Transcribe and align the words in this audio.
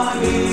Hallelujah. 0.00 0.49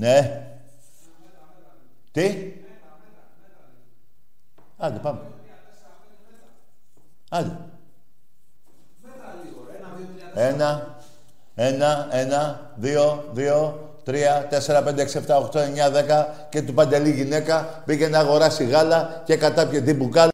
Ναι. 0.00 0.46
Τι; 2.12 2.52
Άντε, 4.76 4.98
πάμε. 4.98 5.20
Άντε. 7.28 7.56
Ένα, 10.34 10.96
ένα, 11.54 12.08
ένα, 12.10 12.70
δύο, 12.76 13.30
δύο, 13.32 13.90
τρία, 14.04 14.46
τέσσερα, 14.50 14.82
πέντε, 14.82 15.02
έξι, 15.02 15.18
εφτά, 15.18 15.36
οχτώ, 15.36 15.58
εννιά, 15.58 15.90
δέκα 15.90 16.46
και 16.48 16.62
του 16.62 16.74
Παντελή 16.74 17.10
γυναίκα 17.10 17.82
πήγε 17.86 18.08
να 18.08 18.18
αγοράσει 18.18 18.64
γάλα 18.64 19.22
και 19.24 19.36
κατάπιε 19.36 19.80
την 19.80 19.96
μπουκάλα. 19.96 20.30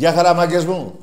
Γεια 0.00 0.12
χαραμάκες 0.12 0.64
μου. 0.64 0.98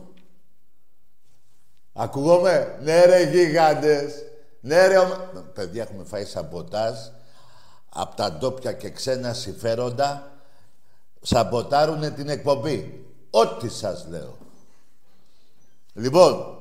Ακούγομαι. 1.94 2.78
Ναι 2.82 3.06
ρε 3.06 3.24
γίγαντες. 3.24 4.14
Ναι 4.60 4.88
ρε 4.88 4.98
ομα... 4.98 5.16
Παιδιά 5.54 5.82
έχουμε 5.82 6.04
φάει 6.04 6.26
σαμποτάζ 6.26 6.96
από 7.90 8.16
τα 8.16 8.32
ντόπια 8.32 8.72
και 8.72 8.90
ξένα 8.90 9.34
συμφέροντα 9.34 10.32
σαμποτάρουν 11.22 12.14
την 12.14 12.30
εκπομπή. 12.30 13.06
Ό,τι 13.30 13.70
σας 13.70 14.06
λέω. 14.10 14.38
Λοιπόν, 15.94 16.58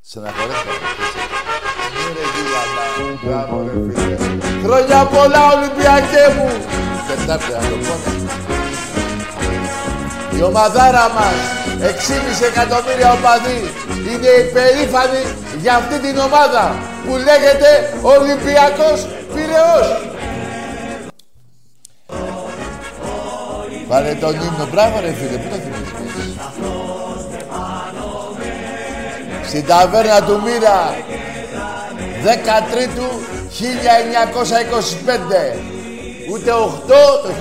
στεναχωρέστε 0.00 0.70
Χρόνια 4.62 5.06
πολλά 5.06 5.52
Ολυμπιακέ 5.52 6.34
μου! 6.36 6.48
Τετάρτη 7.08 7.52
να 7.52 7.58
το 7.58 7.76
πω. 7.76 8.51
Η 10.36 10.42
ομαδάρα 10.42 11.10
μας, 11.16 11.36
6,5 11.80 12.46
εκατομμύρια 12.46 13.12
οπαδοί, 13.12 13.70
είναι 14.10 14.30
υπερήφανοι 14.44 15.22
για 15.60 15.74
αυτή 15.74 15.98
την 15.98 16.18
ομάδα 16.18 16.74
που 17.04 17.16
λέγεται 17.16 17.92
Ολυμπιακός 18.02 19.06
Πυραιός. 19.34 19.88
Βάλε 23.88 24.14
τον 24.14 24.34
ύμνο. 24.34 24.66
Μπράβο 24.70 25.00
ρε 25.00 25.12
φίλε, 25.12 25.36
πού 25.42 25.48
το 25.48 25.56
θυμήθηκες. 25.64 26.10
Στην 29.48 29.66
ταβέρνα 29.66 30.22
του 30.22 30.40
Μοίρα, 30.44 30.94
13 32.24 33.32
1925. 33.52 35.56
Ούτε 36.32 36.50
8, 36.50 37.20
το 37.22 37.28
1908 37.28 37.32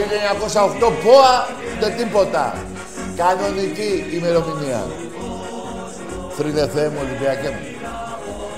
ΠΟΑ, 1.03 1.47
ούτε 1.75 1.89
τίποτα. 1.97 2.53
Κανονική 3.21 3.91
ημερομηνία. 4.18 4.83
Θρύλε 6.38 6.68
Θεέ 6.68 6.88
μου, 6.89 7.00
Ολυμπιακέ 7.01 7.50
μου. 7.50 7.65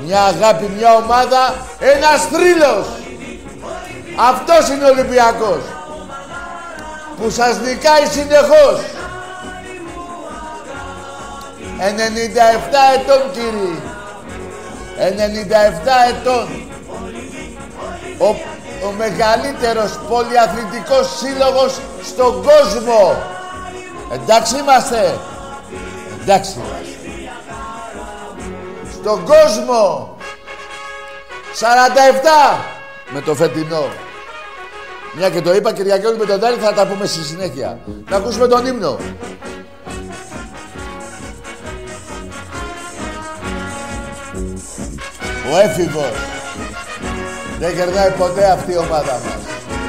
Μια 0.06 0.22
αγάπη, 0.24 0.66
μια 0.78 0.96
ομάδα, 0.96 1.56
ένας 1.80 2.22
θρύλος. 2.32 2.86
Αυτός 4.30 4.70
είναι 4.70 4.86
ο 4.86 4.88
Ολυμπιακός. 4.88 5.62
Που 7.18 7.30
σας 7.30 7.60
νικάει 7.60 8.06
συνεχώς. 8.06 8.80
97 11.80 12.84
ετών, 12.96 13.22
κύριοι. 13.32 13.82
97 14.98 15.96
ετών. 16.12 16.48
Ο, 18.18 18.28
ο 18.88 18.92
μεγαλύτερος 18.98 20.00
πολυαθλητικός 20.10 21.18
σύλλογος 21.18 21.80
στον 22.04 22.44
κόσμο. 22.44 23.34
Εντάξει 24.14 24.58
είμαστε. 24.58 25.20
Εντάξει 26.22 26.54
είμαστε. 26.58 26.98
Στον 28.94 29.24
κόσμο. 29.26 30.16
47 31.60 32.60
με 33.10 33.22
το 33.22 33.36
φετινό. 33.36 33.84
Μια 35.16 35.30
και 35.30 35.42
το 35.42 35.54
είπα 35.54 35.74
Κυριακή 35.74 36.06
με 36.18 36.26
τον 36.26 36.40
Δάρη 36.40 36.56
θα 36.56 36.74
τα 36.74 36.88
πούμε 36.88 37.06
στη 37.06 37.24
συνέχεια. 37.24 37.80
Να 38.10 38.18
ακούσουμε 38.18 38.48
τον 38.48 38.66
ύμνο. 38.66 38.98
Ο 45.52 45.58
έφηβος. 45.64 46.12
Δεν 47.60 47.76
κερδάει 47.76 48.12
ποτέ 48.12 48.52
αυτή 48.52 48.72
η 48.72 48.78
ομάδα 48.78 49.20
μας. 49.24 49.44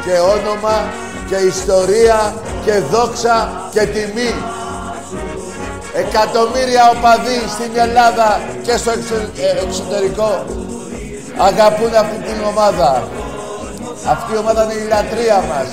Και 0.05 0.19
όνομα 0.19 0.85
και 1.29 1.37
ιστορία 1.37 2.35
και 2.65 2.79
δόξα 2.91 3.37
και 3.73 3.81
τιμή. 3.81 4.35
Εκατομμύρια 5.95 6.83
οπαδοί 6.97 7.39
στην 7.49 7.73
Ελλάδα 7.75 8.41
και 8.63 8.77
στο 8.77 8.91
ε, 8.91 9.65
εξωτερικό 9.65 10.45
αγαπούν 11.39 11.95
αυτή 11.95 12.17
την 12.17 12.45
ομάδα. 12.47 13.09
Αυτή 14.09 14.33
η 14.35 14.37
ομάδα 14.37 14.63
είναι 14.65 14.73
η 14.73 14.89
λατρεία 14.89 15.45
μας. 15.51 15.69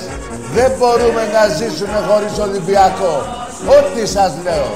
Δεν 0.54 0.70
μπορούμε 0.78 1.22
να 1.32 1.42
ζήσουμε 1.48 1.98
χωρίς 2.08 2.38
Ολυμπιακό. 2.38 3.14
Ό,τι 3.78 4.06
σας 4.06 4.32
λέω. 4.44 4.70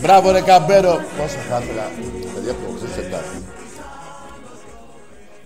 Μπράβο 0.00 0.30
ρε 0.30 0.40
Καμπέρο. 0.40 1.00
Πόσο 1.18 1.38
θα 1.48 1.62
ήθελα. 1.62 1.90
Παιδιά 2.34 2.52
που 2.52 2.76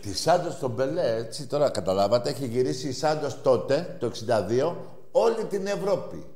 Τη 0.00 0.14
Σάντος 0.14 0.54
στον 0.54 0.70
Μπελέ, 0.70 1.16
έτσι 1.16 1.46
τώρα 1.46 1.70
καταλάβατε, 1.70 2.30
έχει 2.30 2.46
γυρίσει 2.46 2.88
η 2.88 2.92
Σάντος 2.92 3.42
τότε, 3.42 3.96
το 4.00 4.06
62, 4.06 4.76
όλη 5.10 5.44
την 5.44 5.66
Ευρώπη. 5.66 6.26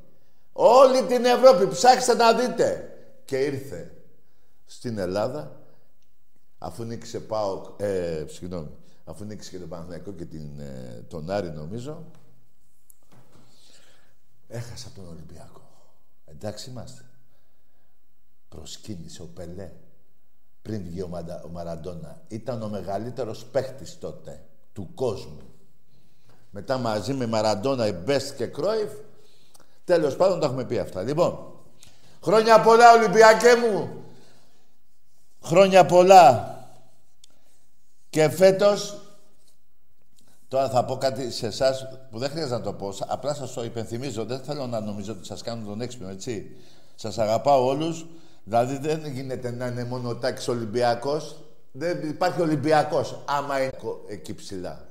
Όλη 0.52 1.02
την 1.02 1.24
Ευρώπη, 1.24 1.68
ψάξτε 1.68 2.14
να 2.14 2.32
δείτε. 2.34 2.96
Και 3.24 3.36
ήρθε 3.36 3.94
στην 4.64 4.98
Ελλάδα, 4.98 5.60
αφού 6.58 6.84
νίκησε 6.84 7.20
πάω, 7.20 7.74
ε, 7.76 8.24
συγγνώμη, 8.28 8.70
αφού 9.04 9.24
νίκησε 9.24 9.50
και 9.50 9.58
τον 9.58 9.68
Παναθηναϊκό 9.68 10.12
και 10.12 10.24
την, 10.24 10.60
ε, 10.60 11.04
τον 11.08 11.30
Άρη 11.30 11.50
νομίζω, 11.50 12.04
έχασα 14.48 14.88
τον 14.94 15.08
Ολυμπιακό. 15.08 15.62
Εντάξει 16.24 16.70
είμαστε. 16.70 17.04
Προσκύνησε 18.48 19.22
ο 19.22 19.26
Πελέ 19.34 19.72
πριν 20.64 20.82
βγει 20.82 21.02
ο, 21.02 21.08
Μαντα, 21.08 21.42
ο 21.44 21.48
Μαραντόνα. 21.48 22.20
Ήταν 22.28 22.62
ο 22.62 22.68
μεγαλύτερος 22.68 23.44
παίχτης 23.44 23.98
τότε 23.98 24.42
του 24.72 24.90
κόσμου. 24.94 25.42
Μετά 26.50 26.78
μαζί 26.78 27.12
με 27.12 27.26
Μαραντόνα, 27.26 27.92
Μπέστ 27.92 28.36
και 28.36 28.46
Κρόιφ, 28.46 28.90
τέλος 29.84 30.16
πάντων 30.16 30.40
τα 30.40 30.46
έχουμε 30.46 30.64
πει 30.64 30.78
αυτά. 30.78 31.02
Λοιπόν, 31.02 31.38
χρόνια 32.22 32.60
πολλά 32.60 32.92
Ολυμπιακέ 32.92 33.54
μου. 33.54 34.04
Χρόνια 35.42 35.86
πολλά. 35.86 36.58
Και 38.10 38.28
φέτος, 38.28 39.00
τώρα 40.48 40.70
θα 40.70 40.84
πω 40.84 40.96
κάτι 40.96 41.30
σε 41.30 41.46
εσάς 41.46 41.86
που 42.10 42.18
δεν 42.18 42.30
χρειάζεται 42.30 42.56
να 42.56 42.62
το 42.62 42.72
πω, 42.72 42.94
απλά 43.06 43.34
σας 43.34 43.52
το 43.52 43.64
υπενθυμίζω, 43.64 44.24
δεν 44.24 44.40
θέλω 44.40 44.66
να 44.66 44.80
νομίζω 44.80 45.12
ότι 45.12 45.26
σας 45.26 45.42
κάνω 45.42 45.66
τον 45.66 45.80
έξυπνο, 45.80 46.08
έτσι. 46.08 46.56
Σας 46.94 47.18
αγαπάω 47.18 47.66
όλους. 47.66 48.06
Δηλαδή 48.44 48.78
δεν 48.78 49.06
γίνεται 49.06 49.50
να 49.50 49.66
είναι 49.66 49.84
μόνο 49.84 50.08
ο 50.08 50.16
Τάκης 50.16 50.48
Ολυμπιακός. 50.48 51.38
Δεν 51.72 52.08
υπάρχει 52.08 52.40
Ολυμπιακός 52.40 53.22
άμα 53.26 53.62
είναι 53.62 53.72
εκεί 54.08 54.34
ψηλά. 54.34 54.86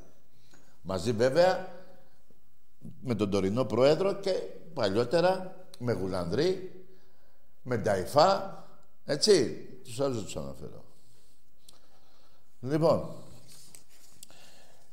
Μαζί 0.82 1.12
βέβαια 1.12 1.68
με 3.02 3.16
τον 3.16 3.30
τωρινό 3.30 3.66
πρόεδρο 3.66 4.14
και 4.14 4.32
παλιότερα 4.74 5.56
με 5.80 5.94
Γουλανδρή, 5.94 6.84
με 7.62 7.78
Νταϊφά, 7.78 8.64
έτσι. 9.06 9.68
Τους 9.84 10.00
άλλους 10.00 10.16
δεν 10.16 10.26
τους 10.26 10.36
αναφέρω. 10.36 10.84
Λοιπόν, 12.60 13.10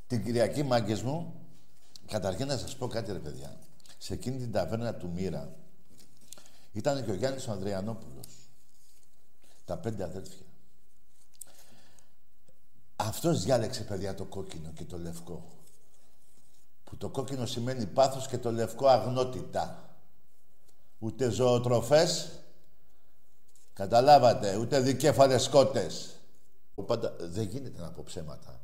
την 0.06 0.24
Κυριακή 0.24 0.62
μάγκες 0.62 1.02
μου, 1.02 1.34
καταρχήν 2.06 2.46
να 2.46 2.56
σας 2.56 2.76
πω 2.76 2.86
κάτι 2.88 3.12
ρε 3.12 3.18
παιδιά. 3.18 3.56
Σε 3.98 4.14
εκείνη 4.14 4.36
την 4.36 4.52
ταβέρνα 4.52 4.94
του 4.94 5.10
Μοίρα 5.14 5.52
ήταν 6.72 7.04
και 7.04 7.10
ο 7.10 7.14
Γιάννης 7.14 7.48
ο 7.48 7.52
Ανδριανόπουλος. 7.52 8.26
Τα 9.70 9.76
πέντε 9.76 10.04
αδέρφια. 10.04 10.46
Αυτός 12.96 13.42
διάλεξε, 13.42 13.82
παιδιά, 13.82 14.14
το 14.14 14.24
κόκκινο 14.24 14.70
και 14.74 14.84
το 14.84 14.98
λευκό. 14.98 15.48
Που 16.84 16.96
το 16.96 17.08
κόκκινο 17.08 17.46
σημαίνει 17.46 17.86
πάθος 17.86 18.28
και 18.28 18.38
το 18.38 18.52
λευκό 18.52 18.86
αγνότητα. 18.86 19.94
Ούτε 20.98 21.30
ζωοτροφές, 21.30 22.30
καταλάβατε, 23.72 24.56
ούτε 24.56 24.80
δικέφαλες 24.80 25.42
σκότες. 25.42 26.14
Πάντα 26.86 27.16
δεν 27.20 27.44
γίνεται 27.44 27.80
να 27.80 27.90
πω 27.90 28.02
ψέματα. 28.06 28.60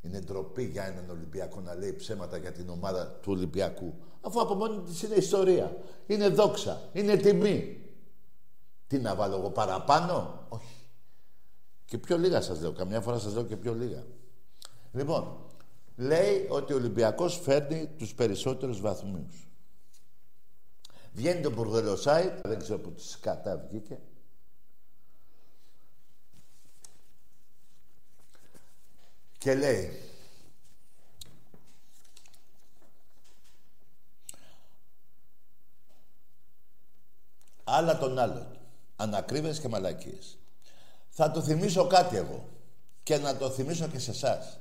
Είναι 0.00 0.20
ντροπή 0.20 0.64
για 0.64 0.84
έναν 0.84 1.10
Ολυμπιακό 1.10 1.60
να 1.60 1.74
λέει 1.74 1.92
ψέματα 1.92 2.36
για 2.36 2.52
την 2.52 2.68
ομάδα 2.68 3.06
του 3.06 3.32
Ολυμπιακού. 3.32 3.94
Αφού 4.20 4.40
από 4.40 4.54
μόνη 4.54 4.82
της 4.82 5.02
είναι 5.02 5.14
ιστορία. 5.14 5.76
Είναι 6.06 6.28
δόξα. 6.28 6.88
Είναι 6.92 7.16
τιμή. 7.16 7.82
Τι 8.88 8.98
να 8.98 9.14
βάλω 9.14 9.36
εγώ 9.36 9.50
παραπάνω; 9.50 10.46
Όχι. 10.48 10.86
Και 11.84 11.98
πιο 11.98 12.18
λίγα 12.18 12.40
σας 12.40 12.60
λέω. 12.60 12.72
Καμιά 12.72 13.00
φορά 13.00 13.18
σας 13.18 13.32
λέω 13.32 13.44
και 13.44 13.56
πιο 13.56 13.74
λίγα. 13.74 14.04
Λοιπόν, 14.92 15.38
λέει 15.96 16.46
ότι 16.50 16.72
ο 16.72 16.76
Ολυμπιακός 16.76 17.40
φέρνει 17.40 17.86
τους 17.86 18.14
περισσότερους 18.14 18.80
βαθμούς. 18.80 19.48
Βγαίνει 21.12 21.40
το 21.40 21.50
μπουρδελο 21.50 21.98
site, 22.04 22.40
δεν 22.44 22.58
ξέρω 22.58 22.78
που 22.78 22.92
της 22.92 23.18
κατά 23.20 23.56
βγήκε. 23.56 24.00
Και 29.38 29.54
λέει, 29.54 30.02
άλλα 37.64 37.98
τον 37.98 38.18
άλλον. 38.18 38.57
Ανακρίβες 39.00 39.60
και 39.60 39.68
μαλακίες. 39.68 40.38
Θα 41.08 41.30
το 41.30 41.42
θυμίσω 41.42 41.86
κάτι 41.86 42.16
εγώ 42.16 42.48
και 43.02 43.16
να 43.16 43.36
το 43.36 43.50
θυμίσω 43.50 43.86
και 43.86 43.98
σε 43.98 44.10
εσάς. 44.10 44.60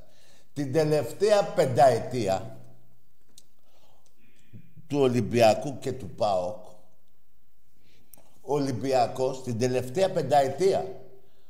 Την 0.53 0.73
τελευταία 0.73 1.43
πενταετία 1.43 2.57
του 4.87 4.99
Ολυμπιακού 4.99 5.79
και 5.79 5.91
του 5.91 6.09
ΠΑΟΚ 6.09 6.65
ο 8.41 8.53
Ολυμπιακός 8.53 9.43
την 9.43 9.59
τελευταία 9.59 10.11
πενταετία 10.11 10.85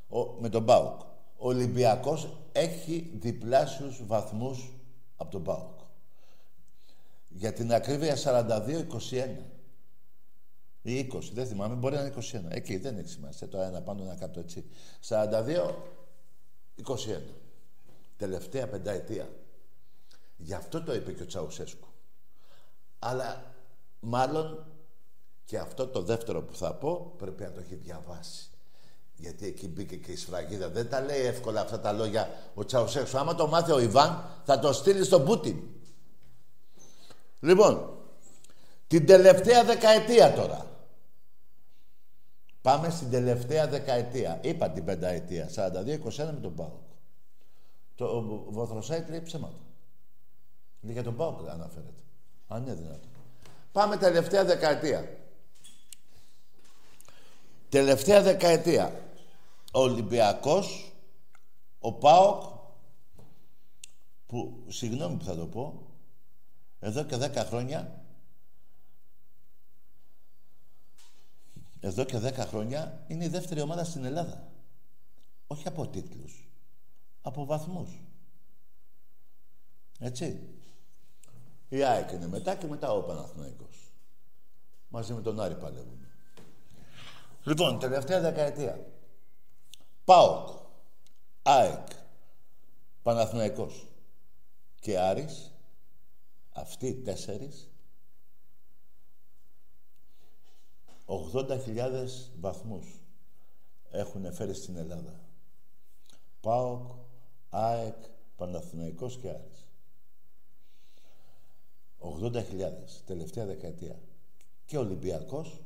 ο, 0.10 0.20
με 0.20 0.50
τον 0.50 0.66
ΠΑΟΚ 0.66 1.02
ο 1.38 1.48
Ολυμπιακός 1.48 2.30
έχει 2.52 3.12
διπλάσιους 3.20 4.02
βαθμούς 4.06 4.74
από 5.18 5.32
τον 5.32 5.44
ΠΑΟΚ. 5.44 5.80
Για 7.30 7.54
την 7.54 7.74
ακρίβεια 7.74 8.16
42-21. 8.24 9.57
Ή 10.88 11.10
20, 11.14 11.20
δεν 11.34 11.48
θυμάμαι, 11.48 11.76
μπορεί 11.76 11.96
να 11.96 12.02
είναι 12.02 12.14
21. 12.18 12.42
Εκεί 12.48 12.78
δεν 12.78 12.98
έχει 12.98 13.10
σημασία. 13.10 13.48
Το 13.48 13.58
ένα 13.58 13.82
πάνω, 13.82 14.04
ένα 14.04 14.16
κάτω 14.16 14.40
έτσι. 14.40 14.66
42-21. 15.08 15.72
Τελευταία 18.18 18.68
πενταετία. 18.68 19.30
Γι' 20.38 20.54
αυτό 20.54 20.84
το 20.84 20.94
είπε 20.94 21.12
και 21.12 21.24
ο 21.24 21.26
Τσαουσέσκου. 21.26 21.88
Αλλά 23.00 23.54
μάλλον 24.00 24.66
και 25.46 25.58
αυτό 25.58 25.88
το 25.88 26.02
δεύτερο 26.02 26.42
που 26.42 26.56
θα 26.56 26.74
πω 26.74 27.14
πρέπει 27.18 27.44
να 27.44 27.52
το 27.52 27.60
έχει 27.60 27.76
διαβάσει. 27.76 28.50
Γιατί 29.16 29.46
εκεί 29.46 29.68
μπήκε 29.68 29.96
και 29.96 30.12
η 30.12 30.16
σφραγίδα. 30.16 30.70
Δεν 30.70 30.90
τα 30.90 31.02
λέει 31.02 31.26
εύκολα 31.26 31.62
αυτά 31.62 31.80
τα 31.80 31.92
λόγια 31.92 32.30
ο 32.54 32.66
Τσαουσέσκου. 32.66 33.18
Άμα 33.18 33.36
το 33.36 33.48
μάθει 33.48 33.72
ο 33.72 33.80
Ιβάν 33.80 34.42
θα 34.46 34.60
το 34.60 34.74
στείλει 34.74 35.04
στον 35.04 35.26
Πούτιν. 35.26 35.58
Λοιπόν, 37.40 37.98
την 38.88 39.06
τελευταία 39.06 39.64
δεκαετία 39.64 40.34
τώρα. 40.34 40.77
Πάμε 42.68 42.90
στην 42.90 43.10
τελευταία 43.10 43.68
δεκαετία. 43.68 44.40
Είπα 44.44 44.70
την 44.70 44.86
πενταετία. 44.86 45.50
42-21 45.56 45.62
με 46.16 46.40
τον 46.42 46.56
Πάοκ. 46.56 46.82
Το 47.96 48.22
Βοθροσάιτ 48.50 49.10
λέει 49.10 49.22
ψέματα. 49.22 49.60
Είναι 50.82 50.92
για 50.92 51.04
τον 51.04 51.16
Πάοκ 51.16 51.50
αναφέρεται. 51.50 52.02
Αν 52.48 52.64
είναι 52.64 52.74
δυνατόν. 52.74 53.10
Πάμε 53.72 53.98
τελευταία 53.98 54.46
δεκαετία. 54.46 55.18
Τελευταία 57.70 58.22
δεκαετία. 58.22 59.02
Ο 59.72 59.80
Ολυμπιακός, 59.80 60.94
ο 61.80 61.94
ΠΑΟΚ, 61.94 62.44
που, 64.26 64.64
συγγνώμη 64.68 65.18
που 65.18 65.24
θα 65.24 65.36
το 65.36 65.46
πω, 65.46 65.88
εδώ 66.80 67.04
και 67.04 67.16
δέκα 67.16 67.46
χρόνια, 67.46 67.97
εδώ 71.88 72.04
και 72.04 72.18
δέκα 72.18 72.46
χρόνια, 72.46 73.04
είναι 73.08 73.26
η 73.26 73.28
δεύτερη 73.28 73.62
ομάδα 73.62 73.84
στην 73.84 74.06
Ελλάδα. 74.06 74.52
Όχι 75.48 75.68
από 75.68 75.88
τίτλους, 75.88 76.50
από 77.22 77.46
βαθμούς. 77.46 78.02
Έτσι. 80.00 80.50
Η 81.70 81.84
ΑΕΚ 81.84 82.12
είναι 82.12 82.28
μετά 82.28 82.56
και 82.56 82.68
μετά 82.68 82.92
ο 82.92 83.02
Παναθηναϊκός. 83.02 83.94
Μαζί 84.90 85.14
με 85.14 85.22
τον 85.22 85.40
Άρη 85.40 85.56
παλεύουν. 85.56 86.06
Λοιπόν, 87.44 87.80
τελευταία 87.80 88.20
δεκαετία. 88.20 88.86
ΠΑΟΚ, 90.04 90.50
ΑΕΚ, 91.42 91.88
Παναθηναϊκός 93.04 93.88
και 94.80 95.00
Άρης, 95.00 95.52
αυτοί 96.54 96.88
οι 96.88 96.96
τέσσερις, 96.96 97.70
80.000 101.08 102.08
βαθμούς 102.40 103.02
έχουν 103.90 104.34
φέρει 104.34 104.54
στην 104.54 104.76
Ελλάδα. 104.76 105.20
ΠΑΟΚ, 106.42 106.92
ΑΕΚ, 107.50 107.96
Παναθηναϊκός 108.36 109.18
και 109.18 109.30
Άρης. 109.30 109.68
80.000 112.00 113.02
τελευταία 113.06 113.46
δεκαετία. 113.46 114.00
Και 114.66 114.78
Ολυμπιακός 114.78 115.62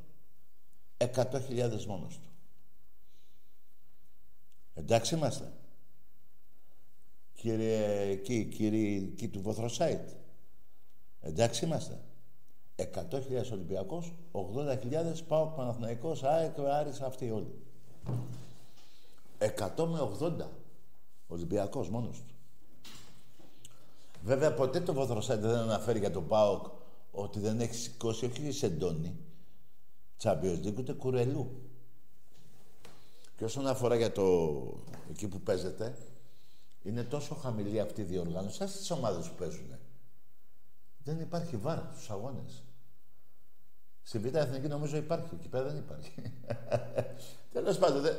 100.000 0.97 1.85
μόνος 1.85 2.19
του. 2.19 2.29
Εντάξει 4.73 5.15
είμαστε. 5.15 5.53
Κύριε 7.33 8.01
εκεί, 8.01 8.45
κύριε 8.45 8.97
εκεί 8.97 9.27
του 9.27 9.41
Βοθροσάιτ. 9.41 10.09
Εντάξει 11.19 11.65
είμαστε. 11.65 11.99
100.000 12.81 13.51
Ολυμπιακός, 13.51 14.13
80.000 14.31 15.23
πάω 15.27 15.45
Παναθηναϊκός, 15.45 16.23
ΑΕΚ, 16.23 16.59
Άρης, 16.59 17.01
αυτοί 17.01 17.31
όλοι. 17.31 17.53
100 19.37 19.85
με 19.85 19.99
80 19.99 20.49
Ολυμπιακός 21.27 21.89
μόνος 21.89 22.17
τους. 22.17 22.35
Βέβαια 24.23 24.53
ποτέ 24.53 24.79
το 24.79 24.93
Βοθροσάιτ 24.93 25.41
δεν 25.41 25.57
αναφέρει 25.57 25.99
για 25.99 26.11
τον 26.11 26.27
ΠΑΟΚ 26.27 26.65
ότι 27.11 27.39
δεν 27.39 27.59
έχει 27.59 27.75
σηκώσει 27.75 28.25
όχι 28.25 28.51
σεντόνι, 28.51 29.17
Champions 30.21 30.59
League 30.63 30.77
ούτε 30.77 30.93
κουρελού. 30.93 31.61
Και 33.37 33.43
όσον 33.43 33.67
αφορά 33.67 33.95
για 33.95 34.11
το 34.11 34.57
εκεί 35.09 35.27
που 35.27 35.39
παίζετε, 35.39 35.97
είναι 36.83 37.03
τόσο 37.03 37.35
χαμηλή 37.35 37.79
αυτή 37.79 38.01
η 38.01 38.03
διοργάνωση, 38.03 38.55
σαν 38.55 38.67
στις 38.67 38.91
ομάδες 38.91 39.27
που 39.27 39.35
παίζουν. 39.35 39.75
Δεν 41.03 41.19
υπάρχει 41.19 41.57
βάρα 41.57 41.89
στους 41.93 42.09
αγώνες. 42.09 42.63
Στην 44.03 44.21
Β' 44.21 44.35
Εθνική 44.35 44.67
νομίζω 44.67 44.97
υπάρχει, 44.97 45.29
εκεί 45.35 45.47
πέρα 45.47 45.63
δεν 45.63 45.77
υπάρχει. 45.77 46.11
Τέλος 47.53 47.77
πάντων, 47.77 48.01
δε, 48.01 48.11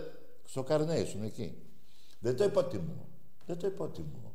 στο 0.44 0.64
Carnation 0.68 1.22
εκεί. 1.24 1.62
Δεν 2.20 2.36
το 2.36 2.44
υποτιμώ. 2.44 3.08
Δεν 3.46 3.58
το 3.58 3.66
υποτιμώ. 3.66 4.32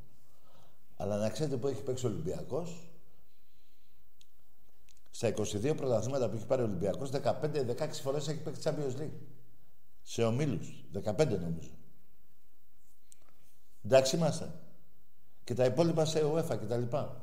Αλλά 0.98 1.18
να 1.18 1.30
ξέρετε 1.30 1.58
που 1.58 1.68
έχει 1.68 1.82
παίξει 1.82 2.06
ο 2.06 2.10
Ολυμπιακός, 2.10 2.90
στα 5.12 5.34
22 5.34 5.74
πρωταθλήματα 5.78 6.30
που 6.30 6.36
έχει 6.36 6.46
πάρει 6.46 6.62
ο 6.62 6.66
Ολυμπιακός, 6.66 7.10
15-16 7.14 7.90
φορές 7.92 8.28
έχει 8.28 8.40
παίξει 8.40 8.62
Champions 8.64 9.02
League. 9.02 9.20
Σε 10.02 10.24
ομίλους. 10.24 10.86
15 10.94 11.40
νομίζω. 11.40 11.72
Εντάξει 13.86 14.16
είμαστε. 14.16 14.52
Και 15.44 15.54
τα 15.54 15.66
υπόλοιπα 15.66 16.06
σε 16.06 16.22
UEFA 16.24 16.58
και 16.60 16.66
τα 16.66 16.78
λοιπά. 16.78 17.22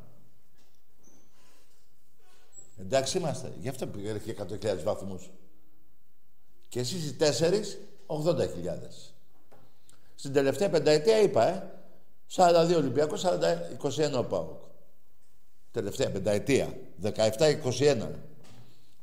Εντάξει 2.78 3.18
είμαστε. 3.18 3.52
Γι' 3.60 3.68
αυτό 3.68 3.86
πήγε 3.86 4.20
100.000 4.26 4.82
βαθμούς. 4.84 5.30
Και 6.68 6.80
εσείς 6.80 7.06
οι 7.06 7.14
τέσσερις, 7.14 7.78
80.000. 8.06 9.12
Στην 10.14 10.32
τελευταία 10.32 10.70
πενταετία 10.70 11.20
είπα, 11.20 11.48
ε, 11.48 11.70
42 12.26 12.76
Ολυμπιακός, 12.76 13.24
21 13.24 14.18
ο 14.18 14.24
ΠΑΟΚ. 14.24 14.62
Τελευταία 15.70 16.10
πενταετία. 16.10 16.76
17-21. 17.02 18.10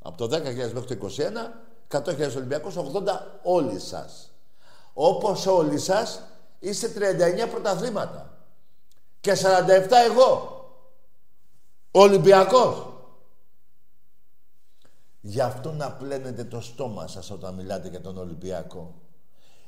Από 0.01 0.18
το 0.18 0.28
10.000 0.28 0.72
μέχρι 0.74 0.88
το 0.88 0.94
21, 0.94 1.63
100.000 1.88 2.36
Ολυμπιακός, 2.36 2.75
80 2.75 3.40
όλοι 3.44 3.80
σας. 3.80 4.32
Όπως 4.94 5.46
όλοι 5.46 5.80
σας, 5.80 6.22
είστε 6.60 6.88
39 6.88 7.48
πρωταθλήματα. 7.48 8.38
Και 9.22 9.36
47 9.36 9.98
εγώ. 10.10 10.60
Ολυμπιακός. 11.92 12.92
Γι' 15.22 15.42
αυτό 15.42 15.72
να 15.72 15.92
πλένετε 15.92 16.44
το 16.44 16.62
στόμα 16.62 17.08
σας 17.08 17.32
όταν 17.32 17.54
μιλάτε 17.54 17.90
για 17.90 18.01
τον 18.01 18.18
Ολυμπιακό. 18.18 19.01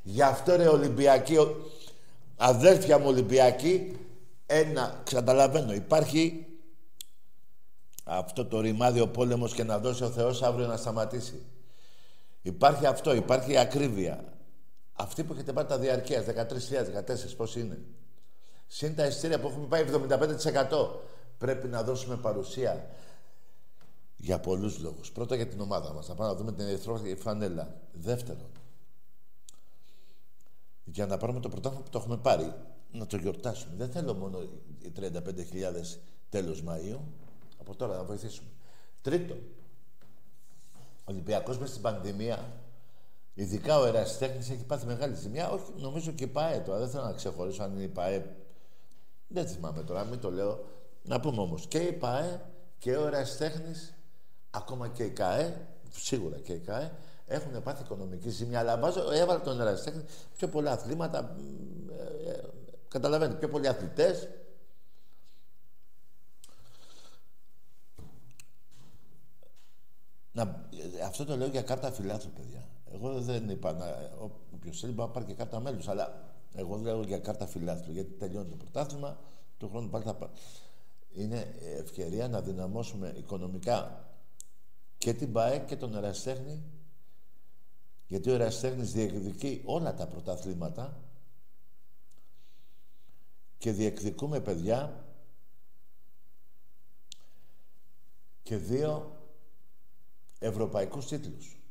Γι' 0.01 0.21
αυτό 0.21 0.55
ρε 0.55 0.67
Ολυμπιακοί, 0.67 1.37
αδέρφια 2.35 2.99
μου 2.99 3.07
Ολυμπιακοί, 3.07 3.97
ένα, 4.45 5.01
καταλαβαίνω, 5.09 5.73
υπάρχει 5.73 6.45
αυτό 8.03 8.45
το 8.45 8.59
ρημάδι 8.59 8.99
ο 8.99 9.07
πόλεμος 9.07 9.53
και 9.53 9.63
να 9.63 9.79
δώσει 9.79 10.03
ο 10.03 10.09
Θεός 10.09 10.41
αύριο 10.41 10.67
να 10.67 10.77
σταματήσει. 10.77 11.41
Υπάρχει 12.41 12.85
αυτό, 12.85 13.13
υπάρχει 13.13 13.51
η 13.51 13.57
ακρίβεια. 13.57 14.23
Αυτοί 14.93 15.23
που 15.23 15.33
έχετε 15.33 15.53
πάρει 15.53 15.67
τα 15.67 15.77
διαρκείας, 15.77 16.25
13.000, 16.25 16.91
14, 16.91 17.35
πώς 17.37 17.55
είναι; 17.55 17.79
Συν 18.67 18.95
τα 18.95 19.05
ειστήρια 19.05 19.39
που 19.39 19.47
έχουμε 19.47 19.65
πάει 19.65 19.83
75%. 19.83 20.99
Πρέπει 21.37 21.67
να 21.67 21.83
δώσουμε 21.83 22.15
παρουσία 22.15 22.89
για 24.23 24.39
πολλούς 24.39 24.79
λόγους. 24.79 25.11
Πρώτα 25.11 25.35
για 25.35 25.47
την 25.47 25.59
ομάδα 25.59 25.93
μας. 25.93 26.07
Να 26.07 26.15
πάμε 26.15 26.29
να 26.29 26.35
δούμε 26.35 26.51
την 26.51 26.65
ερυθρό 26.65 27.01
φανέλα. 27.17 27.81
Δεύτερον, 27.93 28.49
για 30.83 31.05
να 31.05 31.17
πάρουμε 31.17 31.39
το 31.39 31.49
πρωτάθλημα 31.49 31.83
που 31.83 31.89
το 31.89 31.97
έχουμε 31.97 32.17
πάρει, 32.17 32.53
να 32.91 33.05
το 33.05 33.17
γιορτάσουμε. 33.17 33.75
Δεν 33.75 33.91
θέλω 33.91 34.13
μόνο 34.13 34.41
οι 34.79 34.91
35.000 34.95 35.99
τέλος 36.29 36.63
Μαΐου. 36.67 36.99
Από 37.59 37.75
τώρα 37.75 37.95
να 37.95 38.03
βοηθήσουμε. 38.03 38.49
Τρίτον, 39.01 39.37
ο 40.77 41.05
Ολυμπιακός 41.05 41.57
μέσα 41.57 41.71
στην 41.71 41.81
πανδημία, 41.81 42.61
ειδικά 43.33 43.79
ο 43.79 43.85
Ερασιτέχνης 43.85 44.49
έχει 44.49 44.63
πάθει 44.63 44.85
μεγάλη 44.85 45.15
ζημιά. 45.15 45.49
Όχι, 45.49 45.71
νομίζω 45.77 46.11
και 46.11 46.23
η 46.23 46.27
ΠΑΕ 46.27 46.59
τώρα. 46.59 46.79
Δεν 46.79 46.89
θέλω 46.89 47.03
να 47.03 47.13
ξεχωρίσω 47.13 47.63
αν 47.63 47.71
είναι 47.73 47.83
η 47.83 47.87
ΠΑΕ. 47.87 48.35
Δεν 49.27 49.47
θυμάμαι 49.47 49.83
τώρα, 49.83 50.03
μην 50.03 50.19
το 50.19 50.31
λέω. 50.31 50.65
Να 51.03 51.19
πούμε 51.19 51.41
όμως 51.41 51.67
και 51.67 51.77
η 51.77 51.91
ΠΑΕ 51.93 52.41
και 52.77 52.97
ο 52.97 53.07
Ερασιτέχνης, 53.07 53.93
ακόμα 54.53 54.87
και 54.87 55.03
η 55.03 55.09
ΚΑΕ, 55.09 55.67
σίγουρα 55.91 56.39
και 56.39 56.53
η 56.53 56.59
ΚΑΕ, 56.59 56.91
έχουν 57.27 57.63
πάθει 57.63 57.83
οικονομική 57.83 58.29
ζημιά. 58.29 58.59
Αλλά 58.59 58.77
βάζω, 58.77 59.11
έβαλε 59.11 59.39
τον 59.39 59.61
Ερασιτέχνη 59.61 60.03
πιο 60.37 60.47
πολλά 60.47 60.71
αθλήματα. 60.71 61.35
Ε, 62.25 62.29
ε, 62.29 62.43
καταλαβαίνετε, 62.87 63.39
πιο 63.39 63.49
πολλοί 63.49 63.67
αθλητές, 63.67 64.27
Να, 70.35 70.67
αυτό 71.05 71.25
το 71.25 71.37
λέω 71.37 71.47
για 71.47 71.61
κάρτα 71.61 71.91
φιλάθλου, 71.91 72.31
παιδιά. 72.31 72.67
Εγώ 72.93 73.21
δεν 73.21 73.49
είπα 73.49 73.73
να. 73.73 73.85
Όποιος 74.53 74.79
θέλει 74.79 74.93
να 74.93 75.07
πάρει 75.07 75.25
και 75.25 75.33
κάρτα 75.33 75.59
μέλους. 75.59 75.87
Αλλά 75.87 76.33
Εγώ 76.55 76.75
λέω 76.77 77.01
για 77.01 77.19
κάρτα 77.19 77.47
φιλάθλου, 77.47 77.93
γιατί 77.93 78.11
τελειώνει 78.11 78.49
το 78.49 78.55
πρωτάθλημα, 78.55 79.17
του 79.57 79.69
χρόνου 79.69 79.89
πάλι 79.89 80.03
θα 80.03 80.29
Είναι 81.13 81.55
ευκαιρία 81.79 82.27
να 82.27 82.41
δυναμώσουμε 82.41 83.13
οικονομικά 83.17 84.07
και 85.03 85.13
την 85.13 85.31
ΠΑΕ 85.31 85.59
και 85.59 85.75
τον 85.75 85.95
Εραστέχνη, 85.95 86.63
γιατί 88.07 88.29
ο 88.29 88.33
Εραστέχνης 88.33 88.91
διεκδικεί 88.91 89.61
όλα 89.65 89.93
τα 89.93 90.07
πρωταθλήματα 90.07 91.01
και 93.57 93.71
διεκδικούμε 93.71 94.39
παιδιά 94.39 95.05
και 98.43 98.57
δύο 98.57 99.21
ευρωπαϊκούς 100.39 101.07
τίτλους. 101.07 101.61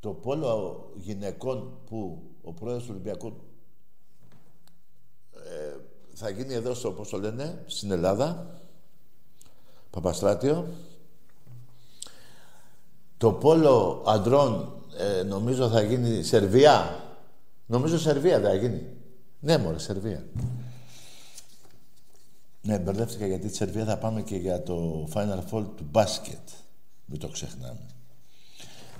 Το 0.00 0.14
πόλο 0.14 0.92
γυναικών 0.96 1.80
που 1.86 2.30
ο 2.42 2.52
πρόεδρος 2.52 2.84
του 2.84 2.90
Ολυμπιακού 2.92 3.36
ε, 5.32 5.76
θα 6.12 6.30
γίνει 6.30 6.54
εδώ 6.54 6.74
στο, 6.74 6.92
πώς 6.92 7.08
το 7.08 7.18
λένε, 7.18 7.64
στην 7.66 7.90
Ελλάδα, 7.90 8.58
Παπαστράτιο. 9.94 10.68
Το 13.16 13.32
πόλο 13.32 14.02
αντρών 14.06 14.82
ε, 14.98 15.22
νομίζω 15.22 15.68
θα 15.68 15.82
γίνει 15.82 16.22
Σερβία. 16.22 17.04
Νομίζω 17.66 17.98
Σερβία 17.98 18.40
θα 18.40 18.54
γίνει. 18.54 18.86
Ναι, 19.40 19.58
μωρέ, 19.58 19.78
Σερβία. 19.78 20.26
Ναι, 22.62 22.78
μπερδεύτηκα 22.78 23.26
γιατί 23.26 23.48
τη 23.48 23.56
Σερβία 23.56 23.84
θα 23.84 23.98
πάμε 23.98 24.22
και 24.22 24.36
για 24.36 24.62
το 24.62 25.08
Final 25.14 25.38
Four 25.50 25.64
του 25.76 25.86
μπάσκετ. 25.90 26.48
Μην 27.06 27.20
το 27.20 27.28
ξεχνάμε. 27.28 27.86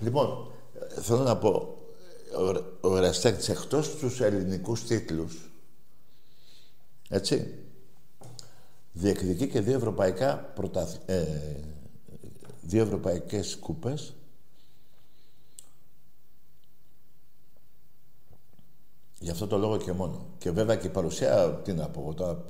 Λοιπόν, 0.00 0.52
θέλω 1.00 1.22
να 1.22 1.36
πω, 1.36 1.76
ο 2.80 2.96
Εραστέκτης 2.96 3.48
εκτός 3.48 3.96
τους 3.96 4.20
ελληνικούς 4.20 4.84
τίτλους, 4.84 5.50
έτσι, 7.08 7.63
διεκδικεί 8.94 9.48
και 9.48 9.60
δύο 9.60 9.76
ευρωπαϊκά 9.76 10.36
πρωταθ... 10.36 10.96
ε, 11.06 11.24
δύο 12.62 12.82
ευρωπαϊκές 12.82 13.56
κούπες 13.56 14.14
Γι' 19.24 19.30
αυτό 19.30 19.46
το 19.46 19.58
λόγο 19.58 19.76
και 19.76 19.92
μόνο. 19.92 20.26
Και 20.38 20.50
βέβαια 20.50 20.76
και 20.76 20.86
η 20.86 20.90
παρουσία, 20.90 21.60
τι 21.64 21.72
να 21.72 21.88
πω, 21.88 22.14
τώρα 22.14 22.44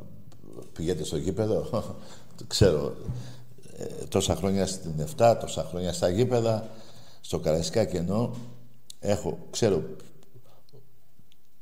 πηγαίνετε 0.72 1.04
στο 1.04 1.16
γήπεδο, 1.16 1.84
ξέρω, 2.46 2.96
ε, 3.76 4.04
τόσα 4.08 4.34
χρόνια 4.36 4.66
στην 4.66 4.92
7, 5.16 5.36
τόσα 5.40 5.64
χρόνια 5.64 5.92
στα 5.92 6.08
γήπεδα, 6.08 6.68
στο 7.20 7.38
Καραϊσκάκι 7.38 7.96
ενώ 7.96 8.34
έχω, 9.00 9.38
ξέρω 9.50 9.82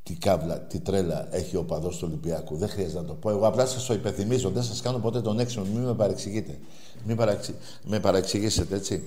τι 0.03 0.15
κάβλα, 0.15 0.61
τι 0.61 0.81
τρέλα 0.81 1.29
έχει 1.31 1.57
ο 1.57 1.65
παδός 1.65 1.97
του 1.97 2.05
Ολυμπιακού. 2.09 2.57
Δεν 2.57 2.69
χρειάζεται 2.69 3.01
να 3.01 3.07
το 3.07 3.15
πω. 3.15 3.31
Εγώ 3.31 3.47
απλά 3.47 3.67
σας 3.67 3.87
το 3.87 3.95
υπενθυμίζω. 3.95 4.51
Δεν 4.51 4.63
σας 4.63 4.81
κάνω 4.81 4.99
ποτέ 4.99 5.21
τον 5.21 5.39
έξυπνο. 5.39 5.65
Μην 5.65 5.83
με 5.83 5.95
παρεξηγείτε. 5.95 6.59
Μην 7.05 7.17
παραξι... 7.17 7.55
με 7.85 8.01
παρεξηγήσετε, 8.01 8.77
έτσι. 8.77 9.03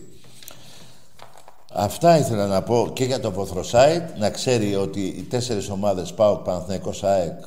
Αυτά 1.73 2.17
ήθελα 2.17 2.47
να 2.47 2.63
πω 2.63 2.91
και 2.93 3.03
για 3.03 3.19
το 3.19 3.31
Βοθροσάιτ. 3.31 4.17
Να 4.17 4.29
ξέρει 4.29 4.75
ότι 4.75 5.01
οι 5.01 5.23
τέσσερις 5.23 5.69
ομάδες 5.69 6.13
ΠΑΟΚ, 6.13 6.43
Παναθηναϊκός, 6.43 7.03
ΑΕΚ 7.03 7.39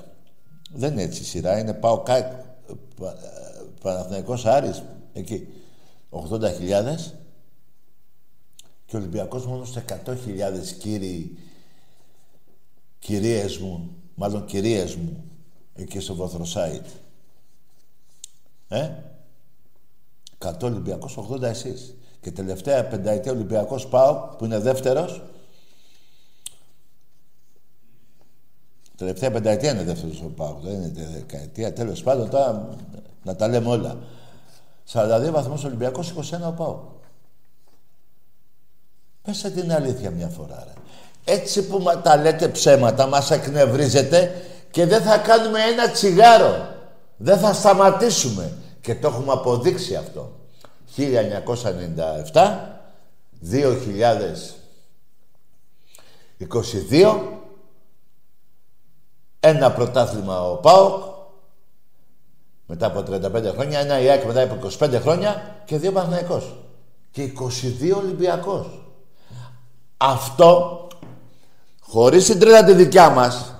δεν 0.73 0.93
είναι 0.93 1.03
έτσι 1.03 1.23
η 1.23 1.25
σειρά. 1.25 1.59
Είναι 1.59 1.73
ΠΑΟΚ, 1.75 2.11
ΑΕΚ, 2.11 2.33
Παναθηναϊκός, 3.83 4.47
Άρης. 4.47 4.83
Εκεί. 5.13 5.49
80.000 6.11 7.13
και 8.87 8.97
ο 8.97 8.99
Ολυμπιακός 8.99 9.47
μόνος 9.47 9.71
σε 9.71 9.85
100.000 9.89 10.15
κύριοι 10.79 11.39
κυρίες 12.99 13.59
μου, 13.59 13.91
μάλλον 14.15 14.45
κυρίες 14.45 14.97
μου, 14.97 15.25
εκεί 15.75 16.01
στο 16.01 16.15
Βοθροσάιτ. 16.15 16.87
Ε, 18.69 18.91
100 20.39 20.67
Ολυμπιακός, 20.67 21.17
80 21.17 21.43
εσείς. 21.43 21.95
Και 22.21 22.31
τελευταία 22.31 22.87
πενταετία 22.87 23.33
Ολυμπιακός 23.33 23.87
πάω, 23.87 24.15
που 24.39 24.45
είναι 24.45 24.59
δεύτερος. 24.59 25.23
Τελευταία 28.97 29.31
πενταετία 29.31 29.71
είναι 29.71 29.85
δεύτερος 29.85 30.23
ο 30.23 30.29
Πάου, 30.29 30.61
δεν 30.63 30.73
είναι 30.73 31.09
δεκαετία. 31.13 31.73
Τέλος 31.73 32.03
πάντων, 32.03 32.31
τώρα 32.31 32.77
να 33.23 33.37
τα 33.37 33.49
λέμε 33.49 33.69
όλα. 33.69 33.99
42 34.93 35.31
βαθμούς 35.31 35.65
Ολυμπιακός, 35.65 36.11
21 36.11 36.49
ο 36.49 36.53
Πάου. 36.53 37.01
Πέστε 39.23 39.51
την 39.51 39.73
αλήθεια 39.73 40.11
μια 40.11 40.29
φορά, 40.29 40.65
ρε. 40.65 40.73
Έτσι 41.31 41.67
που 41.67 41.85
τα 42.03 42.17
λέτε 42.17 42.49
ψέματα, 42.49 43.07
μας 43.07 43.31
εκνευρίζετε 43.31 44.43
και 44.71 44.87
δεν 44.87 45.03
θα 45.03 45.19
κάνουμε 45.19 45.61
ένα 45.61 45.91
τσιγάρο. 45.91 46.69
Δεν 47.17 47.39
θα 47.39 47.53
σταματήσουμε. 47.53 48.53
Και 48.81 48.95
το 48.95 49.09
έχουμε 49.09 49.33
αποδείξει 49.33 49.95
αυτό. 49.95 50.33
1997, 50.97 52.59
2022, 56.91 57.21
ένα 59.41 59.73
πρωτάθλημα 59.73 60.51
ο 60.51 60.57
ΠΑΟΚ, 60.57 61.03
μετά 62.67 62.87
από 62.87 63.01
35 63.01 63.53
χρόνια, 63.53 63.79
ένα 63.79 64.01
ΙΑΚ 64.01 64.25
μετά 64.25 64.43
από 64.43 64.69
25 64.79 65.01
χρόνια 65.01 65.63
και 65.65 65.79
δύο 65.79 65.93
Παναθηναϊκός. 65.93 66.55
Και 67.11 67.23
22 67.23 67.97
Ολυμπιακός. 67.97 68.83
Αυτό 69.97 70.83
χωρίς 71.89 72.25
την 72.25 72.39
τρέλα 72.39 72.65
τη 72.65 72.73
δικιά 72.73 73.11
μας 73.11 73.55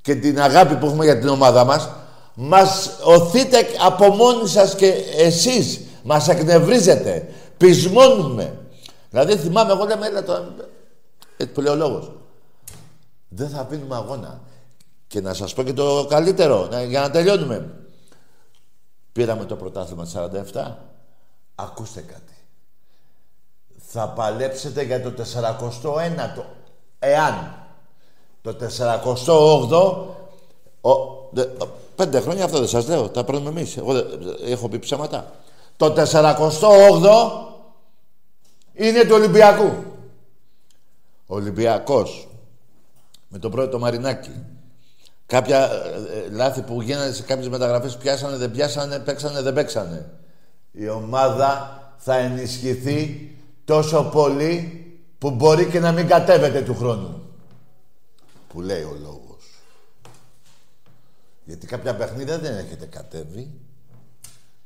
και 0.00 0.14
την 0.14 0.40
αγάπη 0.40 0.74
που 0.76 0.86
έχουμε 0.86 1.04
για 1.04 1.18
την 1.18 1.28
ομάδα 1.28 1.64
μας, 1.64 1.90
μας 2.34 2.90
οθείτε 3.04 3.66
από 3.86 4.08
μόνοι 4.08 4.48
σας 4.48 4.74
και 4.74 4.86
εσείς. 5.16 5.80
Μας 6.02 6.28
εκνευρίζετε. 6.28 7.28
Πεισμώνουμε. 7.56 8.58
Δηλαδή 9.10 9.36
θυμάμαι, 9.36 9.72
εγώ 9.72 9.84
λέμε, 9.84 10.06
έλα 10.06 10.22
το... 10.22 10.32
Έτσι 11.36 11.52
που 11.52 11.60
λέει 11.60 11.72
ο 11.72 11.76
λόγος. 11.76 12.12
Δεν 13.28 13.48
θα 13.48 13.64
πίνουμε 13.64 13.94
αγώνα. 13.94 14.40
Και 15.06 15.20
να 15.20 15.34
σας 15.34 15.54
πω 15.54 15.62
και 15.62 15.72
το 15.72 16.06
καλύτερο, 16.08 16.68
για 16.88 17.00
να 17.00 17.10
τελειώνουμε. 17.10 17.70
Πήραμε 19.12 19.44
το 19.44 19.56
πρωτάθλημα 19.56 20.06
47. 20.52 20.74
Ακούστε 21.54 22.00
κάτι. 22.00 22.36
Θα 23.76 24.08
παλέψετε 24.08 24.82
για 24.82 25.02
το 25.02 25.12
49ο 25.34 26.55
εάν 26.98 27.54
το 28.42 28.56
48ο 28.60 30.14
ο, 30.80 30.90
πέντε 31.96 32.20
χρόνια 32.20 32.44
αυτό 32.44 32.58
δεν 32.58 32.68
σας 32.68 32.88
λέω, 32.88 33.08
τα 33.08 33.24
παίρνουμε 33.24 33.48
εμείς. 33.48 33.76
Εγώ 33.76 33.92
έχω 34.46 34.68
πει 34.68 34.78
ψέματα. 34.78 35.32
Το 35.76 35.94
48ο 35.96 37.46
είναι 38.72 39.04
του 39.04 39.14
Ολυμπιακού. 39.14 39.72
Ο 41.26 41.34
Ολυμπιακός 41.34 42.28
με 43.28 43.38
το 43.38 43.48
πρώτο 43.48 43.78
Μαρινάκι. 43.78 44.30
Κάποια 45.26 45.64
ε, 45.64 46.18
ε, 46.18 46.30
λάθη 46.30 46.62
που 46.62 46.82
γίνανε 46.82 47.12
σε 47.12 47.22
κάποιες 47.22 47.48
μεταγραφές 47.48 47.96
πιάσανε, 47.96 48.36
δεν 48.36 48.50
πιάσανε, 48.50 48.98
παίξανε, 48.98 49.42
δεν 49.42 49.54
παίξανε. 49.54 50.10
Η 50.72 50.88
ομάδα 50.88 51.80
θα 51.96 52.16
ενισχυθεί 52.16 53.30
τόσο 53.64 54.02
πολύ 54.02 54.85
που 55.18 55.30
μπορεί 55.30 55.66
και 55.66 55.80
να 55.80 55.92
μην 55.92 56.06
κατέβετε 56.06 56.62
του 56.62 56.74
χρόνου. 56.74 57.22
Που 58.48 58.60
λέει 58.60 58.82
ο 58.82 58.96
λόγος. 59.02 59.60
Γιατί 61.44 61.66
κάποια 61.66 61.96
παιχνίδια 61.96 62.38
δεν 62.38 62.56
έχετε 62.56 62.86
κατέβει. 62.86 63.50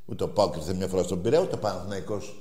Ούτε 0.07 0.25
ο 0.25 0.29
Πάουκ 0.29 0.57
ήρθε 0.57 0.75
μια 0.75 0.89
φορά 0.89 1.03
στον 1.03 1.23
Πειραιά, 1.23 1.43
ούτε 1.43 1.55
ο 1.55 1.59
Παναθηναϊκός 1.59 2.35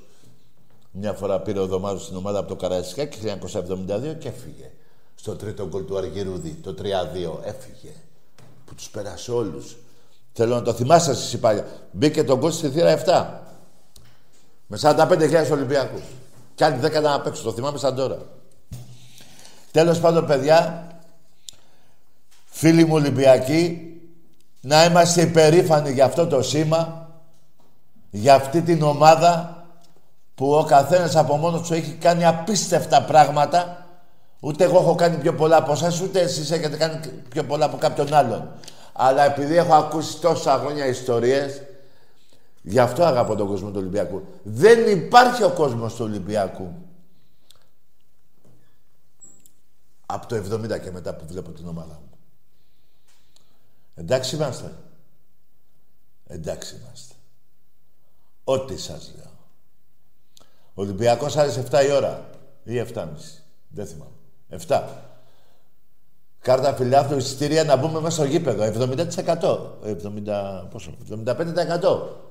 μια 0.91 1.13
φορά 1.13 1.39
πήρε 1.39 1.59
ο 1.59 1.67
Δωμάζος 1.67 2.03
στην 2.03 2.15
ομάδα 2.15 2.39
από 2.39 2.47
το 2.47 2.55
Καραϊσκάκι 2.55 3.19
1972 3.23 4.15
και 4.19 4.27
έφυγε. 4.27 4.71
Στο 5.15 5.35
τρίτο 5.35 5.67
γκολ 5.67 5.85
του 5.85 5.97
Αργυρούδη, 5.97 6.51
το 6.51 6.75
3-2, 6.77 6.83
έφυγε. 7.43 7.93
Που 8.65 8.75
τους 8.75 8.89
πέρασε 8.89 9.31
όλους. 9.31 9.77
Θέλω 10.33 10.55
να 10.55 10.61
το 10.61 10.73
θυμάστε 10.73 11.11
εσείς 11.11 11.33
οι 11.33 11.37
παλιά. 11.37 11.65
Μπήκε 11.91 12.23
τον 12.23 12.39
γκολ 12.39 12.51
στη 12.51 12.69
θύρα 12.69 12.91
7. 13.05 13.39
Με 14.67 14.77
45.000 14.81 15.51
Ολυμπιακούς. 15.51 16.01
Κι 16.59 16.65
άλλοι 16.65 16.77
δεν 16.77 17.01
να 17.01 17.21
παίξουν. 17.21 17.43
Το 17.43 17.51
θυμάμαι 17.51 17.77
σαν 17.77 17.95
τώρα. 17.95 18.17
Τέλος 19.71 19.99
πάντων, 19.99 20.25
παιδιά, 20.25 20.87
φίλοι 22.45 22.85
μου 22.85 22.93
Ολυμπιακοί, 22.93 23.93
να 24.61 24.85
είμαστε 24.85 25.21
υπερήφανοι 25.21 25.91
για 25.91 26.05
αυτό 26.05 26.27
το 26.27 26.41
σήμα, 26.41 27.09
για 28.09 28.35
αυτή 28.35 28.61
την 28.61 28.81
ομάδα 28.81 29.63
που 30.35 30.51
ο 30.53 30.63
καθένας 30.63 31.15
από 31.15 31.35
μόνος 31.35 31.67
του 31.67 31.73
έχει 31.73 31.91
κάνει 31.91 32.25
απίστευτα 32.25 33.01
πράγματα. 33.01 33.85
Ούτε 34.39 34.63
εγώ 34.63 34.79
έχω 34.79 34.95
κάνει 34.95 35.17
πιο 35.17 35.33
πολλά 35.33 35.57
από 35.57 35.71
εσάς, 35.71 36.01
ούτε 36.01 36.19
εσείς 36.19 36.51
έχετε 36.51 36.77
κάνει 36.77 36.99
πιο 37.29 37.43
πολλά 37.43 37.65
από 37.65 37.77
κάποιον 37.77 38.13
άλλον. 38.13 38.51
Αλλά 38.93 39.25
επειδή 39.25 39.55
έχω 39.55 39.73
ακούσει 39.73 40.19
τόσα 40.19 40.57
χρόνια 40.57 40.85
ιστορίες, 40.85 41.61
Γι' 42.69 42.79
αυτό 42.79 43.03
αγαπώ 43.03 43.35
τον 43.35 43.47
κόσμο 43.47 43.69
του 43.69 43.77
Ολυμπιακού. 43.77 44.23
Δεν 44.43 44.97
υπάρχει 44.97 45.43
ο 45.43 45.51
κόσμος 45.51 45.95
του 45.95 46.03
Ολυμπιακού. 46.03 46.73
Από 50.05 50.27
το 50.27 50.35
70 50.35 50.79
και 50.79 50.91
μετά 50.91 51.15
που 51.15 51.25
βλέπω 51.27 51.51
την 51.51 51.67
ομάδα 51.67 51.93
μου. 51.93 52.17
Εντάξει 53.95 54.35
είμαστε. 54.35 54.73
Εντάξει 56.27 56.75
είμαστε. 56.75 57.13
Ό,τι 58.43 58.77
σας 58.77 59.13
λέω. 59.15 59.31
Ο 60.73 60.81
Ολυμπιακός 60.81 61.37
άρεσε 61.37 61.67
7 61.71 61.85
η 61.87 61.91
ώρα. 61.91 62.29
Ή 62.63 62.79
7.30. 62.79 63.07
Δεν 63.67 63.87
θυμάμαι. 63.87 64.11
7. 64.67 64.83
Κάρτα 66.41 66.75
φιλάθλου 66.75 67.17
εισιτήρια 67.17 67.63
να 67.63 67.75
μπούμε 67.75 67.99
μέσα 67.99 68.15
στο 68.15 68.25
γήπεδο. 68.25 68.63
70%. 68.63 69.77
70, 69.83 70.67
πόσο, 70.71 70.93
75%. 71.09 72.28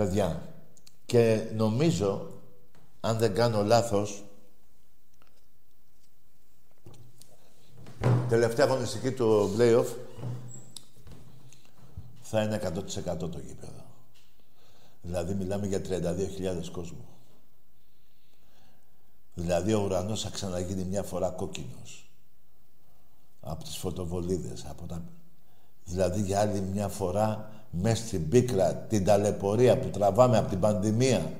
Παιδιά. 0.00 0.42
Και 1.06 1.50
νομίζω, 1.54 2.28
αν 3.00 3.18
δεν 3.18 3.34
κάνω 3.34 3.62
λάθος, 3.62 4.24
τελευταία 8.28 8.66
αγωνιστική 8.66 9.12
του 9.12 9.54
play-off 9.58 9.86
θα 12.22 12.42
είναι 12.42 12.60
100% 12.62 13.18
το 13.18 13.40
γήπεδο. 13.46 13.84
Δηλαδή 15.02 15.34
μιλάμε 15.34 15.66
για 15.66 15.80
32.000 15.80 16.68
κόσμο. 16.72 17.08
Δηλαδή 19.34 19.74
ο 19.74 19.82
ουρανός 19.82 20.22
θα 20.22 20.30
ξαναγίνει 20.30 20.84
μια 20.84 21.02
φορά 21.02 21.30
κόκκινος. 21.30 22.10
Από 23.40 23.64
τις 23.64 23.76
φωτοβολίδες, 23.76 24.64
από 24.64 24.86
τα... 24.86 25.02
Δηλαδή 25.84 26.20
για 26.20 26.40
άλλη 26.40 26.60
μια 26.60 26.88
φορά 26.88 27.59
μέσα 27.70 28.06
στην 28.06 28.28
πίκρα, 28.28 28.74
την 28.74 29.04
ταλαιπωρία 29.04 29.78
που 29.78 29.88
τραβάμε 29.88 30.38
από 30.38 30.48
την 30.48 30.60
πανδημία, 30.60 31.32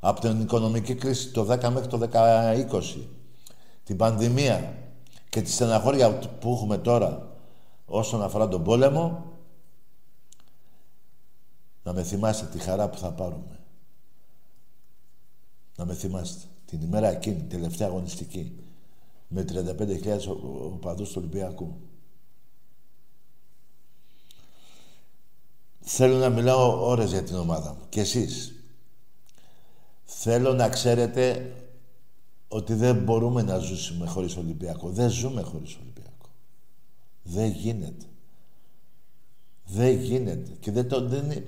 από 0.00 0.20
την 0.20 0.40
οικονομική 0.40 0.94
κρίση 0.94 1.30
το 1.30 1.42
10 1.42 1.68
μέχρι 1.70 1.86
το 1.86 2.08
20, 2.70 2.82
την 3.84 3.96
πανδημία 3.96 4.74
και 5.28 5.42
τη 5.42 5.50
στεναχώρια 5.50 6.18
που 6.18 6.52
έχουμε 6.52 6.78
τώρα 6.78 7.36
όσον 7.86 8.22
αφορά 8.22 8.48
τον 8.48 8.62
πόλεμο, 8.62 9.24
να 11.82 11.92
με 11.92 12.02
θυμάστε 12.02 12.46
τη 12.46 12.58
χαρά 12.58 12.88
που 12.88 12.98
θα 12.98 13.12
πάρουμε. 13.12 13.58
Να 15.76 15.84
με 15.84 15.94
θυμάστε. 15.94 16.46
Την 16.64 16.80
ημέρα 16.80 17.08
εκείνη, 17.08 17.42
τελευταία 17.42 17.88
αγωνιστική, 17.88 18.58
με 19.28 19.44
35.000 19.48 20.18
οπαδούς 20.72 21.08
του 21.08 21.14
Ολυμπιακού. 21.18 21.76
Θέλω 25.84 26.16
να 26.16 26.28
μιλάω 26.28 26.88
ώρες 26.88 27.10
για 27.10 27.22
την 27.22 27.36
ομάδα 27.36 27.70
μου. 27.70 27.86
Και 27.88 28.00
εσείς. 28.00 28.54
Θέλω 30.04 30.52
να 30.52 30.68
ξέρετε 30.68 31.52
ότι 32.48 32.74
δεν 32.74 32.96
μπορούμε 32.96 33.42
να 33.42 33.58
ζήσουμε 33.58 34.06
χωρίς 34.06 34.36
Ολυμπιακό. 34.36 34.88
Δεν 34.88 35.10
ζούμε 35.10 35.42
χωρίς 35.42 35.76
Ολυμπιακό. 35.76 36.28
Δεν 37.22 37.50
γίνεται. 37.50 38.04
Δεν 39.64 40.00
γίνεται. 40.00 40.50
Και 40.60 40.70
δεν 40.70 40.88
το... 40.88 41.08
Δεν... 41.08 41.44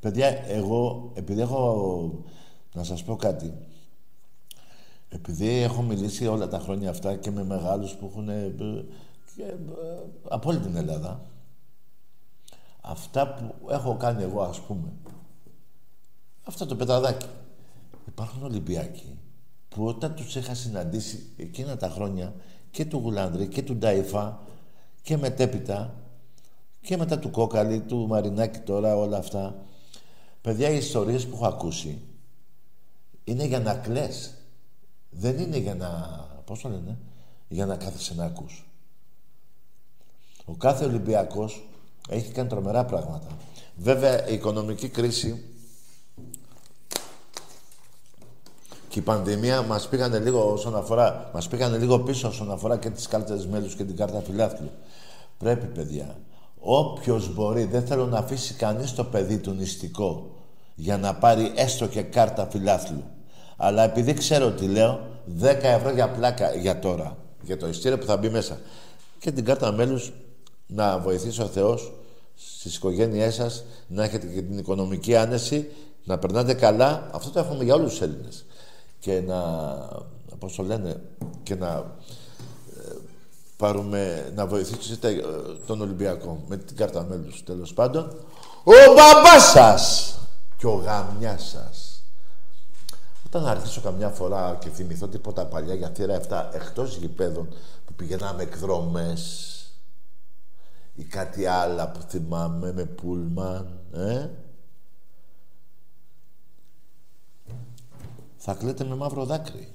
Παιδιά, 0.00 0.44
εγώ, 0.48 1.10
επειδή 1.14 1.40
έχω... 1.40 2.24
Να 2.72 2.84
σας 2.84 3.04
πω 3.04 3.16
κάτι. 3.16 3.52
Επειδή 5.08 5.48
έχω 5.48 5.82
μιλήσει 5.82 6.26
όλα 6.26 6.48
τα 6.48 6.58
χρόνια 6.58 6.90
αυτά 6.90 7.16
και 7.16 7.30
με 7.30 7.44
μεγάλους 7.44 7.92
που 7.92 8.06
έχουν... 8.10 8.26
Και, 9.36 9.42
ε, 9.42 9.56
από 10.28 10.50
όλη 10.50 10.58
την 10.58 10.76
Ελλάδα. 10.76 11.20
Αυτά 12.88 13.34
που 13.34 13.54
έχω 13.68 13.96
κάνει 13.96 14.22
εγώ, 14.22 14.42
ας 14.42 14.60
πούμε. 14.60 14.92
Αυτά 16.44 16.66
το 16.66 16.76
πεταδάκι. 16.76 17.26
Υπάρχουν 18.06 18.42
Ολυμπιακοί 18.42 19.18
που 19.68 19.86
όταν 19.86 20.14
τους 20.14 20.34
είχα 20.34 20.54
συναντήσει 20.54 21.32
εκείνα 21.36 21.76
τα 21.76 21.88
χρόνια 21.88 22.34
και 22.70 22.84
του 22.84 22.98
Γουλάνδρη 22.98 23.48
και 23.48 23.62
του 23.62 23.76
Νταϊφά 23.76 24.40
και 25.02 25.16
μετέπειτα 25.16 25.94
και 26.80 26.96
μετά 26.96 27.18
του 27.18 27.30
Κόκαλη, 27.30 27.80
του 27.80 28.06
Μαρινάκη 28.06 28.58
τώρα, 28.58 28.96
όλα 28.96 29.16
αυτά. 29.16 29.64
Παιδιά, 30.40 30.70
οι 30.70 30.76
ιστορίες 30.76 31.26
που 31.26 31.34
έχω 31.34 31.46
ακούσει 31.46 32.02
είναι 33.24 33.44
για 33.44 33.60
να 33.60 33.74
κλαις. 33.74 34.34
Δεν 35.10 35.38
είναι 35.38 35.56
για 35.56 35.74
να... 35.74 35.88
Πώς 36.44 36.60
το 36.60 36.68
λένε; 36.68 36.98
Για 37.48 37.66
να 37.66 37.76
κάθεσαι 37.76 38.14
να 38.14 38.24
ακούς. 38.24 38.70
Ο 40.44 40.54
κάθε 40.54 40.84
Ολυμπιακός 40.84 41.66
έχει 42.08 42.32
κάνει 42.32 42.48
τρομερά 42.48 42.84
πράγματα. 42.84 43.26
Βέβαια, 43.76 44.28
η 44.28 44.34
οικονομική 44.34 44.88
κρίση 44.88 45.44
και 48.88 48.98
η 48.98 49.02
πανδημία 49.02 49.62
μας 49.62 49.88
πήγανε 49.88 50.18
λίγο 50.18 50.52
όσον 50.52 50.76
αφορά, 50.76 51.30
μας 51.34 51.48
πήγανε 51.48 51.78
λίγο 51.78 52.00
πίσω 52.00 52.28
όσον 52.28 52.50
αφορά 52.50 52.76
και 52.76 52.90
τις 52.90 53.06
κάρτες 53.06 53.46
μέλους 53.46 53.74
και 53.74 53.84
την 53.84 53.96
κάρτα 53.96 54.20
φιλάθλου. 54.20 54.70
Πρέπει, 55.38 55.66
παιδιά, 55.66 56.16
όποιος 56.58 57.34
μπορεί, 57.34 57.64
δεν 57.64 57.86
θέλω 57.86 58.06
να 58.06 58.18
αφήσει 58.18 58.54
κανείς 58.54 58.92
το 58.92 59.04
παιδί 59.04 59.38
του 59.38 59.50
νηστικό 59.52 60.36
για 60.74 60.98
να 60.98 61.14
πάρει 61.14 61.52
έστω 61.56 61.86
και 61.86 62.02
κάρτα 62.02 62.48
φιλάθλου. 62.50 63.04
Αλλά 63.56 63.82
επειδή 63.82 64.14
ξέρω 64.14 64.50
τι 64.50 64.66
λέω, 64.66 65.00
10 65.40 65.44
ευρώ 65.62 65.90
για 65.90 66.08
πλάκα 66.08 66.54
για 66.54 66.78
τώρα, 66.78 67.16
για 67.42 67.56
το 67.56 67.68
ειστήριο 67.68 67.98
που 67.98 68.06
θα 68.06 68.16
μπει 68.16 68.28
μέσα. 68.28 68.58
Και 69.18 69.32
την 69.32 69.44
κάρτα 69.44 69.72
μέλους 69.72 70.12
να 70.66 70.98
βοηθήσει 70.98 71.42
ο 71.42 71.46
Θεός 71.46 71.92
στις 72.34 72.76
οικογένειές 72.76 73.34
σας, 73.34 73.64
να 73.88 74.04
έχετε 74.04 74.26
και 74.26 74.42
την 74.42 74.58
οικονομική 74.58 75.16
άνεση, 75.16 75.70
να 76.04 76.18
περνάτε 76.18 76.54
καλά. 76.54 77.10
Αυτό 77.12 77.30
το 77.30 77.38
έχουμε 77.38 77.64
για 77.64 77.74
όλους 77.74 77.90
τους 77.90 78.00
Έλληνες. 78.00 78.44
Και 78.98 79.20
να, 79.20 79.40
πώς 80.38 80.54
το 80.54 80.62
λένε, 80.62 81.00
και 81.42 81.54
να 81.54 81.94
ε, 82.76 82.94
πάρουμε, 83.56 84.32
να 84.34 84.46
βοηθήσετε 84.46 85.08
ε, 85.08 85.22
τον 85.66 85.80
Ολυμπιακό 85.80 86.42
με 86.48 86.56
την 86.56 86.76
κάρτα 86.76 87.04
μέλους, 87.04 87.44
τέλος 87.44 87.74
πάντων. 87.74 88.04
Ο 88.64 88.72
μπαμπάς 88.94 89.42
σας 89.42 90.14
και 90.58 90.66
ο 90.66 90.74
γαμιάς 90.74 91.48
σας. 91.48 92.04
Όταν 93.26 93.46
αρχίσω 93.46 93.80
καμιά 93.80 94.08
φορά 94.08 94.56
και 94.60 94.68
θυμηθώ 94.68 95.08
τίποτα 95.08 95.46
παλιά 95.46 95.74
για 95.74 95.92
θύρα 95.94 96.20
7 96.28 96.48
εκτός 96.52 96.96
γηπέδων 96.96 97.48
που 97.84 97.92
πηγαίναμε 97.92 98.42
εκδρομές 98.42 99.50
ή 100.96 101.04
κάτι 101.04 101.46
άλλα 101.46 101.90
που 101.90 102.00
θυμάμαι 102.00 102.72
με 102.72 102.84
πούλμαν, 102.84 103.80
ε; 103.92 104.28
Θα 108.36 108.54
κλαίτε 108.54 108.84
με 108.84 108.94
μαύρο 108.94 109.24
δάκρυ. 109.24 109.72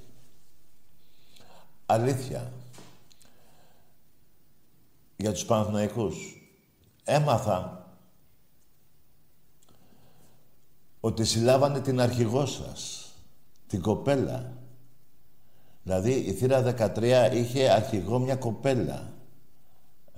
Αλήθεια. 1.86 2.52
Για 5.16 5.32
τους 5.32 5.44
Παναθηναϊκούς. 5.44 6.16
Έμαθα 7.04 7.86
ότι 11.00 11.24
συλλάβανε 11.24 11.80
την 11.80 12.00
αρχηγό 12.00 12.46
σας, 12.46 13.12
την 13.66 13.82
κοπέλα. 13.82 14.56
Δηλαδή 15.82 16.12
η 16.12 16.32
θύρα 16.32 16.62
13 16.62 17.30
είχε 17.32 17.70
αρχηγό 17.70 18.18
μια 18.18 18.36
κοπέλα. 18.36 19.11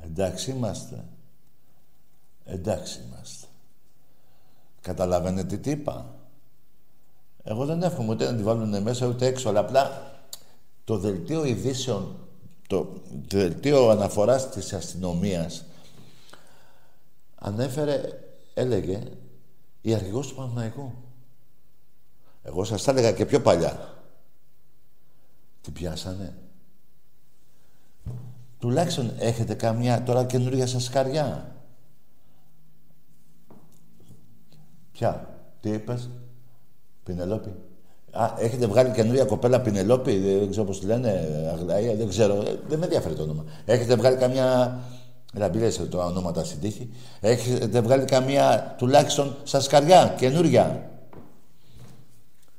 Εντάξει 0.04 0.50
είμαστε. 0.50 1.04
Εντάξει 2.44 3.00
είμαστε. 3.06 3.46
Καταλαβαίνετε 4.80 5.56
τι 5.56 5.70
είπα; 5.70 6.14
Εγώ 7.42 7.64
δεν 7.64 7.82
εύχομαι 7.82 8.12
ούτε 8.12 8.30
να 8.30 8.36
τη 8.36 8.42
βάλουν 8.42 8.82
μέσα 8.82 9.06
ούτε 9.06 9.26
έξω, 9.26 9.48
αλλά 9.48 9.60
απλά 9.60 10.12
το 10.84 10.98
δελτίο 10.98 11.44
ειδήσεων, 11.44 12.28
το, 12.66 13.02
δελτίο 13.28 13.88
αναφοράς 13.88 14.48
της 14.48 14.72
αστυνομίας 14.72 15.64
ανέφερε, 17.34 18.02
έλεγε, 18.54 19.02
η 19.80 19.94
αρχηγός 19.94 20.28
του 20.28 20.34
Παναθηναϊκού. 20.34 20.92
Εγώ 22.42 22.64
σας 22.64 22.82
τα 22.82 22.90
έλεγα 22.90 23.12
και 23.12 23.26
πιο 23.26 23.40
παλιά. 23.40 23.98
Τι 25.60 25.70
πιάσανε. 25.70 26.43
Τουλάχιστον 28.64 29.12
έχετε 29.18 29.54
καμιά 29.54 30.02
τώρα 30.02 30.24
καινούργια 30.24 30.66
σας 30.66 30.88
καριά. 30.88 31.54
Ποια, 34.92 35.28
τι 35.60 35.70
είπες, 35.70 36.10
Πινελόπη. 37.02 37.54
Α, 38.10 38.32
έχετε 38.38 38.66
βγάλει 38.66 38.90
καινούργια 38.90 39.24
κοπέλα 39.24 39.60
Πινελόπη, 39.60 40.18
δεν 40.18 40.50
ξέρω 40.50 40.66
πώς 40.66 40.80
τη 40.80 40.86
λένε, 40.86 41.10
Αγλαία, 41.52 41.94
δεν 41.94 42.08
ξέρω, 42.08 42.42
δεν 42.68 42.78
με 42.78 42.84
ενδιαφέρει 42.84 43.14
το 43.14 43.22
όνομα. 43.22 43.44
Έχετε 43.64 43.96
βγάλει 43.96 44.16
καμιά, 44.16 44.78
δεν 45.32 45.50
πήρες 45.50 45.88
το 45.90 46.04
ονόματα 46.04 46.44
στην 46.44 46.60
τύχη. 46.60 46.90
Έχετε 47.20 47.80
βγάλει 47.80 48.04
καμία, 48.04 48.74
τουλάχιστον 48.78 49.36
σας 49.42 49.66
καριά, 49.66 50.14
καινούρια; 50.18 50.90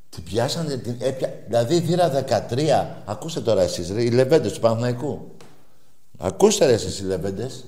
Την 0.10 0.24
πιάσανε, 0.24 0.78
την 0.78 0.96
έπια... 1.00 1.34
δηλαδή 1.48 1.82
θύρα 1.82 2.26
13, 2.50 2.86
ακούστε 3.06 3.41
τώρα 3.41 3.62
εσείς, 3.62 3.91
ρε, 3.91 4.04
οι 4.04 4.10
λεβέντες 4.12 4.54
του 4.54 4.60
Παναθηναϊκού. 4.60 5.35
Ακούστε 6.17 6.65
ρε 6.65 6.73
εσείς 6.73 6.99
οι 6.99 7.04
λεβέντες. 7.04 7.65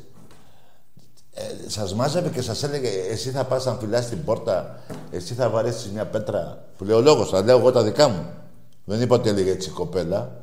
Ε, 1.34 1.70
σας 1.70 1.94
μάζευε 1.94 2.30
και 2.30 2.42
σας 2.42 2.64
έλεγε 2.64 2.88
εσύ 2.88 3.32
θα 3.32 3.44
πας 3.44 3.66
να 3.66 3.74
φυλάς 3.74 4.10
την 4.10 4.24
πόρτα, 4.24 4.80
εσύ 5.12 5.34
θα 5.34 5.50
βαρέσεις 5.50 5.92
μια 5.92 6.06
πέτρα. 6.06 6.66
Που 6.78 6.84
λέει 6.84 6.98
ο 6.98 7.02
λόγος, 7.02 7.30
θα 7.30 7.42
λέω 7.42 7.58
εγώ 7.58 7.72
τα 7.72 7.84
δικά 7.84 8.08
μου. 8.08 8.26
Δεν 8.86 9.02
είπα 9.02 9.16
ότι 9.16 9.30
έλεγε 9.30 9.52
έτσι 9.52 9.70
η 9.70 9.72
κοπέλα. 9.72 10.42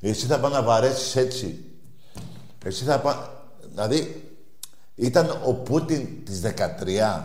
Εσύ 0.00 0.26
θα 0.26 0.38
πάει 0.38 0.52
να 0.52 0.62
βαρέσεις 0.62 1.16
έτσι. 1.16 1.64
Εσύ 2.64 2.84
θα 2.84 3.00
πάει... 3.00 3.14
Δηλαδή, 3.70 4.30
ήταν 4.94 5.40
ο 5.44 5.52
Πούτιν 5.52 6.24
της 6.24 6.40
13. 6.44 7.22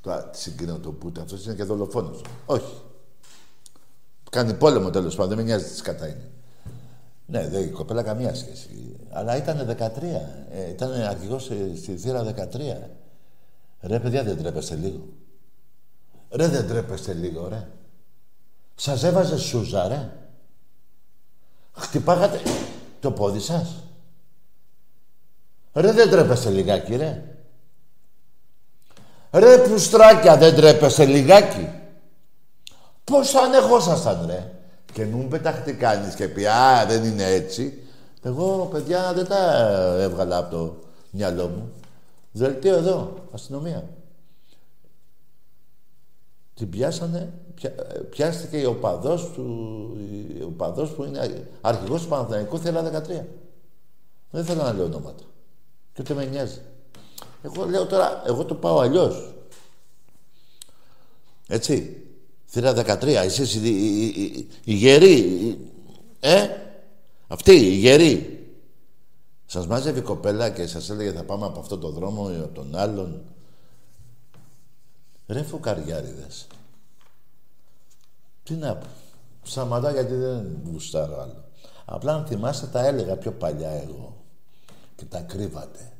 Τώρα 0.00 0.30
συγκρίνω 0.32 0.78
το 0.78 0.90
Πούτιν, 0.90 1.22
αυτός 1.22 1.44
είναι 1.44 1.54
και 1.54 1.64
δολοφόνος. 1.64 2.20
Όχι. 2.46 2.82
Κάνει 4.30 4.54
πόλεμο 4.54 4.90
τέλος 4.90 5.14
πάντων, 5.14 5.28
δεν 5.28 5.38
με 5.38 5.44
νοιάζει 5.44 5.64
τι 5.64 5.82
κατά 5.82 6.06
είναι. 6.06 6.30
Ναι, 7.30 7.48
δεν 7.48 7.62
η 7.62 7.70
κοπέλα 7.70 8.02
καμία 8.02 8.34
σχέση. 8.34 8.96
Αλλά 9.10 9.36
ήταν 9.36 9.76
13. 9.78 10.02
Ε, 10.50 10.70
ήταν 10.70 10.92
αρχηγός 10.92 11.42
στη 11.76 11.96
θύρα 11.96 12.22
13. 12.24 12.90
Ρε 13.80 13.98
παιδιά 14.00 14.22
δεν 14.22 14.38
τρέπεστε 14.38 14.74
λίγο. 14.74 15.08
Ρε 16.30 16.48
δεν 16.48 16.68
τρέπεστε 16.68 17.12
λίγο 17.12 17.48
ρε. 17.48 17.68
Σας 18.74 19.02
έβαζε 19.02 19.38
σούζα 19.38 19.88
ρε. 19.88 20.10
Χτυπάγατε 21.72 22.40
το 23.00 23.12
πόδι 23.12 23.40
σας. 23.40 23.82
Ρε 25.72 25.92
δεν 25.92 26.10
τρέπεστε 26.10 26.50
λιγάκι 26.50 26.96
ρε. 26.96 27.22
Ρε 29.30 29.58
πουστράκια 29.58 30.36
δεν 30.36 30.54
τρέπεστε 30.54 31.04
λιγάκι. 31.04 31.68
Πώς 33.04 33.34
ανεχόσασταν 33.34 34.26
ρε. 34.26 34.52
Και 34.98 35.04
μου 35.04 35.28
πετάχτε 35.28 35.72
κανείς 35.72 36.14
και 36.14 36.28
πει 36.28 36.46
«Α, 36.46 36.86
δεν 36.86 37.04
είναι 37.04 37.24
έτσι». 37.24 37.82
Εγώ, 38.22 38.68
παιδιά, 38.72 39.12
δεν 39.12 39.26
τα 39.26 39.54
έβγαλα 39.98 40.36
από 40.36 40.56
το 40.56 40.76
μυαλό 41.10 41.48
μου. 41.48 41.72
Δελτίο 42.32 42.76
εδώ, 42.76 43.14
αστυνομία. 43.32 43.88
Την 46.54 46.70
πιάσανε, 46.70 47.32
πια, 47.54 47.74
πιάστηκε 48.10 48.66
ο 48.66 48.74
παδός 48.74 49.30
του, 49.30 49.46
ο 50.46 50.50
παδός 50.50 50.90
που 50.90 51.04
είναι 51.04 51.48
αρχηγός 51.60 52.02
του 52.02 52.08
Παναθηναϊκού, 52.08 52.58
θέλα 52.58 52.82
13. 52.82 53.24
Δεν 54.30 54.44
θέλω 54.44 54.62
να 54.62 54.72
λέω 54.72 54.84
ονόματα. 54.84 55.24
Και 55.92 56.00
ούτε 56.00 56.14
με 56.14 56.24
νοιάζει. 56.24 56.60
Εγώ 57.42 57.64
λέω 57.64 57.86
τώρα, 57.86 58.22
εγώ 58.26 58.44
το 58.44 58.54
πάω 58.54 58.78
αλλιώς. 58.78 59.34
Έτσι. 61.48 62.02
Θύρα 62.50 62.98
13. 63.00 63.04
Εσείς 63.04 63.54
οι, 63.54 63.68
οι, 63.68 64.04
οι, 64.06 64.48
οι 64.64 64.74
γεροί. 64.74 65.58
Ε; 66.20 66.48
Αυτοί, 67.26 67.52
οι 67.52 67.74
γεροί. 67.74 68.42
Σας 69.46 69.66
μάζευε 69.66 69.98
η 69.98 70.02
κοπέλα 70.02 70.50
και 70.50 70.66
σας 70.66 70.90
έλεγε 70.90 71.12
θα 71.12 71.24
πάμε 71.24 71.46
από 71.46 71.60
αυτό 71.60 71.78
το 71.78 71.90
δρόμο 71.90 72.30
ή 72.32 72.36
από 72.36 72.54
τον 72.54 72.76
άλλον. 72.76 73.22
Ρε 75.26 75.42
φουκαριάριδες. 75.42 76.46
Τι 78.42 78.54
να 78.54 78.76
πω. 78.76 78.86
Σταματά 79.42 79.92
γιατί 79.92 80.14
δεν 80.14 80.58
γουστάρω 80.70 81.20
άλλο. 81.20 81.44
Απλά 81.84 82.14
αν 82.14 82.26
θυμάστε 82.26 82.66
τα 82.66 82.86
έλεγα 82.86 83.16
πιο 83.16 83.32
παλιά 83.32 83.70
εγώ. 83.70 84.16
Και 84.96 85.04
τα 85.04 85.20
κρύβατε. 85.20 85.92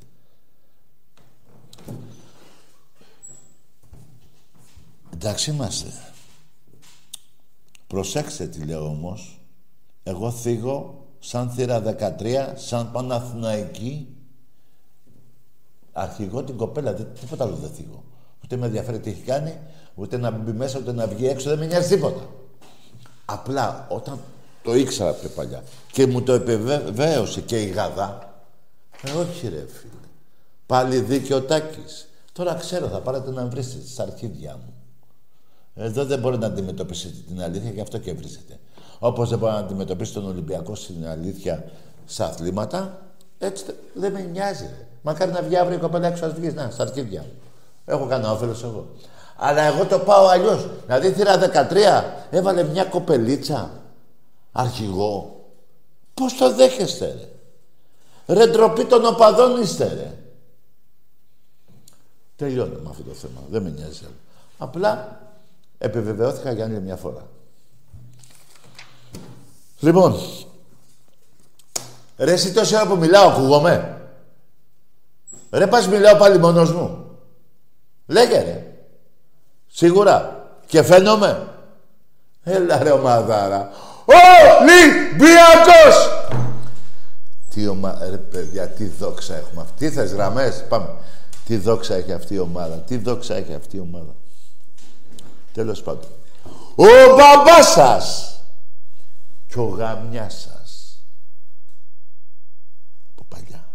Εντάξει 5.12 5.50
είμαστε. 5.50 5.92
Προσέξτε 7.88 8.46
τι 8.46 8.64
λέω 8.64 8.86
όμως. 8.86 9.40
Εγώ 10.02 10.30
θίγω 10.30 11.06
σαν 11.18 11.50
θύρα 11.50 11.82
13, 12.18 12.52
σαν 12.54 12.90
Παναθηναϊκή, 12.92 14.16
αρχηγό 15.92 16.42
την 16.42 16.56
κοπέλα, 16.56 16.94
δεν, 16.94 17.06
τίποτα 17.20 17.44
άλλο 17.44 17.54
δεν 17.54 17.70
θίγω. 17.70 18.04
Ούτε 18.44 18.56
με 18.56 18.66
ενδιαφέρει 18.66 19.00
τι 19.00 19.10
έχει 19.10 19.22
κάνει, 19.22 19.58
ούτε 19.94 20.16
να 20.16 20.30
μπει 20.30 20.52
μέσα, 20.52 20.78
ούτε 20.78 20.92
να 20.92 21.06
βγει 21.06 21.26
έξω, 21.26 21.48
δεν 21.48 21.58
με 21.58 21.66
νοιάζει 21.66 21.88
τίποτα. 21.88 22.26
Απλά 23.24 23.86
όταν 23.90 24.18
το 24.62 24.74
ήξερα 24.74 25.12
πιο 25.12 25.28
παλιά 25.28 25.62
και 25.92 26.06
μου 26.06 26.22
το 26.22 26.32
επιβεβαίωσε 26.32 27.40
και 27.40 27.62
η 27.62 27.66
Γαδά, 27.66 28.42
ε, 29.02 29.10
όχι 29.10 29.48
ρε 29.48 29.66
φίλε. 29.66 29.92
Πάλι 30.66 31.00
δίκαιο 31.00 31.42
Τάκης. 31.42 32.08
Τώρα 32.32 32.54
ξέρω, 32.54 32.88
θα 32.88 33.00
πάρετε 33.00 33.30
να 33.30 33.46
βρίσετε 33.46 33.86
στα 33.86 34.02
αρχίδια 34.02 34.56
μου. 34.56 34.77
Εδώ 35.78 36.04
δεν 36.04 36.18
μπορεί 36.18 36.38
να 36.38 36.46
αντιμετωπίσετε 36.46 37.14
την 37.26 37.42
αλήθεια, 37.42 37.70
γι' 37.70 37.80
αυτό 37.80 37.98
και 37.98 38.12
βρίζετε. 38.12 38.58
Όπως 38.98 39.28
δεν 39.28 39.38
μπορεί 39.38 39.52
να 39.52 39.58
αντιμετωπίσει 39.58 40.12
τον 40.12 40.26
Ολυμπιακό 40.26 40.74
στην 40.74 41.06
αλήθεια 41.06 41.64
στα 42.06 42.26
αθλήματα, 42.26 43.00
έτσι 43.38 43.64
δεν 43.94 44.12
με 44.12 44.20
νοιάζει. 44.20 44.70
Μακάρι 45.02 45.30
να 45.30 45.42
βγει 45.42 45.56
αύριο 45.56 45.76
η 45.76 45.80
κοπέλα 45.80 46.06
έξω 46.06 46.32
βγεις. 46.32 46.54
Να, 46.54 46.70
στα 46.70 46.82
αρχίδια 46.82 47.20
μου. 47.20 47.32
Έχω 47.84 48.06
κανένα 48.06 48.32
όφελος 48.32 48.62
εγώ. 48.62 48.86
Αλλά 49.36 49.62
εγώ 49.62 49.86
το 49.86 49.98
πάω 49.98 50.26
αλλιώς. 50.26 50.68
Δηλαδή 50.86 51.12
θύρα 51.12 51.38
13 51.70 52.04
έβαλε 52.30 52.62
μια 52.62 52.84
κοπελίτσα 52.84 53.70
αρχηγό. 54.52 55.44
Πώς 56.14 56.36
το 56.36 56.54
δέχεστε, 56.54 57.06
ρε; 58.26 58.34
Ρε 58.34 58.46
ντροπή 58.46 58.84
των 58.84 59.06
οπαδών 59.06 59.60
είστε, 59.62 59.84
ρε. 59.84 60.12
Τελειώνω 62.36 62.78
με 62.82 62.90
αυτό 62.90 63.02
το 63.02 63.14
θέμα. 63.14 63.40
Δεν 63.50 63.62
με 63.62 63.70
νοιάζει. 63.70 64.06
Απλά 64.58 65.20
επιβεβαιώθηκα 65.78 66.52
για 66.52 66.64
άλλη 66.64 66.80
μια 66.80 66.96
φορά. 66.96 67.26
Λοιπόν, 69.80 70.14
ρε 72.16 72.32
εσύ 72.32 72.52
τόση 72.52 72.74
ώρα 72.74 72.86
που 72.86 72.96
μιλάω, 72.96 73.28
ακούγομαι. 73.28 74.00
Ρε 75.50 75.66
πας 75.66 75.88
μιλάω 75.88 76.16
πάλι 76.16 76.38
μόνος 76.38 76.72
μου. 76.72 77.04
Λέγε 78.06 78.38
ρε. 78.38 78.66
Σίγουρα. 79.66 80.46
Και 80.66 80.82
φαίνομαι. 80.82 81.48
Έλα 82.42 82.82
ρε 82.82 82.90
ομαδάρα. 82.90 83.70
Ολυμπιακός! 84.60 86.08
Τι 87.54 87.66
ομα... 87.66 87.98
Ρε 88.10 88.16
παιδιά, 88.16 88.68
τι 88.68 88.84
δόξα 88.84 89.36
έχουμε. 89.36 89.66
Τι 89.78 89.90
θες 89.90 90.12
γραμμές, 90.12 90.64
πάμε. 90.68 90.88
Τι 91.44 91.56
δόξα 91.56 91.94
έχει 91.94 92.12
αυτή 92.12 92.34
η 92.34 92.38
ομάδα. 92.38 92.74
Τι 92.74 92.96
δόξα 92.96 93.34
έχει 93.34 93.54
αυτή 93.54 93.76
η 93.76 93.80
ομάδα. 93.80 94.14
Τέλος 95.52 95.82
πάντων. 95.82 96.08
Ο 96.74 96.84
μπαμπάς 97.16 97.68
σας 97.72 98.36
και 99.46 99.58
ο 99.58 99.64
γαμιάς 99.64 100.40
σας. 100.40 101.02
Από 103.10 103.24
παλιά. 103.28 103.68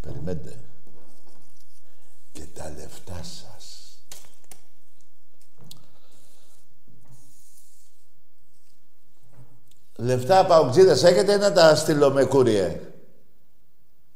Περιμένετε. 0.00 0.58
Και 2.32 2.46
τα 2.54 2.72
λεφτά 2.76 3.20
σας. 3.22 3.98
Λεφτά 9.96 10.46
παουτζίδες 10.46 11.02
έχετε 11.02 11.36
να 11.36 11.52
τα 11.52 11.76
στείλω 11.76 12.10
με 12.10 12.24
κούριε. 12.24 12.80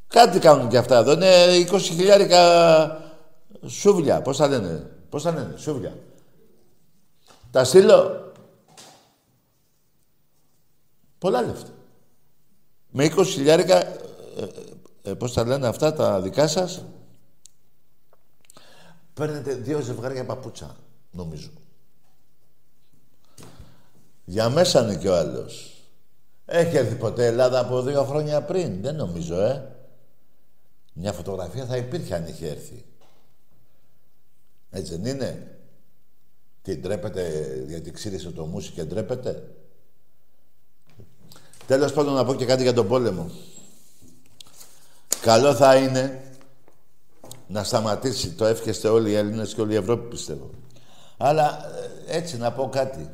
Κάτι 0.09 0.39
κάνουν 0.39 0.69
και 0.69 0.79
αυτά 0.79 0.97
εδώ. 0.97 1.13
Είναι 1.13 1.57
20 1.71 1.79
χιλιάρικα 1.81 3.13
σούβλια. 3.67 4.23
Πώς 4.23 4.37
θα 4.37 4.49
λένε; 4.49 4.91
Πώς 5.11 5.23
θα 5.23 5.33
λένε. 5.33 5.57
Σούβλια. 5.57 5.97
Τα 7.51 7.65
στείλω. 7.65 8.33
Πολλά 11.19 11.43
λεφτά. 11.43 11.71
Με 12.91 13.05
20 13.05 13.25
χιλιάρικα, 13.25 13.87
ε, 13.87 13.99
ε, 15.03 15.15
πώς 15.15 15.33
τα 15.33 15.45
λένε 15.45 15.67
αυτά 15.67 15.93
τα 15.93 16.21
δικά 16.21 16.47
σας, 16.47 16.85
παίρνετε 19.15 19.55
δύο 19.55 19.81
ζευγάρια 19.81 20.25
παπούτσα, 20.25 20.77
νομίζω. 21.11 21.51
Για 24.25 24.49
μέσα 24.49 24.83
είναι 24.83 24.97
και 24.97 25.09
ο 25.09 25.17
άλλος. 25.17 25.73
Έχει 26.45 26.77
έρθει 26.77 26.95
ποτέ 26.95 27.27
Ελλάδα 27.27 27.59
από 27.59 27.83
δύο 27.83 28.05
χρόνια 28.05 28.43
πριν. 28.43 28.83
Δεν 28.83 28.95
νομίζω, 28.95 29.41
ε. 29.41 29.77
Μια 30.93 31.13
φωτογραφία 31.13 31.67
θα 31.67 31.77
υπήρχε 31.77 32.15
αν 32.15 32.27
είχε 32.27 32.49
έρθει. 32.49 32.85
Έτσι 34.71 34.97
δεν 34.97 35.15
είναι; 35.15 35.59
Τι, 36.63 36.77
ντρέπεται 36.77 37.55
γιατί 37.69 37.91
ξύρισε 37.91 38.31
το 38.31 38.45
μουσι 38.45 38.71
και 38.71 38.85
ντρέπεται; 38.85 39.55
Τέλος 41.69 41.93
πάντων 41.93 42.15
να 42.15 42.25
πω 42.25 42.35
και 42.35 42.45
κάτι 42.45 42.63
για 42.63 42.73
τον 42.73 42.89
πόλεμο. 42.89 43.31
Καλό 45.21 45.55
θα 45.55 45.77
είναι 45.77 46.23
να 47.47 47.65
σταματήσει. 47.65 48.31
Το 48.31 48.45
εύχεστε 48.45 48.89
όλοι 48.89 49.11
οι 49.11 49.15
Έλληνες 49.15 49.55
και 49.55 49.61
όλη 49.61 49.73
η 49.73 49.77
Ευρώπη 49.77 50.09
πιστεύω. 50.09 50.51
Αλλά 51.17 51.59
ε, 52.07 52.17
έτσι 52.17 52.37
να 52.37 52.53
πω 52.53 52.69
κάτι. 52.69 53.11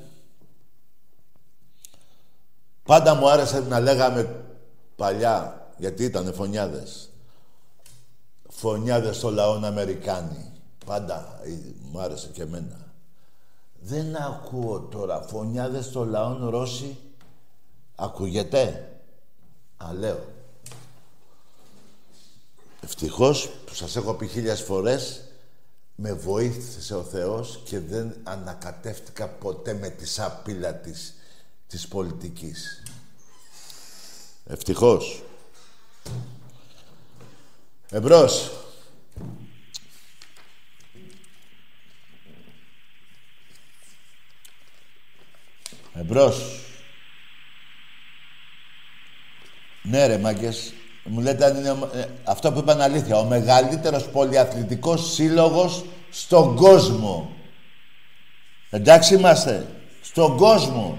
Πάντα 2.83 3.15
μου 3.15 3.31
άρεσε 3.31 3.61
να 3.61 3.81
λέγαμε 3.81 4.45
παλιά, 4.97 5.69
γιατί 5.77 6.05
ήταν 6.05 6.35
φωνιάδες. 6.35 7.11
Φωνιάδες 8.49 9.17
στο 9.17 9.31
λαό 9.31 9.53
Αμερικάνοι. 9.65 10.53
Πάντα 10.85 11.41
ε, 11.45 11.51
μου 11.91 12.01
άρεσε 12.01 12.29
και 12.33 12.43
εμένα. 12.43 12.93
Δεν 13.81 14.17
ακούω 14.17 14.81
τώρα 14.81 15.23
φωνιάδες 15.23 15.85
στο 15.85 16.05
λαό 16.05 16.51
Ρώσοι 16.51 16.99
Ακούγεται; 17.97 18.89
Α, 19.77 19.93
λέω. 19.93 20.25
Ευτυχώς 22.81 23.49
που 23.67 23.75
σας 23.75 23.97
έχω 23.97 24.15
πει 24.15 24.27
χίλιες 24.27 24.61
φορές 24.63 25.25
με 25.95 26.13
βοήθησε 26.13 26.95
ο 26.95 27.03
Θεός 27.03 27.61
και 27.65 27.81
δεν 27.81 28.17
ανακατεύτηκα 28.23 29.29
ποτέ 29.29 29.73
με 29.73 29.89
τη 29.89 30.07
σαπίλα 30.07 30.75
της 30.75 31.15
της 31.67 31.89
πολιτικής. 31.89 32.83
Ευτυχώς. 34.45 35.23
Εμπρός. 37.91 38.51
Εμπρός. 45.95 46.61
Ναι 49.83 50.07
ρε 50.07 50.19
μάγκες. 50.19 50.73
Μου 51.05 51.21
λέτε 51.21 51.45
αν 51.45 51.57
είναι... 51.57 51.69
Ε, 51.93 52.05
αυτό 52.25 52.53
που 52.53 52.59
είπαν 52.59 52.81
αλήθεια. 52.81 53.17
Ο 53.17 53.25
μεγαλύτερος 53.25 54.09
πολυαθλητικός 54.09 55.13
σύλλογος 55.13 55.85
στον 56.11 56.57
κόσμο. 56.57 57.37
Εντάξει 58.71 59.15
είμαστε. 59.15 59.67
Στον 60.03 60.37
κόσμο. 60.37 60.99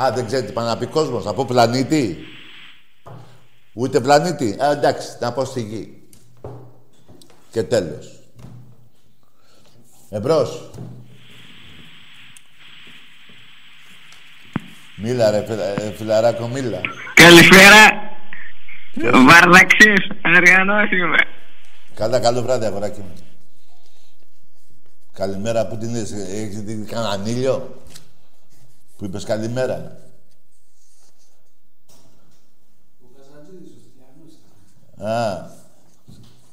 Α, 0.00 0.12
δεν 0.14 0.26
ξέρετε 0.26 0.46
τι 0.46 0.52
πάνε 0.52 0.68
να 0.68 0.76
πει 0.76 0.86
κόσμος. 0.86 1.24
Να 1.24 1.34
πω 1.34 1.44
πλανήτη; 1.44 2.18
Ούτε 3.72 4.00
πλανήτη. 4.00 4.56
Α, 4.62 4.70
εντάξει, 4.70 5.08
να 5.20 5.32
πω 5.32 5.44
στη 5.44 5.62
γη. 5.62 6.02
Και 7.50 7.62
τέλος. 7.62 8.20
Εμπρός. 10.10 10.70
Μίλα 15.02 15.30
ρε, 15.30 15.38
ε, 15.38 15.92
φιλαράκο, 15.92 16.48
μίλα. 16.48 16.80
Καλησπέρα. 17.14 18.10
Βαρδαξής, 19.26 20.08
Αριανός 20.22 20.90
είμαι. 20.90 21.18
Καλά, 21.94 22.20
καλό 22.20 22.42
βράδυ, 22.42 22.64
αγοράκι 22.64 23.00
μου. 23.00 23.12
Καλημέρα, 25.12 25.66
πού 25.66 25.76
την 25.76 25.94
είσαι, 25.94 26.26
έχεις 26.30 26.62
δει 26.62 26.84
κανέναν 26.84 27.26
ήλιο; 27.26 27.82
Που 28.96 29.04
είπες 29.04 29.24
καλημέρα. 29.24 29.96
Α, 34.98 35.50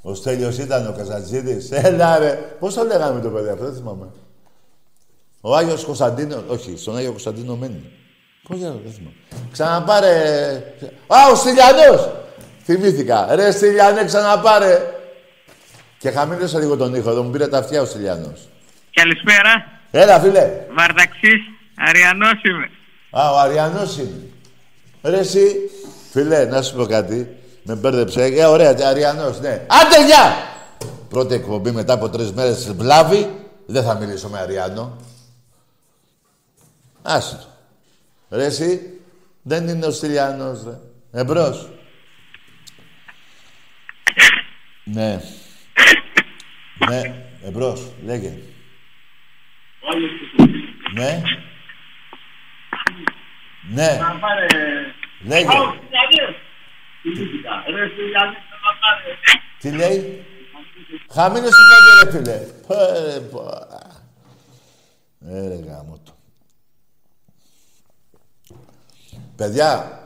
ο 0.01 0.13
Στέλιος 0.13 0.57
ήταν 0.57 0.87
ο 0.87 0.91
Καζατζίδης. 0.91 1.71
Έλα 1.71 2.17
ρε, 2.17 2.55
πώς 2.59 2.73
το 2.73 2.83
λέγαμε 2.83 3.21
το 3.21 3.29
παιδί 3.29 3.49
αυτό, 3.49 3.63
δεν 3.63 3.75
θυμάμαι. 3.75 4.07
Ο 5.41 5.55
Άγιος 5.55 5.83
Κωνσταντίνος, 5.85 6.43
όχι, 6.47 6.77
στον 6.77 6.97
Άγιο 6.97 7.09
Κωνσταντίνο 7.09 7.55
μένει. 7.55 7.98
Πώς 8.49 8.59
λέγαμε, 8.59 8.79
δεν 8.83 8.91
θυμάμαι. 8.91 9.15
Ξαναπάρε... 9.51 10.13
Α, 11.07 11.31
ο 11.31 11.35
Στυλιανός! 11.35 12.11
Θυμήθηκα. 12.63 13.35
Ρε 13.35 13.51
Στυλιανέ, 13.51 14.05
ξαναπάρε. 14.05 14.81
Και 15.97 16.11
χαμήλωσα 16.11 16.59
λίγο 16.59 16.77
τον 16.77 16.95
ήχο, 16.95 17.09
εδώ 17.09 17.23
μου 17.23 17.29
πήρε 17.29 17.47
τα 17.47 17.57
αυτιά 17.57 17.81
ο 17.81 17.85
Στυλιανός. 17.85 18.47
Καλησπέρα. 18.93 19.79
Έλα, 19.91 20.19
φίλε. 20.19 20.51
Βαρδαξής, 20.71 21.41
Αριανός 21.77 22.41
είμαι. 22.43 22.69
Α, 23.11 23.31
ο 23.31 23.39
Αριανός 23.39 23.97
είναι. 23.97 24.21
Ρε 25.03 25.17
εσύ, 25.17 25.55
φίλε, 26.11 26.45
να 26.45 26.61
σου 26.61 26.75
πω 26.75 26.85
κάτι. 26.85 27.37
Με 27.63 27.75
μπέρδεψε. 27.75 28.23
Ε, 28.23 28.45
ωραία, 28.45 28.75
Αριανός, 28.85 29.39
ναι. 29.39 29.65
Άντε, 29.67 30.05
γεια! 30.05 30.35
Πρώτη 31.09 31.33
εκπομπή 31.33 31.71
μετά 31.71 31.93
από 31.93 32.09
τρεις 32.09 32.31
μέρες 32.31 32.73
βλάβη. 32.73 33.29
Δεν 33.65 33.83
θα 33.83 33.95
μιλήσω 33.95 34.29
με 34.29 34.39
Αριανό. 34.39 34.97
Άσε 37.01 37.35
το. 37.35 37.47
Ρε 38.29 38.45
εσύ, 38.45 38.99
δεν 39.41 39.67
είναι 39.67 39.85
ο 39.85 39.91
Στυλιανός, 39.91 40.63
ρε. 40.63 40.79
Εμπρός. 41.19 41.69
ναι. 44.83 45.21
ναι, 46.89 47.01
εμπρός, 47.43 47.91
λέγε. 48.03 48.37
ναι. 50.93 51.21
Ναι. 53.71 53.99
Λέγε. 55.25 55.47
Τι 59.59 59.71
λέει; 59.71 60.25
Χαμήλωσε 61.11 61.51
την 61.51 61.67
πέντε, 61.69 62.03
ρε 62.03 62.11
φίλε. 62.11 62.45
Πέρε, 62.67 63.15
Ε, 65.27 65.47
ρε 65.47 65.55
γάμο 65.67 66.01
το. 66.05 66.18
Παιδιά, 69.39 69.99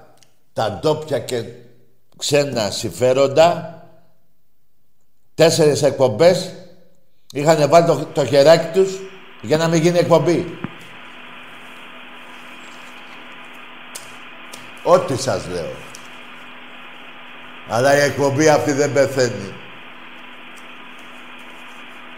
τα 0.53 0.71
ντόπια 0.71 1.19
και 1.19 1.43
ξένα 2.17 2.69
συμφέροντα, 2.71 3.77
τέσσερις 5.35 5.83
εκπομπές, 5.83 6.53
είχαν 7.31 7.69
βάλει 7.69 7.85
το, 7.85 8.05
το 8.13 8.25
χεράκι 8.25 8.79
τους 8.79 8.99
για 9.41 9.57
να 9.57 9.67
μην 9.67 9.81
γίνει 9.81 9.97
εκπομπή. 9.97 10.57
Ό,τι 14.83 15.17
σας 15.17 15.47
λέω. 15.47 15.71
Αλλά 17.69 17.97
η 17.97 18.01
εκπομπή 18.01 18.49
αυτή 18.49 18.71
δεν 18.71 18.93
πεθαίνει. 18.93 19.53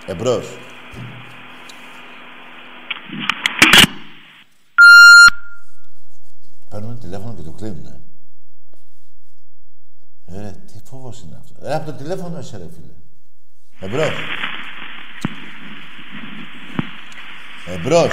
Εμπρός. 0.05 0.45
Παίρνουν 6.75 6.99
τηλέφωνο 6.99 7.33
και 7.33 7.41
το 7.41 7.51
κλείνουν. 7.51 7.85
Ε, 10.25 10.51
τι 10.51 10.79
φόβος 10.83 11.21
είναι 11.21 11.37
αυτό. 11.41 11.67
Ε, 11.67 11.73
από 11.73 11.85
το 11.85 11.93
τηλέφωνο 11.93 12.39
είσαι 12.39 12.57
ρε 12.57 12.63
φίλε. 12.63 12.93
Εμπρός. 13.79 14.13
Εμπρός. 17.65 18.11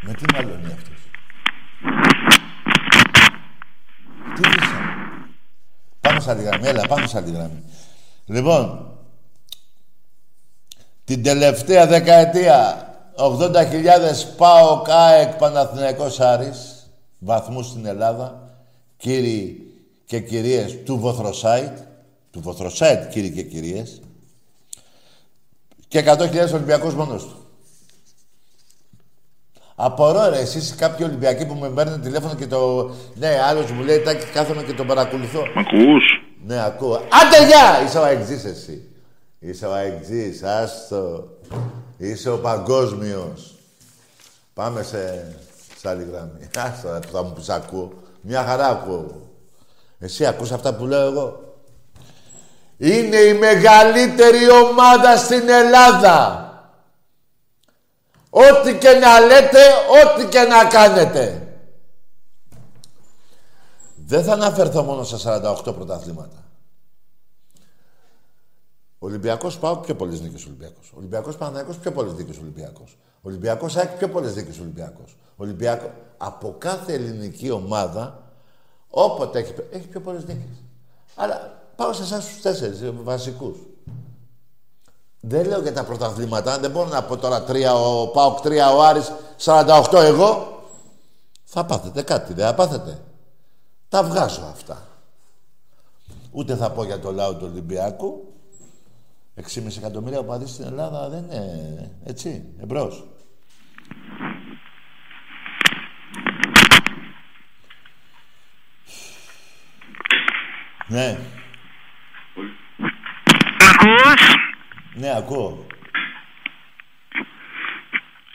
Με 0.00 0.12
τι 0.12 0.24
μάλλον 0.34 0.64
αυτός. 0.64 0.98
Τι 4.34 4.48
είσαι. 4.48 4.78
Πάμε 6.00 6.20
σαν 6.20 6.36
τη 6.36 6.42
γραμμή. 6.42 6.66
Έλα, 6.66 6.86
πάμε 6.86 7.06
σαν 7.06 7.24
τη 7.24 7.30
γραμμή. 7.30 7.62
Λοιπόν, 8.26 8.92
την 11.04 11.22
τελευταία 11.22 11.86
δεκαετία 11.86 12.88
80.000 13.16 13.84
πάω 14.36 14.82
ΚΑΕΚ 14.82 15.34
Παναθηναϊκός 15.34 16.20
Άρης 16.20 16.90
βαθμούς 17.18 17.66
στην 17.66 17.86
Ελλάδα 17.86 18.56
κύριοι 18.96 19.72
και 20.04 20.20
κυρίες 20.20 20.82
του 20.84 20.98
Βοθροσάιτ 20.98 21.78
του 22.30 22.40
Βοθροσάιτ 22.40 23.10
κύριοι 23.10 23.30
και 23.30 23.42
κυρίες 23.42 24.00
και 25.88 26.04
100.000 26.06 26.52
Ολυμπιακός 26.52 26.94
μόνος 26.94 27.22
του. 27.22 27.44
Απορώ 29.74 30.28
ρε, 30.28 30.38
εσείς 30.38 30.74
κάποιοι 30.74 31.06
Ολυμπιακοί 31.08 31.46
που 31.46 31.54
με 31.54 31.68
παίρνουν 31.68 32.00
τηλέφωνο 32.00 32.34
και 32.34 32.46
το... 32.46 32.90
Ναι, 33.14 33.40
άλλος 33.48 33.70
μου 33.70 33.82
λέει, 33.82 33.98
τάκι, 33.98 34.26
κάθομαι 34.26 34.62
και 34.62 34.72
τον 34.72 34.86
παρακολουθώ. 34.86 35.40
Μ' 35.40 35.58
ακούς; 35.58 36.04
Ναι, 36.46 36.64
ακούω. 36.64 36.94
Άντε, 36.94 37.46
γεια! 37.46 37.84
Είσαι 37.86 37.98
ο 37.98 38.02
αεξής 38.02 38.44
εσύ. 38.44 38.88
Είσαι 39.38 39.66
ο 39.66 39.72
αεξής, 39.72 40.42
άστο. 40.42 41.28
Είσαι 41.96 42.30
ο 42.30 42.38
παγκόσμιος. 42.38 43.54
Πάμε 44.54 44.82
σε, 44.82 45.34
σε 45.78 45.88
άλλη 45.88 46.04
γραμμή. 46.10 46.48
Άστο, 46.66 47.00
θα 47.12 47.22
μου 47.22 47.32
πεις 47.32 47.48
ακούω. 47.48 47.92
Μια 48.20 48.44
χαρά 48.44 48.66
ακούω. 48.68 49.28
Εσύ 49.98 50.26
ακούς 50.26 50.52
αυτά 50.52 50.74
που 50.74 50.86
λέω 50.86 51.10
εγώ; 51.10 51.54
Είναι 52.76 53.16
η 53.16 53.34
μεγαλύτερη 53.34 54.50
ομάδα 54.50 55.16
στην 55.16 55.48
Ελλάδα. 55.48 56.38
Ό,τι 58.30 58.74
και 58.78 58.90
να 58.90 59.20
λέτε, 59.20 59.58
ό,τι 60.04 60.26
και 60.26 60.40
να 60.40 60.64
κάνετε. 60.64 61.48
Δεν 64.06 64.24
θα 64.24 64.32
αναφερθώ 64.32 64.82
μόνο 64.82 65.04
στα 65.04 65.40
48 65.66 65.74
πρωταθλήματα. 65.74 66.43
Ολυμπιακός 69.04 69.58
πάω 69.58 69.76
πιο 69.76 69.94
πολλές 69.94 70.20
νίκες 70.20 70.44
Ολυμπιακός. 70.44 70.92
Ολυμπιακός 70.96 71.36
Παναγιακό 71.36 71.72
πιο 71.80 71.92
πολλές 71.92 72.12
νίκες 72.12 72.38
Ολυμπιακός. 72.38 72.96
Ολυμπιακός 73.22 73.76
ΑΕΚ 73.76 73.96
πιο 73.96 74.08
πολλές 74.08 74.34
νίκες 74.34 74.58
Ολυμπιακός. 74.58 75.16
Ολυμπιακό. 75.36 75.90
Από 76.16 76.54
κάθε 76.58 76.92
ελληνική 76.92 77.50
ομάδα, 77.50 78.22
όποτε 78.88 79.38
έχει, 79.38 79.54
έχει 79.70 79.86
πιο 79.86 80.00
πολλές 80.00 80.24
νίκες. 80.24 80.62
Αλλά 81.14 81.62
πάω 81.76 81.92
σε 81.92 82.02
εσάς 82.02 82.26
τους 82.26 82.40
τέσσερις 82.40 82.82
βασικούς. 83.02 83.58
Δεν 85.20 85.46
λέω 85.46 85.60
για 85.60 85.72
τα 85.72 85.84
πρωταθλήματα. 85.84 86.58
Δεν 86.58 86.70
μπορώ 86.70 86.88
να 86.88 87.02
πω 87.02 87.16
τώρα 87.16 87.44
τρία 87.44 87.74
ο 87.74 88.08
Πάοκ, 88.08 88.40
τρία 88.40 88.74
ο 88.74 88.82
Άρης, 88.82 89.12
48 89.36 90.02
εγώ. 90.02 90.62
Θα 91.44 91.64
πάθετε 91.64 92.02
κάτι, 92.02 92.32
δεν 92.32 92.46
θα 92.46 92.54
πάθετε. 92.54 93.02
Τα 93.88 94.04
βγάζω 94.04 94.42
αυτά. 94.52 94.82
Ούτε 96.30 96.56
θα 96.56 96.70
πω 96.70 96.84
για 96.84 96.98
το 96.98 97.12
λαό 97.12 97.34
του 97.34 97.46
Ολυμπιακού. 97.50 98.33
6,5 99.36 99.76
εκατομμύρια 99.78 100.18
οπαδοί 100.18 100.46
στην 100.46 100.64
Ελλάδα 100.64 101.08
δεν 101.08 101.24
είναι 101.24 101.90
έτσι. 102.04 102.44
Εμπρός. 102.62 103.04
Ναι. 110.86 111.18
Ακούς; 113.70 114.36
Ναι, 114.94 115.16
ακούω. 115.16 115.66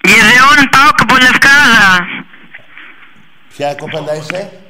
Ιδεών 0.02 0.70
πάω 0.72 0.90
από 0.98 1.16
Λευκάδα. 1.16 2.06
Ποια 3.50 3.76
κοπέλα 3.76 4.16
είσαι; 4.16 4.69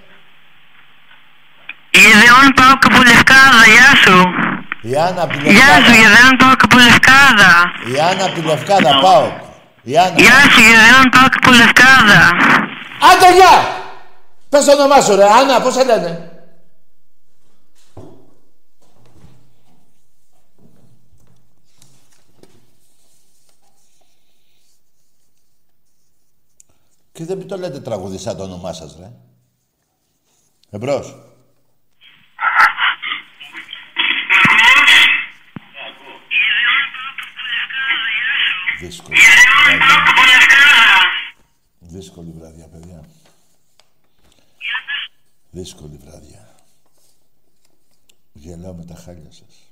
Ιδεών 1.92 2.48
πάω 2.56 2.74
από 2.84 3.04
Λευκάδα. 3.04 3.64
Γεια 3.76 3.92
σου. 4.04 4.18
Η 4.82 4.96
Άννα 4.96 5.22
από 5.22 5.38
τη 5.38 5.52
Γεια 5.52 5.70
σου, 5.86 5.92
Λευκάδα. 5.92 6.06
Ιδεών 6.06 6.36
πάω 6.38 6.54
από 6.64 6.78
Λευκάδα. 6.78 7.52
Η 7.94 8.00
Άννα 8.10 8.26
από 8.26 8.34
τη 8.34 8.42
Λευκάδα, 8.42 9.00
πάω. 9.02 9.32
Η 9.84 9.98
Άννα. 9.98 10.22
Γεια 10.22 10.40
σου, 10.52 10.62
Ιδεών 10.62 11.10
πάω 11.12 11.26
από 11.38 11.52
Λευκάδα. 11.52 12.22
Άντε, 13.10 13.34
γεια! 13.36 13.56
Πες 14.50 14.66
το 14.66 14.72
όνομά 14.72 15.02
σου, 15.02 15.16
ρε. 15.16 15.24
Άννα, 15.24 15.62
πώς 15.62 15.74
σε 15.74 15.84
λένε; 15.84 16.32
Και 27.12 27.26
δεν 27.26 27.48
το 27.48 27.58
λέτε 27.58 27.80
τραγουδιστά 27.80 28.36
το 28.36 28.44
όνομά 28.44 28.74
σας, 28.74 28.96
ρε. 29.00 29.12
Εμπρός. 30.70 31.29
Δύσκολη 38.80 39.18
βραδιά. 39.20 40.30
Δύσκολη 41.80 42.32
βραδιά, 42.32 42.68
παιδιά. 42.68 43.06
Δύσκολη 45.52 46.00
βράδια. 46.06 46.56
Γελάω 48.34 48.74
με 48.74 48.86
τα 48.86 48.96
χάλια 48.96 49.32
σας. 49.32 49.72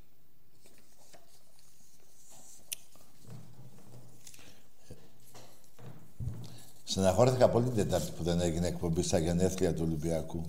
Στεναχώρηθηκα 6.83 7.49
πολύ 7.49 7.65
την 7.65 7.75
Τετάρτη 7.75 8.11
που 8.11 8.23
δεν 8.23 8.41
έγινε 8.41 8.67
εκπομπή 8.67 9.03
στα 9.03 9.17
γενέθλια 9.17 9.73
του 9.73 9.81
Ολυμπιακού. 9.83 10.45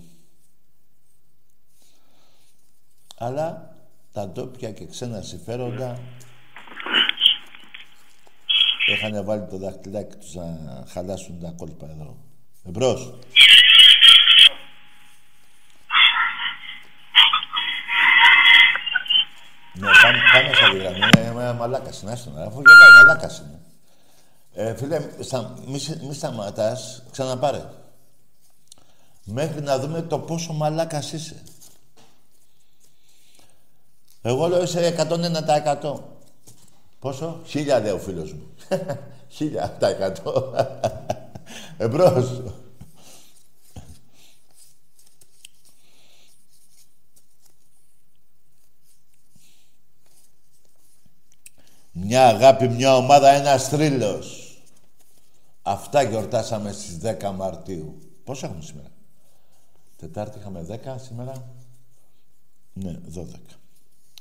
Αλλά 3.17 3.75
τα 4.13 4.27
ντόπια 4.27 4.71
και 4.71 4.85
ξένα 4.85 5.21
συμφέροντα 5.21 5.99
είχαν 8.91 9.25
βάλει 9.25 9.45
το 9.49 9.57
δαχτυλάκι 9.57 10.15
τους 10.15 10.33
να 10.35 10.83
χαλάσουν 10.87 11.39
τα 11.39 11.53
κόλπα 11.57 11.89
εδώ. 11.89 12.17
Εμπρός. 12.67 13.13
Ναι, 19.73 19.87
πάμε, 20.01 20.17
πάμε 20.33 20.53
σε 20.55 20.63
άλλη 20.65 20.77
γραμμή. 20.79 20.97
Είναι 20.97 21.45
ε, 21.49 21.53
μαλάκας 21.53 22.01
είναι, 22.01 22.11
άστον. 22.11 22.37
Αφού 22.41 22.61
γελάει, 22.61 22.91
μαλάκας 23.05 23.37
είναι. 23.39 23.59
Ε, 24.53 24.75
φίλε, 24.75 25.09
στα, 25.19 25.53
μη, 25.65 25.79
σε- 25.79 25.99
μη 26.05 26.13
σταματάς, 26.13 27.03
ξαναπάρε. 27.11 27.63
Μέχρι 29.23 29.61
να 29.61 29.79
δούμε 29.79 30.01
το 30.01 30.19
πόσο 30.19 30.53
μαλάκας 30.53 31.11
είσαι. 31.11 31.43
Εγώ 34.21 34.47
λέω 34.47 34.63
είσαι 34.63 34.95
101%. 35.81 35.99
Πόσο; 36.99 37.41
Χίλια 37.45 37.79
λέει 37.79 37.91
ο 37.91 37.97
φίλος 37.99 38.33
μου. 38.33 38.41
Χίλια 39.27 39.77
τα 39.79 39.87
εκατό. 39.87 40.53
Εμπρός. 41.77 42.41
Μια 51.91 52.27
αγάπη, 52.27 52.67
μια 52.67 52.95
ομάδα, 52.95 53.29
ένας 53.29 53.67
θρύλος. 53.67 54.57
Αυτά 55.61 56.01
γιορτάσαμε 56.01 56.71
στις 56.71 56.97
10 56.97 57.31
Μαρτίου. 57.31 57.99
Πόσο 58.23 58.45
έχουμε 58.45 58.61
σήμερα; 58.61 58.89
Τετάρτη 59.95 60.39
είχαμε 60.39 60.61
10, 60.61 60.97
σήμερα; 60.97 61.53
Ναι, 62.73 62.99
12. 63.05 63.59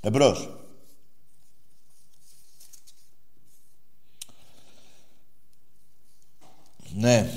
Εμπρός. 0.00 0.48
Ναι, 6.94 7.30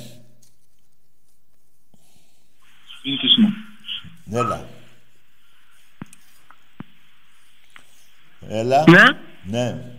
έλα. 4.32 4.70
Έλα. 8.48 8.84
Ναι, 8.90 9.04
Ναι. 9.44 9.92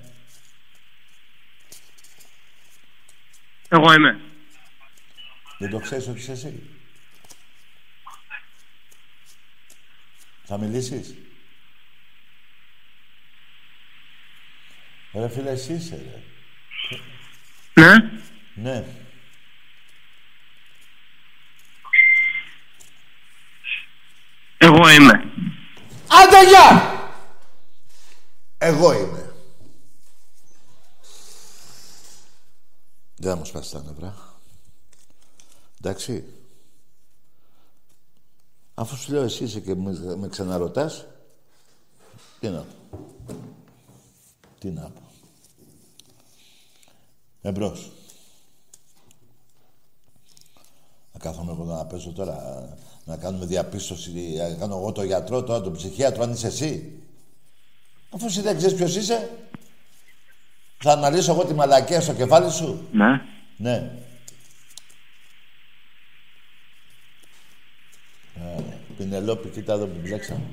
εγώ 3.68 3.92
είμαι. 3.92 4.20
Δεν 5.58 5.70
το 5.70 5.78
ξέρεις 5.78 6.08
ότι 6.08 6.18
είσαι 6.18 6.32
εσύ. 6.32 6.70
Θα 10.44 10.58
μιλήσεις; 10.58 11.14
Ρε 15.14 15.28
φίλε, 15.28 15.50
εσύ 15.50 15.72
είσαι, 15.72 15.96
ρε. 15.96 16.22
Ναι, 17.74 18.10
Ναι. 18.54 18.84
Εγώ 24.82 24.90
είμαι. 24.90 25.12
Άντε, 26.06 26.48
γεια! 26.48 27.00
Εγώ 28.58 28.92
είμαι. 28.92 29.34
Δεν 33.16 33.30
θα 33.30 33.36
μου 33.36 33.44
σπάσει 33.44 33.72
τα 33.72 33.82
νευρά. 33.82 34.14
Εντάξει. 35.80 36.24
Αφού 38.74 38.96
σου 38.96 39.12
λέω 39.12 39.22
εσύ 39.22 39.44
είσαι 39.44 39.60
και 39.60 39.74
με, 39.74 40.16
με 40.16 40.28
ξαναρωτάς, 40.28 41.06
τι 42.40 42.48
να 42.48 42.60
πω. 42.60 42.98
Τι 44.58 44.70
να 44.70 44.82
πω. 44.82 45.02
Εμπρός. 47.40 47.92
Να 51.12 51.18
κάθομαι 51.18 51.52
εγώ 51.52 51.64
να 51.64 51.86
παίζω 51.86 52.12
τώρα, 52.12 52.68
να 53.04 53.16
κάνουμε 53.16 53.46
διαπίστωση, 53.46 54.12
να 54.50 54.54
κάνω 54.54 54.76
εγώ 54.76 54.92
το 54.92 55.02
γιατρό, 55.02 55.42
τώρα 55.42 55.60
τον 55.60 55.72
ψυχίατρο, 55.72 56.22
αν 56.22 56.32
είσαι 56.32 56.46
εσύ. 56.46 56.92
Αφού 58.10 58.26
εσύ 58.26 58.40
δεν 58.40 58.56
ξέρεις 58.56 58.76
ποιος 58.76 58.96
είσαι, 58.96 59.30
θα 60.78 60.92
αναλύσω 60.92 61.32
εγώ 61.32 61.44
τη 61.44 61.54
μαλακία 61.54 62.00
στο 62.00 62.12
κεφάλι 62.12 62.50
σου. 62.50 62.88
Ναι. 62.92 63.20
Ναι. 63.56 63.90
Ε, 68.34 68.62
Πινελόπη, 68.96 69.48
κοίτα 69.48 69.72
εδώ 69.72 69.86
που 69.86 69.98
μπλέξαμε. 70.02 70.44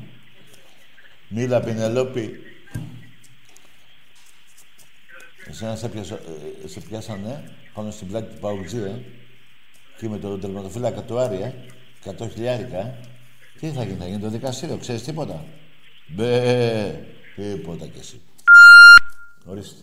Μίλα, 1.27 1.59
Πινελόπη. 1.59 2.39
Εσένα 5.47 5.75
σε, 5.75 5.89
πιάσα, 5.89 6.15
ε, 6.63 6.67
σε 6.67 6.79
πιάσανε 6.79 7.51
πάνω 7.73 7.91
στην 7.91 8.07
πλάτη 8.07 8.33
του 8.33 8.39
Παουτζή, 8.39 8.77
ε. 8.77 9.01
Και 9.97 10.09
με 10.09 10.17
τον 10.17 10.39
τερματοφύλακα 10.39 11.03
του 11.03 11.19
Άρη, 11.19 11.41
ε. 11.41 11.53
100 12.05 12.29
χιλιάρικα, 12.31 12.77
ε. 12.77 12.99
Τι 13.59 13.71
θα 13.71 13.83
γίνει, 13.83 13.97
θα 13.97 14.07
γίνει 14.07 14.19
το 14.19 14.29
δικαστήριο, 14.29 14.77
ξέρεις 14.77 15.03
τίποτα; 15.03 15.45
Μπε, 16.07 17.07
τίποτα 17.35 17.87
κι 17.87 17.99
εσύ. 17.99 18.21
Ορίστε. 19.45 19.81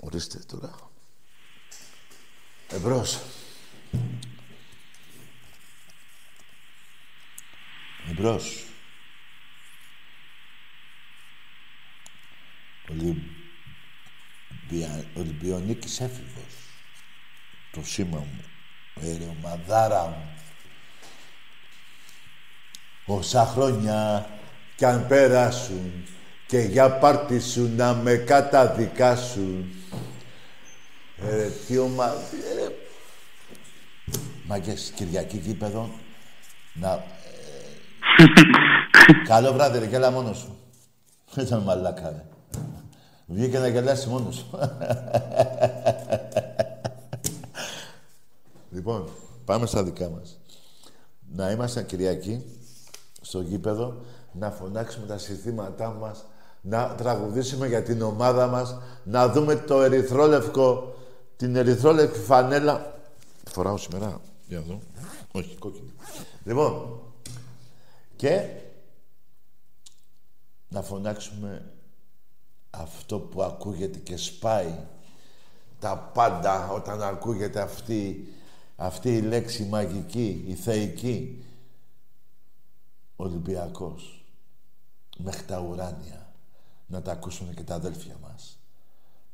Ορίστε 0.00 0.38
τώρα. 0.38 0.74
Εμπρός. 2.68 3.20
Εμπρός. 8.10 8.64
Ολυμπια... 12.90 13.24
Ολυμπιονίκης 15.14 16.00
έφηβος. 16.00 16.63
Το 17.74 17.80
σήμα 17.84 18.18
μου. 18.18 18.40
Ε, 19.00 19.16
ρε, 19.18 19.32
μαδάρα 19.42 20.06
μου. 20.06 20.28
Όσα 23.06 23.46
χρόνια 23.46 24.26
κι 24.76 24.84
αν 24.84 25.06
πέρασουν 25.06 26.04
και 26.46 26.58
για 26.58 26.90
πάρτι 26.90 27.40
σου 27.40 27.70
να 27.76 27.94
με 27.94 28.14
καταδικάσουν. 28.14 29.74
Ε, 31.22 31.48
τι 31.66 31.78
ομα... 31.78 32.06
Ε, 32.06 32.72
Μάγκες, 34.46 34.92
Κυριακή 34.94 35.36
γήπεδο. 35.36 35.90
Να... 36.74 36.92
ε, 36.92 36.98
Καλό 39.26 39.52
βράδυ, 39.52 39.78
ρε, 39.78 39.86
γέλα 39.86 40.10
μόνος 40.10 40.38
σου. 40.38 40.58
Δεν 41.32 41.44
ήταν 41.44 41.62
μαλάκα, 41.62 42.08
ρε. 42.10 42.24
Βγήκε 43.26 43.58
να 43.58 43.68
γελάσει 43.68 44.08
μόνος 44.08 44.34
σου. 44.34 44.58
Λοιπόν, 48.84 49.08
πάμε 49.44 49.66
στα 49.66 49.84
δικά 49.84 50.08
μας. 50.08 50.38
Να 51.32 51.50
είμαστε 51.50 51.82
Κυριακή 51.82 52.44
στο 53.20 53.40
γήπεδο, 53.40 54.00
να 54.32 54.50
φωνάξουμε 54.50 55.06
τα 55.06 55.18
συνθήματά 55.18 55.90
μας 55.90 56.24
να 56.60 56.94
τραγουδήσουμε 56.94 57.66
για 57.66 57.82
την 57.82 58.02
ομάδα 58.02 58.46
μας, 58.46 58.78
να 59.04 59.28
δούμε 59.28 59.56
το 59.56 59.82
ερυθρόλευκο, 59.82 60.94
την 61.36 61.56
ερυθρόλευκη 61.56 62.18
φανέλα. 62.18 62.98
Φοράω 63.44 63.76
σήμερα, 63.76 64.20
για 64.46 64.58
να 64.58 64.64
δω. 64.64 64.80
Όχι, 65.32 65.56
κόκκινη. 65.56 65.92
Λοιπόν, 66.44 67.00
και 68.16 68.48
να 70.68 70.82
φωνάξουμε 70.82 71.72
αυτό 72.70 73.18
που 73.18 73.42
ακούγεται 73.42 73.98
και 73.98 74.16
σπάει 74.16 74.78
τα 75.78 76.10
πάντα 76.14 76.68
όταν 76.68 77.02
ακούγεται 77.02 77.60
αυτή, 77.60 78.28
αυτή 78.76 79.16
η 79.16 79.20
λέξη 79.20 79.64
μαγική, 79.64 80.44
η 80.46 80.54
θεϊκή. 80.54 81.44
Ολυμπιακός. 83.16 84.24
Μέχρι 85.18 85.44
τα 85.44 85.60
ουράνια. 85.60 86.32
Να 86.86 87.02
τα 87.02 87.12
ακούσουν 87.12 87.54
και 87.54 87.62
τα 87.62 87.74
αδέλφια 87.74 88.16
μας. 88.22 88.58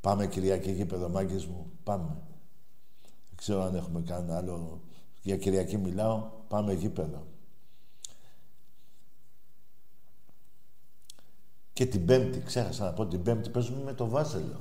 Πάμε 0.01 0.27
Κυριακή 0.27 0.71
γήπεδο, 0.71 1.09
μάγκες 1.09 1.47
μου. 1.47 1.71
Πάμε. 1.85 2.17
Δεν 3.29 3.37
ξέρω 3.37 3.63
αν 3.63 3.75
έχουμε 3.75 4.01
κάνει 4.01 4.33
άλλο. 4.33 4.81
Για 5.23 5.37
Κυριακή 5.37 5.77
μιλάω. 5.77 6.31
Πάμε 6.49 6.73
γήπεδο. 6.73 7.27
Και 11.73 11.87
την 11.87 12.05
Πέμπτη, 12.05 12.41
ξέχασα 12.41 12.85
να 12.85 12.93
πω, 12.93 13.07
την 13.07 13.23
Πέμπτη 13.23 13.51
παίζουμε 13.51 13.83
με 13.83 13.93
το 13.93 14.09
Βάζελο. 14.09 14.61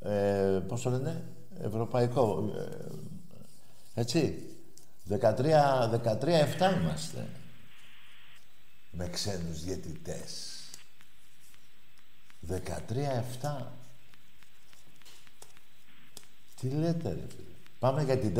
Ε, 0.00 0.62
πώς 0.68 0.82
το 0.82 0.90
λένε, 0.90 1.24
Ευρωπαϊκό. 1.60 2.52
Ε, 2.56 2.87
έτσι. 3.98 4.42
13, 5.08 5.88
13-7 5.88 6.80
είμαστε. 6.80 7.28
Με 8.90 9.08
ξένους 9.08 9.64
διαιτητές. 9.64 10.58
13-7. 12.48 13.66
Τι 16.60 16.68
λέτε 16.68 17.08
ρε 17.08 17.26
φίλε. 17.28 17.48
Πάμε 17.78 18.02
για 18.02 18.18
την 18.18 18.34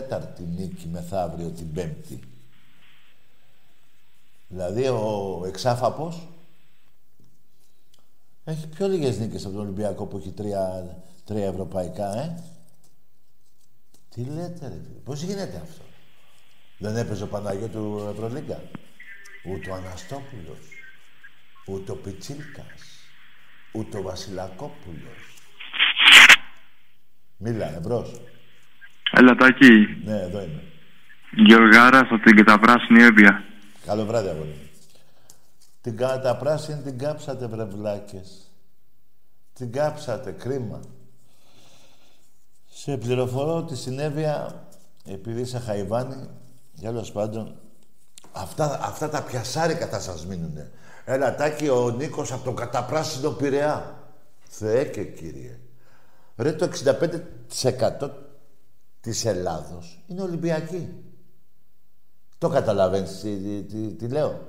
14η 0.00 0.44
νίκη 0.56 0.88
μεθαύριο 0.88 1.50
την 1.50 1.72
Πέμπτη. 1.72 2.20
Δηλαδή 4.48 4.88
ο 4.88 5.42
εξάφαπος 5.46 6.28
έχει 8.44 8.66
πιο 8.66 8.88
λίγες 8.88 9.18
νίκες 9.18 9.44
από 9.44 9.54
τον 9.54 9.62
Ολυμπιακό 9.62 10.06
που 10.06 10.16
έχει 10.16 10.30
τρία, 10.30 10.96
τρία 11.24 11.46
ευρωπαϊκά, 11.46 12.18
ε. 12.18 12.42
Τι 14.20 14.26
λέτε 14.26 14.68
ρε 14.68 14.80
φίλε. 14.86 14.98
Πώς 15.04 15.22
γίνεται 15.22 15.60
αυτό; 15.62 15.84
Δεν 16.78 16.96
έπαιζε 16.96 17.22
ο 17.22 17.26
Παναγιώτου 17.26 18.08
Ευρωλίγκα; 18.12 18.62
Ούτε 19.44 19.70
ο 19.70 19.74
Αναστόπουλος. 19.74 20.58
Ούτε 21.66 21.92
ο 21.92 21.96
Πιτσίλκας. 21.96 22.82
Ούτε 23.72 23.98
ο 23.98 24.02
Βασιλακόπουλος. 24.02 25.36
Μίλα, 27.36 27.74
εμπρός. 27.74 28.20
Έλα, 29.12 29.34
Τάκη. 29.34 30.00
Ναι, 30.04 30.20
εδώ 30.20 30.42
είμαι. 30.42 30.62
Γεωργάρας 31.30 32.08
από 32.10 32.18
την 32.18 32.44
Πράσινη 32.60 33.02
Έμπεια. 33.02 33.44
Καλό 33.86 34.06
βράδυ, 34.06 34.28
αγόρι 34.28 34.48
μου. 34.48 34.70
Την 35.80 35.96
κάτα 35.96 36.36
πράσινη 36.36 36.82
την 36.82 36.98
κάψατε, 36.98 37.46
βρε 37.46 37.64
βλάκες. 37.64 38.50
Την 39.52 39.72
κάψατε, 39.72 40.32
κρίμα. 40.32 40.80
Σε 42.82 42.96
πληροφορώ 42.96 43.56
ότι 43.56 43.76
συνέβεια, 43.76 44.64
επειδή 45.04 45.40
είσαι 45.40 45.58
χαϊβάνι, 45.58 46.28
τέλο 46.80 47.10
πάντων, 47.12 47.56
αυτά, 48.32 48.78
αυτά 48.82 49.08
τα 49.08 49.22
πιασάρικα 49.22 49.86
θα 49.86 50.00
σας 50.00 50.26
μείνουνε. 50.26 50.70
Έλα, 51.04 51.34
τάκι, 51.34 51.68
ο 51.68 51.90
Νίκος 51.90 52.32
από 52.32 52.44
τον 52.44 52.56
καταπράσινο 52.56 53.30
Πειραιά. 53.30 53.98
Θεέ 54.48 54.84
και 54.84 55.04
Κύριε. 55.04 55.58
Ρε, 56.36 56.52
το 56.52 56.64
65% 56.64 58.10
της 59.00 59.24
Ελλάδος 59.24 60.02
είναι 60.06 60.22
Ολυμπιακή. 60.22 60.88
Το 62.38 62.48
καταλαβαίνεις 62.48 63.20
τι, 63.20 63.36
τι, 63.36 63.62
τι, 63.62 63.94
τι 63.94 64.08
λέω. 64.08 64.40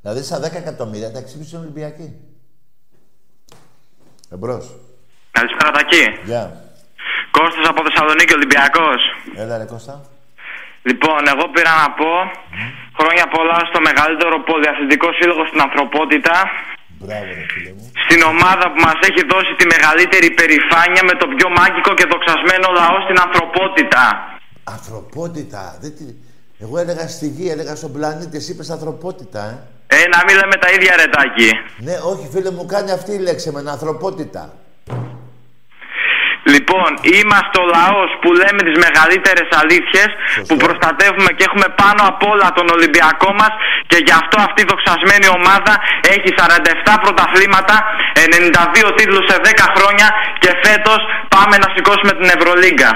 Δηλαδή 0.00 0.22
στα 0.22 0.38
10 0.38 0.42
εκατομμύρια 0.42 1.12
τα 1.12 1.18
εξήγησε 1.18 1.56
Ολυμπιακή. 1.56 2.16
Εμπρός. 4.30 4.76
Καλησπέρα, 5.30 5.70
Τακί. 5.70 6.24
Γεια. 6.24 6.65
Κώστας 7.36 7.66
από 7.72 7.80
Θεσσαλονίκη, 7.86 8.32
Ολυμπιακός. 8.38 9.00
Έλα 9.42 9.54
ρε 9.60 9.66
Κώστα. 9.72 9.94
Λοιπόν, 10.88 11.20
εγώ 11.32 11.44
πήρα 11.54 11.72
να 11.82 11.88
πω 11.98 12.12
χρόνια 12.98 13.24
πολλά 13.34 13.58
στο 13.70 13.78
μεγαλύτερο 13.88 14.34
πολυαθλητικό 14.48 15.08
σύλλογο 15.18 15.42
στην 15.50 15.60
ανθρωπότητα. 15.66 16.34
Μπράβο 17.00 17.30
ρε 17.38 17.46
φίλε 17.52 17.72
μου. 17.76 17.86
Στην 18.04 18.20
ομάδα 18.32 18.64
που 18.72 18.78
μας 18.86 18.98
έχει 19.08 19.22
δώσει 19.32 19.52
τη 19.60 19.64
μεγαλύτερη 19.74 20.28
περηφάνεια 20.40 21.02
με 21.10 21.14
το 21.20 21.26
πιο 21.34 21.46
μάγικο 21.58 21.92
και 21.98 22.06
δοξασμένο 22.12 22.66
λαό 22.78 22.96
στην 23.06 23.18
ανθρωπότητα. 23.24 24.04
Ανθρωπότητα. 24.76 25.62
Δεν 25.82 25.92
τη... 25.96 26.04
Εγώ 26.64 26.74
έλεγα 26.82 27.04
στη 27.16 27.26
γη, 27.34 27.46
έλεγα 27.54 27.74
στον 27.80 27.90
πλανήτη, 27.96 28.36
εσύ 28.40 28.50
είπες 28.52 28.70
ανθρωπότητα, 28.76 29.40
ε. 29.52 29.56
Ε, 29.96 30.08
να 30.14 30.20
μην 30.26 30.34
λέμε 30.40 30.56
τα 30.62 30.68
ίδια 30.76 30.92
ρετάκι. 31.00 31.50
Ναι, 31.86 31.94
όχι 32.12 32.28
φίλε 32.32 32.50
μου, 32.50 32.64
κάνει 32.74 32.90
αυτή 32.98 33.12
η 33.12 33.18
λέξη 33.18 33.50
με 33.50 33.60
ανθρωπότητα. 33.70 34.42
Λοιπόν, 36.68 36.92
είμαστε 37.18 37.56
ο 37.64 37.66
λαός 37.76 38.10
που 38.20 38.28
λέμε 38.40 38.60
τις 38.68 38.76
μεγαλύτερες 38.86 39.48
αλήθειες, 39.60 40.10
Σωστό. 40.16 40.48
που 40.48 40.54
προστατεύουμε 40.64 41.30
και 41.36 41.44
έχουμε 41.48 41.68
πάνω 41.82 42.00
απ' 42.10 42.22
όλα 42.32 42.46
τον 42.58 42.66
Ολυμπιακό 42.76 43.30
μας 43.40 43.52
και 43.90 43.98
γι' 44.06 44.16
αυτό 44.22 44.36
αυτή 44.46 44.60
η 44.64 44.68
δοξασμένη 44.72 45.26
ομάδα 45.38 45.72
έχει 46.14 46.30
47 46.40 46.92
πρωταθλήματα, 47.04 47.76
92 48.24 48.88
τίτλους 48.98 49.24
σε 49.30 49.36
10 49.48 49.66
χρόνια 49.76 50.08
και 50.42 50.50
φέτος 50.64 51.00
πάμε 51.34 51.54
να 51.62 51.68
σηκώσουμε 51.74 52.12
την 52.18 52.28
Ευρωλίγκα. 52.36 52.90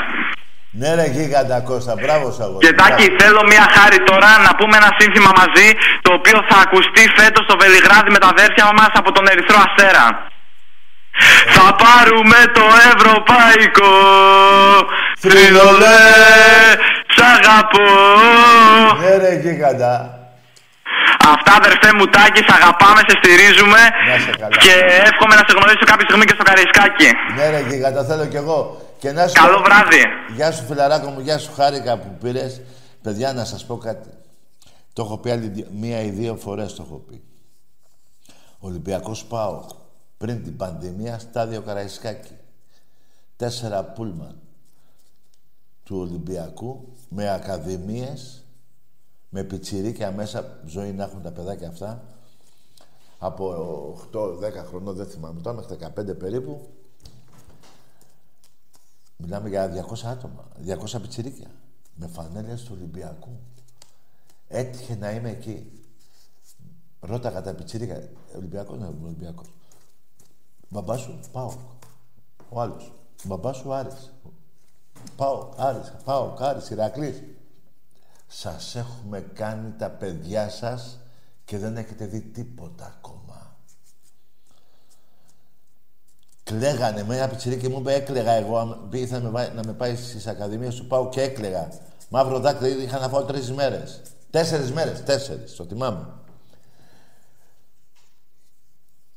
Ναι 0.80 0.90
ρε 0.98 1.06
γίγαντα 1.14 1.58
Κώστα, 1.68 1.94
μπράβο 2.02 2.26
σου 2.34 2.42
αγόρι. 2.46 2.62
Και 2.64 2.72
Τάκη, 2.80 3.06
θέλω 3.20 3.40
μια 3.52 3.64
χάρη 3.76 3.98
τώρα 4.10 4.30
να 4.46 4.52
πούμε 4.58 4.74
ένα 4.80 4.90
σύνθημα 4.98 5.30
μαζί, 5.40 5.68
το 6.06 6.10
οποίο 6.18 6.38
θα 6.48 6.56
ακουστεί 6.64 7.02
φέτος 7.18 7.42
στο 7.48 7.56
Βελιγράδι 7.62 8.10
με 8.14 8.20
τα 8.24 8.28
αδέρφια 8.34 8.66
μας 8.78 8.92
από 9.00 9.10
τον 9.16 9.24
Ερυθρό 9.32 9.58
Αστέρα. 9.66 10.06
Θα 11.56 11.66
πάρουμε 11.82 12.36
το 12.56 12.64
ευρωπαϊκό 12.94 13.92
Φρύδολε, 15.18 15.98
σ' 17.14 17.22
αγαπώ 17.34 17.88
Ναι 19.00 19.16
ρε 19.16 19.34
γίγαντα. 19.34 20.14
Αυτά 21.32 21.52
αδερφέ 21.60 21.90
μου 21.96 22.04
Τάκη, 22.06 22.42
σ' 22.48 22.52
αγαπάμε, 22.58 23.00
σε 23.08 23.14
στηρίζουμε 23.22 23.80
Να 24.08 24.14
είσαι 24.14 24.30
καλά. 24.38 24.56
Και 24.64 24.72
εύχομαι 25.08 25.34
να 25.34 25.42
σε 25.46 25.52
γνωρίσω 25.56 25.84
κάποια 25.90 26.06
στιγμή 26.08 26.24
και 26.24 26.34
στο 26.34 26.42
Καρισκάκι 26.42 27.08
Ναι 27.36 27.50
ρε 27.50 27.60
γίγαντα, 27.68 28.04
θέλω 28.04 28.26
κι 28.26 28.36
εγώ. 28.36 28.58
Και 28.98 29.12
να 29.12 29.26
σου... 29.26 29.32
Καλό 29.32 29.58
βράδυ 29.66 30.02
Γεια 30.36 30.52
σου 30.52 30.64
φιλαράκο 30.68 31.10
μου, 31.10 31.20
γεια 31.20 31.38
σου 31.38 31.52
χάρηκα 31.56 31.96
που 31.98 32.18
πήρες. 32.22 32.60
Παιδιά, 33.02 33.32
να 33.32 33.44
σας 33.44 33.66
πω 33.66 33.76
κάτι. 33.78 34.08
Το 34.92 35.02
έχω 35.02 35.18
πει 35.18 35.30
άλλη 35.30 35.46
δυο- 35.46 35.66
μία 35.80 36.00
ή 36.02 36.08
δύο 36.10 36.36
φορές 36.44 36.74
το 36.74 36.82
έχω 36.86 37.04
πει. 37.08 37.22
Ολυμπιακός 38.58 39.24
ΠΑΟΚ. 39.24 39.68
Πριν 40.20 40.42
την 40.42 40.56
πανδημία, 40.56 41.18
στάδιο 41.18 41.62
Καραϊσκάκη. 41.62 42.36
Τέσσερα 43.36 43.84
πούλμαν 43.84 44.40
του 45.82 45.96
Ολυμπιακού 45.96 46.88
με 47.08 47.30
ακαδημίες, 47.30 48.44
με 49.28 49.44
πιτσιρίκια 49.44 50.12
μέσα, 50.12 50.60
ζωή 50.66 50.92
να 50.92 51.04
έχουν 51.04 51.22
τα 51.22 51.32
παιδάκια 51.32 51.68
αυτά, 51.68 52.04
από 53.18 53.54
8-10 54.12 54.64
χρονών, 54.68 54.94
δεν 54.94 55.06
θυμάμαι 55.06 55.40
τώρα, 55.40 55.56
μέχρι 55.56 55.76
15 55.96 56.18
περίπου, 56.18 56.68
Μιλάμε 59.22 59.48
για 59.48 59.68
200 59.68 60.06
άτομα, 60.06 60.48
200 60.66 61.00
πιτσιρίκια. 61.00 61.50
Με 61.94 62.06
φανέλες 62.06 62.62
του 62.62 62.72
Ολυμπιακού. 62.76 63.40
Έτυχε 64.48 64.94
να 64.94 65.10
είμαι 65.10 65.30
εκεί. 65.30 65.72
Ρώταγα 67.00 67.42
τα 67.42 67.54
πιτσιρίκια. 67.54 68.08
Ολυμπιακός, 68.36 68.78
ναι, 68.78 68.86
Ολυμπιακός. 68.86 69.48
Μπαμπά 70.72 70.96
σου, 70.96 71.20
πάω. 71.32 71.52
Ο 72.48 72.60
άλλος. 72.60 72.92
Μπαμπά 73.24 73.52
σου, 73.52 73.72
Άρης. 73.72 74.10
Πάω, 75.16 75.48
Άρης, 75.56 75.92
πάω, 76.04 76.34
Άρης, 76.38 76.70
Ηρακλής. 76.70 77.22
Σας 78.26 78.74
έχουμε 78.74 79.20
κάνει 79.20 79.72
τα 79.78 79.88
παιδιά 79.90 80.48
σας 80.48 80.98
και 81.44 81.58
δεν 81.58 81.76
έχετε 81.76 82.04
δει 82.06 82.20
τίποτα 82.20 82.94
ακόμα. 82.98 83.54
Κλαίγανε 86.42 87.02
με 87.04 87.16
ένα 87.16 87.28
πιτσιρίκι 87.28 87.68
μου 87.68 87.78
είπε 87.80 87.94
έκλαιγα 87.94 88.32
εγώ. 88.32 88.58
αν 88.58 88.88
Ήθελα 88.92 89.18
να 89.18 89.24
με, 89.24 89.30
βάει- 89.30 89.52
να 89.54 89.64
με 89.64 89.72
πάει 89.72 89.96
στις 89.96 90.26
ακαδημίες 90.26 90.74
του 90.74 90.86
πάω 90.86 91.08
και 91.08 91.22
έκλαιγα. 91.22 91.68
Μαύρο 92.08 92.38
δάκρυ 92.40 92.82
είχα 92.82 92.98
να 92.98 93.08
φάω 93.08 93.24
τρεις 93.24 93.52
μέρες. 93.52 94.00
Τέσσερις 94.30 94.72
μέρες. 94.72 95.02
Τέσσερις. 95.02 95.56
Το 95.56 95.64
θυμάμαι. 95.64 96.06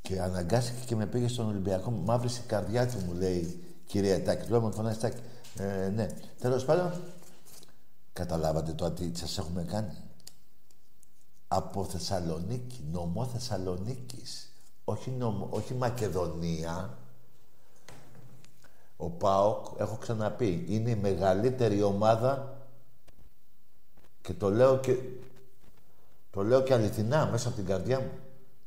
Και 0.03 0.21
αναγκάστηκε 0.21 0.85
και 0.85 0.95
με 0.95 1.05
πήγε 1.05 1.27
στον 1.27 1.47
Ολυμπιακό. 1.47 1.91
Μαύρησε 1.91 2.41
η 2.43 2.47
καρδιά 2.47 2.87
του, 2.87 2.97
μου 3.05 3.13
λέει 3.13 3.63
κυρία 3.85 4.23
Τάκη. 4.23 4.43
Του 4.45 4.51
λέω, 4.51 4.61
μου 4.61 4.73
φωνάζει 4.73 4.99
Τάκη. 4.99 5.21
Ε, 5.57 5.89
ναι. 5.89 6.07
Τέλος 6.39 6.65
πάντων, 6.65 6.91
καταλάβατε 8.13 8.71
το 8.71 8.91
τι 8.91 9.11
σας 9.13 9.37
έχουμε 9.37 9.63
κάνει. 9.63 9.97
από 11.47 11.83
Θεσσαλονίκη, 11.83 12.83
νομό 12.91 13.25
Θεσσαλονίκης. 13.25 14.51
Όχι, 14.83 15.09
νομό, 15.09 15.47
όχι 15.51 15.73
Μακεδονία. 15.73 16.97
Ο 18.97 19.09
ΠΑΟΚ, 19.09 19.65
έχω 19.77 19.95
ξαναπεί, 19.95 20.65
είναι 20.67 20.89
η 20.89 20.95
μεγαλύτερη 20.95 21.81
ομάδα 21.81 22.57
και 24.21 24.33
το 24.33 24.49
λέω 24.49 24.79
και, 24.79 24.97
το 26.31 26.43
λέω 26.43 26.61
και 26.61 26.73
αληθινά 26.73 27.25
μέσα 27.25 27.47
από 27.47 27.57
την 27.57 27.65
καρδιά 27.65 27.99
μου. 27.99 28.11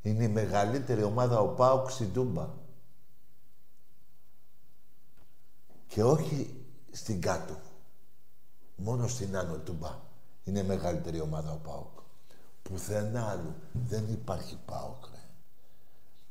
Είναι 0.06 0.24
η 0.24 0.28
μεγαλύτερη 0.28 1.02
ομάδα 1.02 1.40
ο 1.40 1.48
ΠΑΟΚ 1.48 1.90
στην 1.90 2.12
Τούμπα. 2.12 2.48
Και 5.86 6.04
όχι 6.04 6.64
στην 6.90 7.20
κάτω. 7.20 7.56
Μόνο 8.76 9.08
στην 9.08 9.36
Άνω 9.36 9.56
Τούμπα. 9.56 9.98
Είναι 10.44 10.58
η 10.58 10.62
μεγαλύτερη 10.62 11.20
ομάδα 11.20 11.52
ο 11.52 11.56
ΠΑΟΚ. 11.56 11.98
Πουθενά 12.62 13.28
άλλου. 13.28 13.54
Δεν 13.72 14.12
υπάρχει 14.12 14.58
ΠΑΟΚ, 14.64 15.04
ρε. 15.10 15.20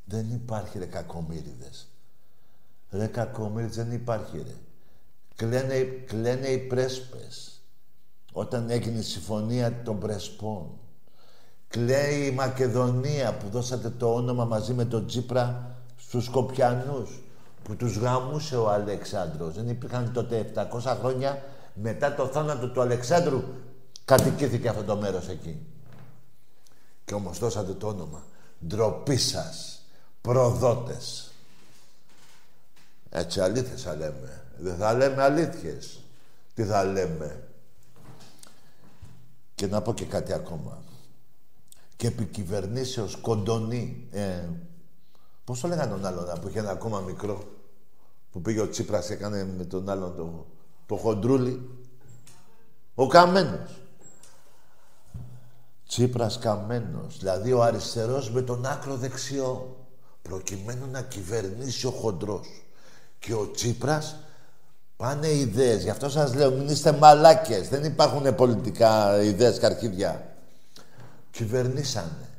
Δεν 0.05 0.31
υπάρχει 0.33 0.79
ρε 0.79 0.85
κακομύριδες. 0.85 1.87
Ρε 2.91 3.07
κακομύριδες 3.07 3.75
δεν 3.75 3.91
υπάρχει 3.91 4.37
ρε. 4.37 4.55
Κλαίνε, 5.35 5.83
κλαίνε 5.83 6.47
οι 6.47 6.67
πρέσπες. 6.67 7.61
Όταν 8.31 8.69
έγινε 8.69 8.99
η 8.99 9.03
συμφωνία 9.03 9.81
των 9.83 9.99
πρεσπών. 9.99 10.79
Κλαίει 11.75 12.25
η 12.25 12.31
Μακεδονία 12.31 13.33
που 13.33 13.49
δώσατε 13.49 13.89
το 13.89 14.13
όνομα 14.13 14.45
μαζί 14.45 14.73
με 14.73 14.85
τον 14.85 15.07
Τσίπρα 15.07 15.75
στους 15.97 16.25
Σκοπιανούς 16.25 17.21
που 17.63 17.75
τους 17.75 17.97
γαμούσε 17.97 18.57
ο 18.57 18.69
Αλεξάνδρος. 18.69 19.53
Δεν 19.53 19.69
υπήρχαν 19.69 20.13
τότε 20.13 20.51
700 20.55 20.97
χρόνια 20.99 21.43
μετά 21.73 22.15
το 22.15 22.27
θάνατο 22.27 22.69
του 22.69 22.81
Αλεξάνδρου 22.81 23.43
κατοικήθηκε 24.05 24.67
αυτό 24.67 24.83
το 24.83 24.95
μέρος 24.95 25.27
εκεί. 25.27 25.65
Και 27.05 27.13
όμως 27.13 27.39
δώσατε 27.39 27.73
το 27.73 27.87
όνομα. 27.87 28.23
Ντροπή 28.67 29.17
σας. 29.17 29.81
Προδότες. 30.21 31.31
Έτσι 33.09 33.39
αλήθειες 33.39 33.81
θα 33.81 33.95
λέμε. 33.95 34.43
Δεν 34.57 34.75
θα 34.75 34.93
λέμε 34.93 35.23
αλήθειες. 35.23 35.99
Τι 36.53 36.63
θα 36.63 36.83
λέμε. 36.83 37.43
Και 39.55 39.67
να 39.67 39.81
πω 39.81 39.93
και 39.93 40.05
κάτι 40.05 40.33
ακόμα. 40.33 40.83
Και 41.95 42.07
επικυβερνήσεως 42.07 43.15
κοντονή. 43.15 44.07
Ε, 44.11 44.47
πώς 45.43 45.59
το 45.59 45.67
λέγανε 45.67 45.91
τον 45.91 46.05
άλλον 46.05 46.39
που 46.41 46.47
είχε 46.47 46.59
ένα 46.59 46.71
ακόμα 46.71 46.99
μικρό. 46.99 47.43
Που 48.31 48.41
πήγε 48.41 48.61
ο 48.61 48.69
Τσίπρας 48.69 49.07
και 49.07 49.13
έκανε 49.13 49.53
με 49.57 49.63
τον 49.63 49.89
άλλον 49.89 50.15
το, 50.15 50.45
το 50.85 50.95
χοντρούλι. 50.95 51.69
Ο 52.95 53.07
Καμένος. 53.07 53.85
Τσίπρας 55.87 56.39
καμένος, 56.39 57.17
δηλαδή 57.19 57.53
ο 57.53 57.63
αριστερός 57.63 58.31
με 58.31 58.41
τον 58.41 58.65
άκρο 58.65 58.95
δεξιό, 58.95 59.77
προκειμένου 60.21 60.87
να 60.91 61.01
κυβερνήσει 61.01 61.87
ο 61.87 61.89
χοντρός. 61.89 62.47
Και 63.19 63.33
ο 63.33 63.51
Τσίπρας 63.51 64.15
πάνε 64.97 65.27
ιδέες. 65.27 65.83
Γι' 65.83 65.89
αυτό 65.89 66.09
σας 66.09 66.33
λέω, 66.33 66.51
μην 66.51 66.67
είστε 66.67 66.91
μαλάκες. 66.91 67.69
Δεν 67.69 67.83
υπάρχουν 67.83 68.35
πολιτικά 68.35 69.21
ιδέες 69.23 69.59
και 69.59 69.65
αρχίδια. 69.65 70.34
Κυβερνήσανε. 71.35 72.29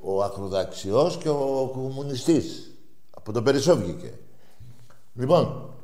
Ο 0.00 0.22
ακροδαξιός 0.22 1.16
και 1.16 1.28
ο 1.28 1.70
κομμουνιστής. 1.72 2.76
Από 3.10 3.32
τον 3.32 3.44
Περισσό 3.44 3.76
βγήκε. 3.76 4.12
Λοιπόν, 5.14 5.74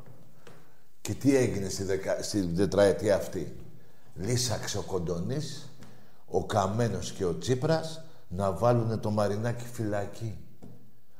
και 1.01 1.13
τι 1.13 1.35
έγινε 1.35 1.69
στη, 1.69 1.83
δεκα... 1.83 2.23
στη 2.23 2.47
τετραετία 2.47 3.15
αυτή; 3.15 3.55
Λύσαξε 4.15 4.77
ο 4.77 4.81
Κοντονής 4.81 5.69
ο 6.27 6.45
Καμένος 6.45 7.11
και 7.11 7.25
ο 7.25 7.37
Τσίπρας 7.37 8.01
να 8.27 8.51
βάλουνε 8.51 8.97
το 8.97 9.09
Μαρινάκι 9.09 9.65
φυλακή. 9.73 10.37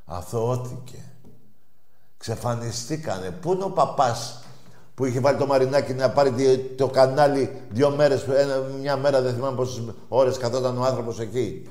Αθωώθηκε. 0.05 1.03
Ξεφανιστήκανε. 2.17 3.31
Πού 3.31 3.53
είναι 3.53 3.63
ο 3.63 3.71
παπάς 3.71 4.40
που 5.01 5.07
είχε 5.07 5.19
βάλει 5.19 5.37
το 5.37 5.45
Μαρινάκι 5.45 5.93
να 5.93 6.09
πάρει 6.09 6.57
το 6.77 6.87
κανάλι 6.87 7.61
δύο 7.69 7.89
μέρες, 7.89 8.25
μια 8.79 8.97
μέρα 8.97 9.21
δεν 9.21 9.33
θυμάμαι 9.33 9.55
πόσες 9.55 9.83
ώρες 10.07 10.37
καθόταν 10.37 10.77
ο 10.77 10.83
άνθρωπος 10.83 11.19
εκεί. 11.19 11.69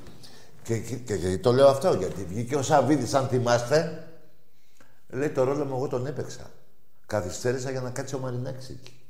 Και, 0.63 0.79
και, 0.79 0.97
και, 0.97 1.39
το 1.39 1.53
λέω 1.53 1.69
αυτό 1.69 1.93
γιατί 1.93 2.25
βγήκε 2.25 2.57
ο 2.57 2.63
Σαββίδης, 2.63 3.15
αν 3.15 3.29
θυμάστε, 3.29 4.07
λέει 5.09 5.31
το 5.31 5.45
ρόλο 5.45 5.65
μου 5.65 5.75
εγώ 5.75 5.89
τον 5.89 6.07
έπαιξα. 6.07 6.51
Καθυστέρησα 7.07 7.71
για 7.71 7.81
να 7.81 7.91
κάτσει 7.91 8.15
ο 8.15 8.19
Μαρινάκης 8.19 8.69
εκεί. 8.69 9.01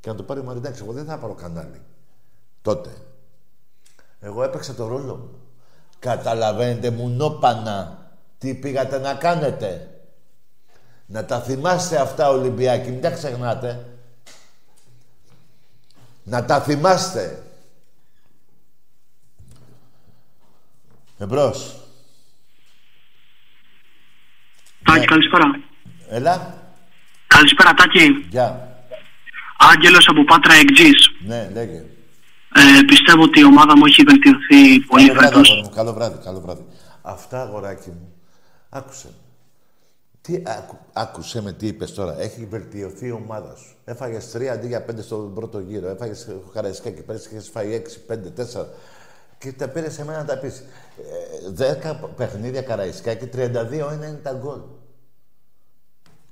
Και 0.00 0.08
να 0.08 0.14
το 0.14 0.22
πάρει 0.22 0.40
ο 0.40 0.44
Μαρινάκης. 0.44 0.80
Εγώ 0.80 0.92
δεν 0.92 1.04
θα 1.04 1.18
πάρω 1.18 1.34
κανάλι. 1.34 1.80
Τότε. 2.62 2.90
Εγώ 4.20 4.42
έπαιξα 4.42 4.74
το 4.74 4.86
ρόλο 4.86 5.16
μου. 5.16 5.30
Καταλαβαίνετε 5.98 6.90
μου 6.90 7.08
νόπανα 7.08 8.06
τι 8.38 8.54
πήγατε 8.54 8.98
να 8.98 9.14
κάνετε; 9.14 9.91
Να 11.12 11.24
τα 11.24 11.40
θυμάστε 11.40 12.00
αυτά 12.00 12.28
Ολυμπιακοί, 12.28 12.90
μην 12.90 13.00
τα 13.00 13.10
ξεχνάτε. 13.10 13.86
Να 16.22 16.44
τα 16.44 16.60
θυμάστε. 16.60 17.42
Εμπρός. 21.18 21.76
Τάκη, 24.84 24.98
ναι. 24.98 25.04
καλησπέρα. 25.04 25.44
Έλα. 26.08 26.54
Καλησπέρα, 27.26 27.74
Τάκη. 27.74 28.26
Γεια. 28.30 28.76
Άγγελος 29.58 30.08
από 30.08 30.24
Πάτρα 30.24 30.54
Εκτζής. 30.54 31.10
Ναι, 31.26 31.50
λέγε. 31.52 31.84
Ε, 32.54 32.82
πιστεύω 32.86 33.22
ότι 33.22 33.40
η 33.40 33.44
ομάδα 33.44 33.76
μου 33.76 33.86
έχει 33.86 34.02
βελτιωθεί 34.02 34.80
πολύ 34.80 35.06
καλό 35.06 35.20
φέτος. 35.20 35.48
Βράδυ, 35.48 35.74
καλό 35.74 35.92
βράδυ, 35.92 36.24
καλό 36.24 36.40
βράδυ. 36.40 36.64
Αυτά, 37.02 37.42
αγοράκι 37.42 37.88
μου. 37.88 38.14
Άκουσε. 38.68 39.08
Τι, 40.22 40.42
άκου, 40.46 40.76
άκουσε 40.92 41.42
με 41.42 41.52
τι 41.52 41.66
είπες 41.66 41.92
τώρα. 41.92 42.20
Έχει 42.20 42.46
βελτιωθεί 42.46 43.06
η 43.06 43.10
ομάδα 43.10 43.54
σου. 43.56 43.76
Έφαγες 43.84 44.30
τρία 44.30 44.52
αντί 44.52 44.66
για 44.66 44.82
πέντε 44.82 45.02
στον 45.02 45.34
πρώτο 45.34 45.58
γύρο. 45.58 45.88
Έφαγες 45.88 46.26
και 46.82 46.90
πέρυσι 46.90 47.28
είχες 47.30 47.48
φάει 47.48 47.74
έξι, 47.74 48.00
πέντε, 48.00 48.30
τέσσερα. 48.30 48.68
Και 49.38 49.52
τα 49.52 49.68
πήρες 49.68 49.92
σε 49.92 50.04
μένα 50.04 50.18
να 50.18 50.24
τα 50.24 50.38
πεις. 50.38 50.58
Ε, 50.58 51.50
δέκα 51.50 51.94
παιχνίδια 51.94 52.62
καραϊσκάκι, 52.62 53.28
32 53.32 53.92
είναι 53.92 54.20
τα 54.22 54.32
γκολ. 54.32 54.60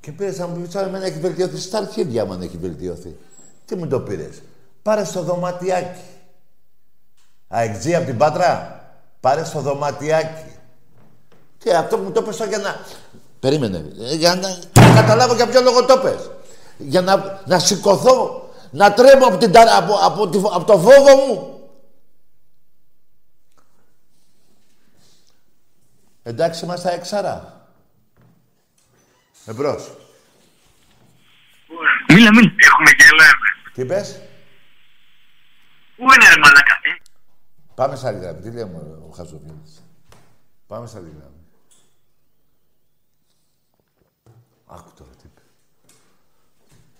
Και 0.01 0.13
πήρες 0.13 0.39
να 0.39 0.47
μου 0.47 0.61
πεις 0.61 0.71
τώρα 0.71 0.87
εμένα 0.87 1.05
έχει 1.05 1.19
βελτιωθεί. 1.19 1.59
Στα 1.59 1.79
αρχίδια 1.79 2.25
μου 2.25 2.33
αν 2.33 2.43
έχει 2.43 2.57
βελτιωθεί. 2.57 3.17
Τι 3.65 3.77
μου 3.77 3.87
το 3.87 4.01
πήρες. 4.01 4.43
Πάρε 4.83 5.05
στο 5.05 5.23
δωματιάκι. 5.23 6.01
Αεξή 7.49 7.95
από 7.95 8.07
την 8.07 8.17
Πάτρα. 8.17 8.81
Πάρε 9.21 9.45
στο 9.45 9.61
δωματιάκι. 9.61 10.57
Και 11.59 11.75
αυτό 11.75 11.97
μου 11.99 12.11
το 12.11 12.23
πες 12.23 12.37
για 12.37 12.59
να... 12.59 12.77
Περίμενε. 13.41 13.93
Ε, 14.01 14.15
για 14.15 14.35
να 14.35 14.49
καταλάβω 14.95 15.35
για 15.35 15.49
ποιο 15.49 15.61
λόγο 15.61 15.85
το 15.85 15.99
πες. 15.99 16.31
Για 16.79 17.01
να, 17.01 17.43
να 17.47 17.59
σηκωθώ, 17.59 18.49
να 18.71 18.93
τρέμω 18.93 19.27
από, 19.27 19.37
την, 19.37 19.57
από, 19.59 19.95
από, 19.95 20.23
από 20.53 20.65
το 20.65 20.79
φόβο 20.79 21.17
μου. 21.17 21.61
Εντάξει, 26.23 26.65
είμαστε 26.65 26.93
εξάρα. 26.93 27.67
Εμπρός. 29.47 29.91
Μίλα, 32.09 32.31
μίλα. 32.35 32.53
Έχουμε 32.57 32.91
και 32.91 33.05
λέμε. 33.05 33.73
Τι 33.75 33.85
πες; 33.85 34.21
Πού 35.97 36.03
είναι 36.03 36.29
ρε 36.35 36.41
μαλάκα; 36.41 36.75
ε; 36.83 37.03
Πάμε 37.75 37.97
σε 37.97 38.07
άλλη 38.07 38.19
γραμμή. 38.19 38.41
Τι 38.41 38.51
λέει 38.51 38.65
μου 38.65 39.07
ο 39.11 39.15
Χαζοπιώτης. 39.15 39.83
Πάμε 40.67 40.87
σε 40.87 40.97
άλλη 40.97 41.13
γραμμή. 41.19 41.40
Άκου 44.73 44.91
τώρα 44.99 45.11
τι 45.11 45.25
είπε. 45.25 45.41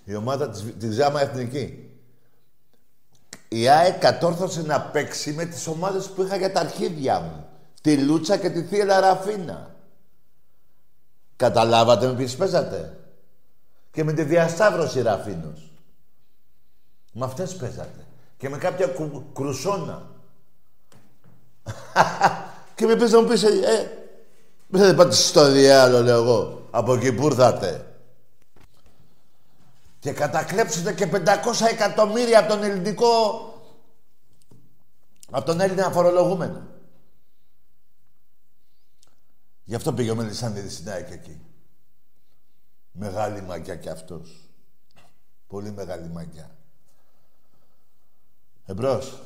Η 0.03 0.15
ομάδα 0.15 0.49
της, 0.49 0.65
της 0.79 0.95
Ζάμα 0.95 1.21
Εθνική. 1.21 1.89
Η 3.47 3.69
ΑΕΚ 3.69 3.99
κατόρθωσε 3.99 4.61
να 4.61 4.81
παίξει 4.81 5.33
με 5.33 5.45
τις 5.45 5.67
ομάδες 5.67 6.09
που 6.09 6.23
είχα 6.23 6.35
για 6.35 6.51
τα 6.51 6.59
αρχίδια 6.59 7.19
μου. 7.19 7.45
Τη 7.81 7.97
Λούτσα 7.97 8.37
και 8.37 8.49
τη 8.49 8.63
Θεία 8.63 8.99
Ραφίνα. 8.99 9.75
Καταλάβατε 11.35 12.07
με 12.07 12.13
ποιες 12.13 12.35
παίζατε; 12.35 12.99
Και 13.91 14.03
με 14.03 14.13
τη 14.13 14.23
διασταύρωση 14.23 15.01
Ραφίνος. 15.01 15.71
Με 17.13 17.25
αυτές 17.25 17.55
παίζατε. 17.55 18.05
Και 18.37 18.49
με 18.49 18.57
κάποια 18.57 18.87
κου, 18.87 19.25
κρουσόνα. 19.33 20.09
και 22.75 22.85
με 22.85 22.95
πες 22.95 23.11
να 23.11 23.21
μου 23.21 23.27
πεις, 23.27 23.43
ε, 23.43 23.91
δεν 24.67 24.95
πάτε 24.95 25.15
στο 25.15 25.51
διάλο, 25.51 26.01
λέω 26.01 26.21
εγώ. 26.21 26.60
Από 26.71 26.93
εκεί 26.93 27.13
που 27.13 27.25
ήρθατε. 27.25 27.95
Και 29.99 30.11
κατακλέψετε 30.11 30.93
και 30.93 31.09
500 31.11 31.17
εκατομμύρια 31.71 32.39
από 32.39 32.47
τον 32.47 32.63
ελληνικό... 32.63 33.09
Από 35.31 35.45
τον 35.45 35.59
Έλληνα 35.59 35.91
φορολογούμενο. 35.91 36.67
Γι' 39.63 39.75
αυτό 39.75 39.93
πήγε 39.93 40.11
ο 40.11 40.15
Μελισσανίδης 40.15 40.73
στην 40.73 40.89
ΑΕΚ 40.89 41.11
εκεί. 41.11 41.41
Μεγάλη 42.91 43.41
μαγιά 43.41 43.75
κι 43.75 43.89
αυτός. 43.89 44.49
Πολύ 45.47 45.71
μεγάλη 45.71 46.09
μαγιά. 46.09 46.55
Εμπρός. 48.65 49.21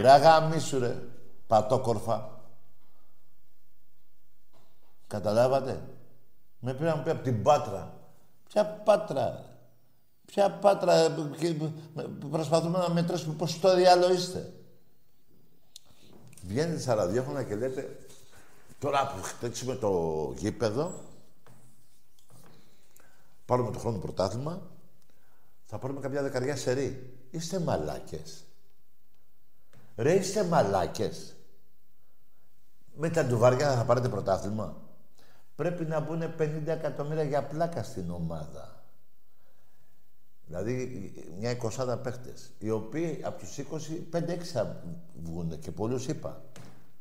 Ρε 0.00 0.10
αγαμίσου 0.10 0.78
ρε. 0.78 1.02
Πατόκορφα. 1.46 2.35
Καταλάβατε; 5.06 5.82
Με 6.58 6.74
πήραν 6.74 7.02
πει 7.02 7.10
από 7.10 7.22
την 7.22 7.42
Πάτρα. 7.42 7.94
Ποια 8.48 8.66
Πάτρα; 8.66 9.44
Ποια 10.26 10.50
Πάτρα; 10.50 10.92
ε, 10.94 11.10
και- 11.38 11.54
Προσπαθούμε 12.30 12.78
να 12.78 12.90
μετρήσουμε 12.90 13.34
πώς 13.34 13.60
το 13.60 13.74
διάλογο 13.76 14.12
είστε. 14.12 14.52
Βγαίνετε 16.42 16.80
στα 16.80 16.94
ραδιόφωνα 16.94 17.42
και 17.42 17.54
λέτε 17.54 18.06
τώρα 18.78 19.06
που 19.06 19.22
χτέξουμε 19.22 19.74
το 19.74 20.32
γήπεδο 20.36 20.92
πάρουμε 23.44 23.70
το 23.70 23.78
χρόνο 23.78 23.98
πρωτάθλημα 23.98 24.62
θα 25.66 25.78
πάρουμε 25.78 26.00
κάποια 26.00 26.22
δεκαριά 26.22 26.56
σερή. 26.56 27.18
Είστε 27.30 27.58
μαλάκες. 27.58 28.44
Ρε 29.96 30.14
είστε 30.14 30.44
μαλάκες. 30.44 31.34
Με 32.96 33.10
τα 33.10 33.24
ντουβάρια 33.24 33.74
θα 33.76 33.84
πάρετε 33.84 34.08
πρωτάθλημα. 34.08 34.76
Πρέπει 35.56 35.84
να 35.84 36.00
μπουν 36.00 36.22
50 36.38 36.66
εκατομμύρια 36.66 37.22
για 37.22 37.42
πλάκα 37.42 37.82
στην 37.82 38.10
ομάδα. 38.10 38.84
Δηλαδή 40.46 41.12
μια 41.38 41.50
εικοσάδα 41.50 41.98
παίχτες, 41.98 42.50
οι 42.58 42.70
οποίοι 42.70 43.20
από 43.24 43.38
τους 43.38 43.58
20, 43.58 43.62
5-6 44.12 44.36
θα 44.42 44.82
βγουν 45.22 45.58
και 45.58 45.70
πολλούς 45.70 46.06
είπα. 46.06 46.42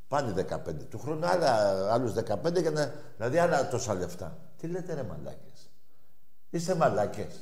Πάνε 0.07 0.45
15. 0.49 0.87
Του 0.89 0.99
χρόνου 0.99 1.25
άλλα, 1.25 1.53
άλλους 1.93 2.13
15 2.13 2.61
για 2.61 2.71
να... 2.71 2.93
Δηλαδή 3.17 3.37
άλλα 3.37 3.67
τόσα 3.67 3.93
λεφτά. 3.93 4.37
Τι 4.57 4.67
λέτε 4.67 4.93
ρε 4.93 5.03
μαλάκες; 5.03 5.69
Είστε 6.49 6.75
μαλάκες. 6.75 7.39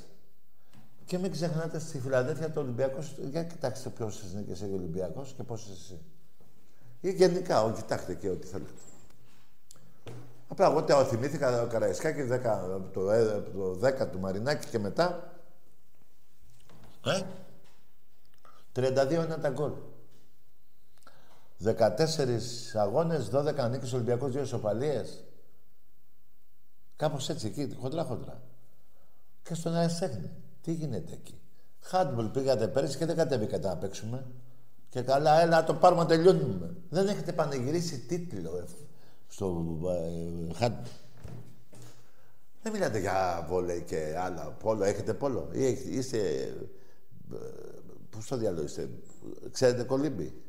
Και 1.06 1.18
μην 1.18 1.32
ξεχνάτε 1.32 1.80
στη 1.80 2.00
Φιλαδέλφια 2.00 2.52
το 2.52 2.60
Ολυμπιακός. 2.60 3.16
Για 3.30 3.44
κοιτάξτε 3.44 3.90
πόσε 3.90 4.24
νίκε 4.36 4.52
έχει 4.52 4.72
ο 4.72 4.76
Ολυμπιακός 4.76 5.34
και 5.38 5.44
πόσε 5.44 5.72
εσύ. 5.72 6.02
Ή 7.02 7.12
γενικά, 7.12 7.64
όχι, 7.64 7.82
κοιτάξτε 7.82 8.16
και 8.16 8.30
ό,τι 8.30 8.48
θέλετε. 8.48 8.72
Απλά 10.48 10.66
εγώ 10.66 10.84
τα 10.84 11.06
θυμήθηκα 11.06 11.62
ο 11.62 11.68
Καραϊσκάκη 11.68 12.28
10, 12.32 12.42
από 12.46 12.90
το, 12.94 13.12
ε, 13.12 13.36
από 13.36 13.50
το 13.50 13.88
10 13.88 14.08
του 14.12 14.20
Μαρινάκη 14.20 14.68
και 14.68 14.80
μετά. 14.80 15.34
Ε, 17.06 17.22
32 18.74 19.12
είναι 19.12 19.38
τα 19.38 19.50
γκολ. 19.50 19.72
14 21.64 22.76
αγώνες, 22.76 23.30
12 23.30 23.70
νίκες 23.70 23.94
Ολυμπιακός, 23.94 24.32
2 24.32 24.42
ισοπαλίες. 24.42 25.24
Κάπως 26.96 27.30
έτσι 27.30 27.48
εκεί, 27.48 27.76
χοντρά 27.80 28.04
χοντρά. 28.04 28.42
Και 29.44 29.54
στον 29.54 29.76
Αεσέχνη. 29.76 30.32
Τι 30.62 30.74
γίνεται 30.74 31.14
εκεί. 31.14 31.42
Χάντμπολ 31.80 32.28
πήγατε 32.28 32.68
πέρυσι 32.68 32.98
και 32.98 33.06
δεν 33.06 33.16
κατέβηκατε 33.16 33.68
να 33.68 33.78
παίξουμε. 33.78 34.26
Και 34.90 35.02
καλά, 35.02 35.42
έλα 35.42 35.56
να 35.60 35.64
το 35.64 35.74
πάρουμε 35.74 36.02
να 36.02 36.08
τελειώνουμε. 36.08 36.76
Δεν 36.90 37.08
έχετε 37.08 37.34
πανηγυρίσει 37.34 38.00
τίτλο 38.00 38.58
ε, 38.58 38.64
στο 39.34 39.80
ε, 39.90 40.54
χάντμπολ. 40.54 40.92
Δεν 42.62 42.72
μιλάτε 42.72 43.00
για 43.00 43.46
βόλεϊ 43.50 43.82
και 43.82 44.16
άλλα. 44.18 44.52
Πόλο, 44.52 44.84
έχετε 44.84 45.14
πόλο. 45.14 45.50
Ή 45.54 45.66
έχετε- 45.66 45.90
είστε... 45.94 46.18
ε, 47.34 47.38
Πώς 48.10 48.28
το 48.28 48.38
διάλογο 48.38 48.64
είστε. 48.66 48.90
Ξέρετε 49.52 49.84
κολύμπι; 49.84 50.42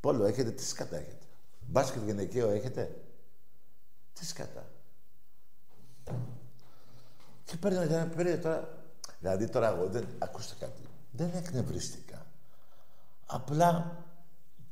Πόλο 0.00 0.24
έχετε. 0.24 0.50
Τι 0.50 0.62
σκατά 0.62 0.96
έχετε; 0.96 1.26
Μπάσκετ 1.66 2.02
γυναικείο 2.04 2.48
έχετε; 2.48 3.00
Τι 4.12 4.24
σκατά. 4.26 4.70
Και 7.44 7.56
παίρνετε 7.56 7.94
ένα 7.94 8.06
περίοδο 8.08 8.42
τώρα. 8.42 8.68
Δηλαδή 9.20 9.48
τώρα 9.48 9.68
εγώ 9.74 9.86
δεν. 9.86 10.06
Ακούστε 10.18 10.54
κάτι. 10.58 10.82
Δεν 11.10 11.30
εκνευρίστηκα. 11.34 12.26
Απλά 13.26 14.04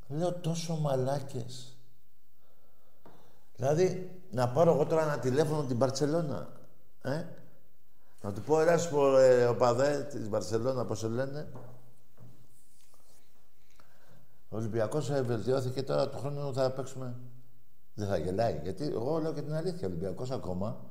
λέω 0.09 0.33
τόσο 0.33 0.77
μαλάκες. 0.77 1.76
Δηλαδή, 3.57 4.11
να 4.31 4.49
πάρω 4.49 4.73
εγώ 4.73 4.87
τώρα 4.87 5.03
ένα 5.03 5.19
τηλέφωνο 5.19 5.63
την 5.63 5.77
Μπαρτσελώνα. 5.77 6.49
Ε; 7.03 7.25
Να 8.23 8.33
του 8.33 8.41
πω, 8.43 8.61
έλα 8.61 8.79
σου 8.79 8.91
πω, 8.91 9.17
ε, 9.19 9.47
ο 9.47 9.57
παδέ 9.57 10.03
της 10.11 10.29
Μπαρτσελώνα, 10.29 10.85
πώς 10.85 11.01
το 11.01 11.09
λένε. 11.09 11.49
Ο 14.49 14.57
Ολυμπιακός 14.57 15.11
ε, 15.11 15.23
βελτιώθηκε 15.23 15.83
τώρα 15.83 16.09
του 16.09 16.19
χρόνου 16.19 16.55
θα 16.55 16.71
παίξουμε. 16.71 17.15
Δεν 17.95 18.09
θα 18.09 18.17
γελάει. 18.17 18.61
Γιατί 18.63 18.85
εγώ 18.85 19.19
λέω 19.19 19.33
και 19.33 19.43
την 19.43 19.55
αλήθεια. 19.55 19.89
Ο 19.89 19.91
Ολυμπιακός 19.91 20.31
ακόμα 20.31 20.85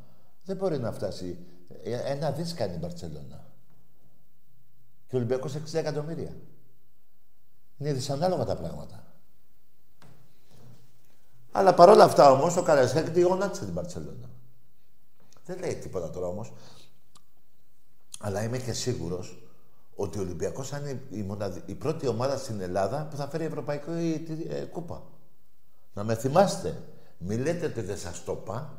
δεν 0.43 0.55
μπορεί 0.55 0.79
να 0.79 0.91
φτάσει. 0.91 1.45
Ε, 1.83 2.11
Ένα 2.11 2.31
δις 2.31 2.53
κάνει 2.53 2.73
η 2.73 2.77
Μπαρτσελώνα. 2.81 3.45
Και 5.07 5.15
ο 5.15 5.17
Ολυμπιακός 5.17 5.55
60 5.55 5.73
εκατομμύρια. 5.73 6.35
Είναι 7.77 7.93
δυσανάλογα 7.93 8.45
τα 8.45 8.55
πράγματα. 8.55 9.04
Αλλά 11.57 11.73
παρόλα 11.73 12.03
αυτά 12.03 12.31
όμως 12.31 12.57
ο 12.57 12.63
Καραϊσκάκη 12.63 13.09
τη 13.09 13.21
γονάτισε 13.21 13.63
την 13.63 13.73
Μπαρτσελώνα. 13.73 14.29
Δεν 15.45 15.59
λέει 15.59 15.75
τίποτα 15.75 16.09
τώρα 16.09 16.27
όμως. 16.27 16.53
Αλλά 18.19 18.43
είμαι 18.43 18.57
και 18.57 18.73
σίγουρος 18.73 19.47
ότι 19.95 20.17
ο 20.17 20.21
Ολυμπιακός 20.21 20.69
θα 20.69 20.77
είναι 20.77 21.01
η, 21.09 21.21
μοναδι... 21.21 21.61
η 21.65 21.73
πρώτη 21.73 22.07
ομάδα 22.07 22.37
στην 22.37 22.61
Ελλάδα 22.61 23.07
που 23.09 23.15
θα 23.15 23.27
φέρει 23.27 23.43
Ευρωπαϊκή 23.43 24.25
ε, 24.49 24.61
Κούπα. 24.61 25.03
Να 25.93 26.03
με 26.03 26.15
θυμάστε. 26.15 26.81
Μη 27.17 27.37
λέτε 27.37 27.65
ότι 27.65 27.81
δεν 27.81 27.97
σας 27.97 28.23
το 28.23 28.39
είπα. 28.41 28.73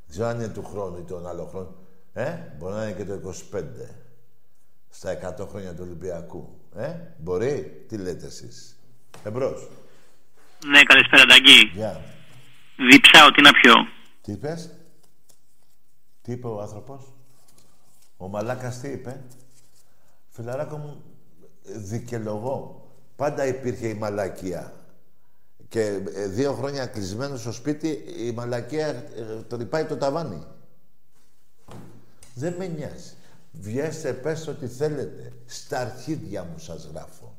Δεν 0.00 0.08
ξέρω 0.08 0.26
αν 0.26 0.36
είναι 0.36 0.48
του 0.48 0.64
χρόνου 0.64 0.98
ή 0.98 1.02
τον 1.02 1.26
άλλο 1.26 1.44
χρόνο. 1.46 1.74
Ε, 2.12 2.36
μπορεί 2.58 2.74
να 2.74 2.88
είναι 2.88 2.96
και 2.96 3.04
το 3.04 3.32
25. 3.52 3.62
Στα 4.88 5.36
100 5.38 5.46
χρόνια 5.48 5.74
του 5.74 5.82
Ολυμπιακού. 5.82 6.48
Ε, 6.74 6.94
μπορεί. 7.18 7.84
Τι 7.88 7.96
λέτε 7.96 8.26
εσείς. 8.26 8.76
Εμπρός. 9.24 9.68
Ναι, 10.66 10.82
καλησπέρα, 10.82 11.24
Νταγκή. 11.26 11.70
Γεια. 11.74 12.00
Διψάω, 12.90 13.30
τι 13.30 13.42
να 13.42 13.52
πιω. 13.52 13.74
Τι 14.20 14.32
είπες; 14.32 14.70
Τι 16.22 16.32
είπε 16.32 16.46
ο 16.46 16.60
άνθρωπος; 16.60 17.12
Ο 18.16 18.28
Μαλάκας 18.28 18.80
τι 18.80 18.88
είπε; 18.88 19.24
Φιλαράκο 20.28 20.76
μου, 20.76 21.02
δικαιολογώ. 21.64 22.86
Πάντα 23.16 23.46
υπήρχε 23.46 23.88
η 23.88 23.94
μαλακία. 23.94 24.72
Και 25.68 25.80
ε, 26.14 26.26
δύο 26.26 26.52
χρόνια 26.52 26.86
κλεισμένο 26.86 27.36
στο 27.36 27.52
σπίτι, 27.52 27.88
η 28.16 28.32
μαλακία 28.32 28.86
ε, 28.86 29.42
τρυπάει 29.48 29.84
το 29.84 29.96
ταβάνι. 29.96 30.46
Δεν 32.34 32.54
με 32.58 32.66
νοιάζει. 32.66 33.14
Βγέστε, 33.52 34.12
πες 34.12 34.46
ό,τι 34.46 34.66
θέλετε. 34.66 35.32
Στα 35.46 35.78
αρχίδια 35.80 36.44
μου 36.44 36.58
σας 36.58 36.88
γράφω. 36.92 37.31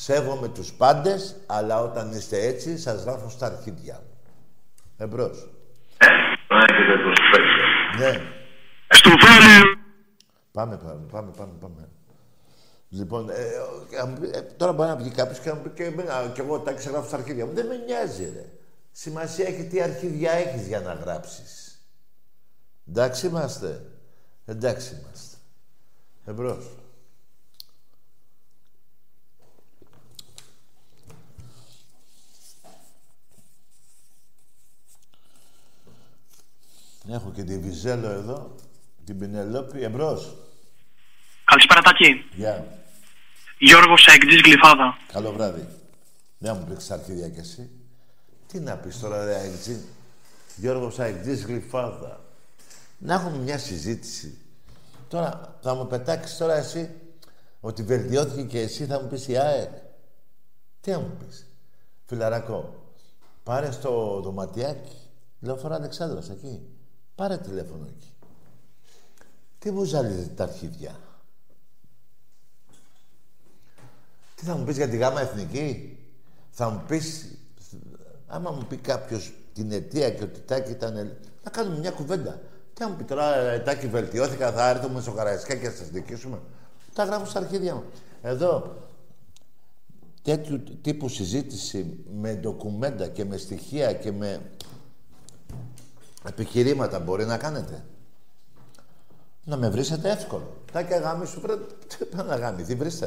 Σέβομαι 0.00 0.48
τους 0.48 0.72
πάντες, 0.72 1.36
αλλά 1.46 1.80
όταν 1.80 2.12
είστε 2.12 2.46
έτσι, 2.46 2.78
σας 2.78 3.02
γράφω 3.02 3.28
στα 3.28 3.46
αρχίδια 3.46 3.94
μου. 3.94 4.16
Εμπρός. 4.96 5.48
Ναι. 7.98 8.10
Στο 8.88 9.10
Βέλιο. 9.10 9.62
Πάμε, 10.52 10.76
πάμε, 10.76 11.06
πάμε, 11.10 11.30
πάμε, 11.36 11.52
πάμε. 11.60 11.88
Λοιπόν, 12.88 13.30
ε, 13.30 13.34
ε, 13.34 13.98
αν 14.00 14.18
πει- 14.20 14.36
ε, 14.36 14.40
τώρα 14.40 14.72
μπορεί 14.72 14.88
να 14.88 14.96
βγει 14.96 15.10
κάποιος 15.10 15.38
και 15.38 15.48
να 15.48 15.54
μου 15.54 15.62
πει 15.62 15.70
και, 15.70 15.84
εμένα, 15.84 16.30
και 16.34 16.40
εγώ 16.40 16.58
τα 16.58 16.72
ξεγράφω 16.72 17.06
στα 17.06 17.16
αρχίδια 17.16 17.46
μου. 17.46 17.52
Δεν 17.54 17.66
με 17.66 17.76
νοιάζει, 17.76 18.24
ρε. 18.34 18.44
Σημασία 18.92 19.46
έχει 19.46 19.64
τι 19.64 19.82
αρχίδια 19.82 20.32
έχεις 20.32 20.66
για 20.66 20.80
να 20.80 20.92
γράψεις. 20.92 21.82
Εντάξει 22.88 23.26
είμαστε. 23.26 23.84
Εντάξει 24.44 24.94
είμαστε. 25.00 25.36
Εμπρός. 26.26 26.66
Έχω 37.10 37.30
και 37.30 37.42
τη 37.42 37.58
Βιζέλο 37.58 38.08
εδώ, 38.08 38.54
την 39.04 39.18
Πινελόπη. 39.18 39.82
Εμπρός. 39.82 40.36
Καλησπέρα, 41.44 41.80
Τάκη. 41.80 42.24
Γεια. 42.34 42.66
Γιώργος 43.58 44.08
Αεκτζής 44.08 44.40
Γλυφάδα. 44.40 44.96
Καλό 45.12 45.32
βράδυ. 45.32 45.68
Δεν 46.38 46.56
μου 46.56 46.66
πήξεις 46.68 46.90
αρχίδια 46.90 47.28
κι 47.28 47.38
εσύ. 47.38 47.70
Τι 48.46 48.60
να 48.60 48.76
πεις 48.76 49.00
τώρα, 49.00 49.24
ρε 49.24 49.40
Αιγτζή. 49.40 49.80
Γιώργος 50.56 50.98
Αιγτζής 50.98 51.44
Γλυφάδα. 51.44 52.20
Να 52.98 53.14
έχουμε 53.14 53.36
μια 53.36 53.58
συζήτηση. 53.58 54.38
Τώρα, 55.08 55.58
θα 55.62 55.74
μου 55.74 55.86
πετάξεις 55.86 56.36
τώρα 56.36 56.54
εσύ 56.54 56.90
ότι 57.60 57.82
βελτιώθηκε 57.82 58.42
και 58.42 58.60
εσύ 58.60 58.84
θα 58.84 59.00
μου 59.00 59.08
πεις 59.08 59.28
η 59.28 59.36
ΑΕΚ. 59.36 59.70
Τι 60.80 60.90
θα 60.90 61.00
μου 61.00 61.16
πεις. 61.18 61.46
Φιλαράκο, 62.06 62.92
πάρε 63.42 63.70
στο 63.70 64.20
δωματιάκι. 64.22 64.96
Λεωφορά 65.40 65.74
Αλεξάνδρας 65.74 66.30
εκεί. 66.30 66.77
Πάρε 67.18 67.36
τηλέφωνο 67.36 67.86
εκεί. 67.96 68.12
Τι 69.58 69.70
μου 69.70 69.84
ζαλίζει 69.84 70.28
τα 70.28 70.44
αρχίδια; 70.44 70.98
Τι 74.34 74.44
θα 74.44 74.56
μου 74.56 74.64
πεις 74.64 74.76
για 74.76 74.88
τη 74.88 74.96
γάμα 74.96 75.20
εθνική; 75.20 75.98
Θα 76.50 76.68
μου 76.70 76.82
πεις... 76.88 77.26
Άμα 78.26 78.50
μου 78.50 78.66
πει 78.68 78.76
κάποιος 78.76 79.32
την 79.54 79.72
αιτία 79.72 80.10
και 80.10 80.22
ότι 80.22 80.40
Τάκη 80.40 80.70
ήταν... 80.70 80.94
Να 81.44 81.50
κάνουμε 81.50 81.78
μια 81.78 81.90
κουβέντα. 81.90 82.40
Τι 82.74 82.82
θα 82.82 82.88
μου 82.88 82.96
πει 82.96 83.04
τώρα, 83.04 83.36
ε, 83.36 83.58
Τάκη, 83.58 83.86
βελτιώθηκα, 83.86 84.52
θα 84.52 84.68
έρθουμε 84.68 85.00
στο 85.00 85.12
Καραϊσκά 85.12 85.54
και 85.54 85.68
θα 85.68 85.76
σας 85.76 85.88
δικήσουμε. 85.88 86.40
Τα 86.94 87.04
γράφω 87.04 87.24
στα 87.24 87.38
αρχίδια 87.38 87.74
μου. 87.74 87.84
Εδώ, 88.22 88.76
τέτοιου 90.22 90.62
τύπου 90.82 91.08
συζήτηση 91.08 92.04
με 92.20 92.34
ντοκουμέντα 92.34 93.08
και 93.08 93.24
με 93.24 93.36
στοιχεία 93.36 93.92
και 93.92 94.12
με 94.12 94.40
επιχειρήματα 96.24 96.98
μπορεί 97.00 97.24
να 97.24 97.38
κάνετε. 97.38 97.84
Να 99.44 99.56
με 99.56 99.68
βρίσετε 99.68 100.10
εύκολο. 100.10 100.62
Τα 100.72 100.82
και 100.82 100.94
γάμι 100.94 101.26
σου 101.26 101.40
πρέπει 101.40 101.64
να 102.14 102.36
γάμι. 102.36 102.62
βρίστε 102.62 103.06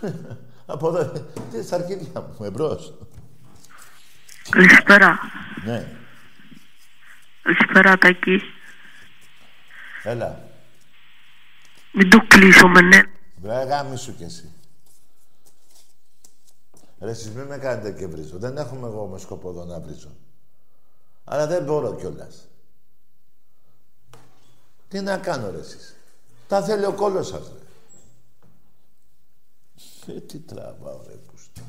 με. 0.00 0.38
Από 0.66 0.88
εδώ, 0.88 1.26
τι 1.50 1.62
στα 1.62 1.76
αρχίδια 1.76 2.20
μου, 2.20 2.44
εμπρός. 2.44 2.94
Καλησπέρα. 4.50 5.18
Ναι. 5.64 5.88
Καλησπέρα, 7.42 7.98
Τάκη. 7.98 8.40
Έλα. 10.02 10.42
Μην 11.92 12.10
το 12.10 12.18
κλείσω 12.28 12.68
με 12.68 12.80
ναι. 12.80 13.02
Βρε 13.36 13.64
γάμι 13.64 13.96
σου 13.96 14.16
κι 14.16 14.24
εσύ. 14.24 14.52
Ρε, 17.00 17.10
εσείς 17.10 17.30
μην 17.30 17.44
με 17.44 17.58
κάνετε 17.58 17.92
και 17.92 18.06
βρίζω. 18.06 18.38
Δεν 18.38 18.56
έχουμε 18.56 18.86
εγώ 18.86 19.06
με 19.06 19.18
σκοπό 19.18 19.48
εδώ 19.48 19.64
να 19.64 19.80
βρίζω. 19.80 20.16
Αλλά 21.24 21.46
δεν 21.46 21.64
μπορώ 21.64 21.94
κιόλας. 21.94 22.48
Τι 24.88 25.00
να 25.00 25.18
κάνω 25.18 25.50
ρε 25.50 25.58
εσείς. 25.58 25.96
Τα 26.48 26.62
θέλει 26.62 26.84
ο 26.84 26.92
κόλλος 26.92 27.26
σας, 27.26 27.52
ρε. 27.52 27.58
Ε, 30.14 30.20
τι 30.20 30.38
τραβάω, 30.38 31.02
ρε, 31.06 31.12
πούστη. 31.12 31.62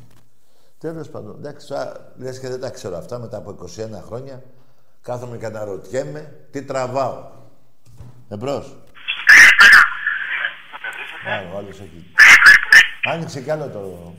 Τέλος 0.77 1.09
πάντων, 1.09 1.35
εντάξει, 1.37 1.73
λες 2.15 2.39
και 2.39 2.49
δεν 2.49 2.59
τα 2.59 2.69
ξέρω 2.69 2.97
αυτά 2.97 3.19
μετά 3.19 3.37
από 3.37 3.49
21 3.49 4.01
χρόνια. 4.05 4.43
Κάθομαι 5.01 5.37
και 5.37 5.45
αναρωτιέμαι 5.45 6.47
τι 6.51 6.63
τραβάω. 6.63 7.31
Εμπρός. 8.29 8.77
Άλλο, 11.27 11.57
άλλος 11.57 11.79
έχει. 11.79 12.11
Άνοιξε 13.11 13.41
κι 13.41 13.51
άλλο 13.51 13.69
το... 13.69 14.13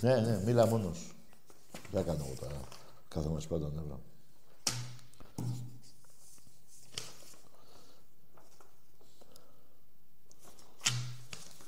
Ναι, 0.00 0.20
ναι, 0.20 0.40
μίλα 0.44 0.66
μόνος. 0.66 1.14
Δεν 1.90 2.04
κάνω 2.04 2.24
εγώ 2.24 2.34
τώρα. 2.40 2.54
Κάθομαι 3.08 3.40
σπάτα 3.40 3.70
νερό. 3.74 4.00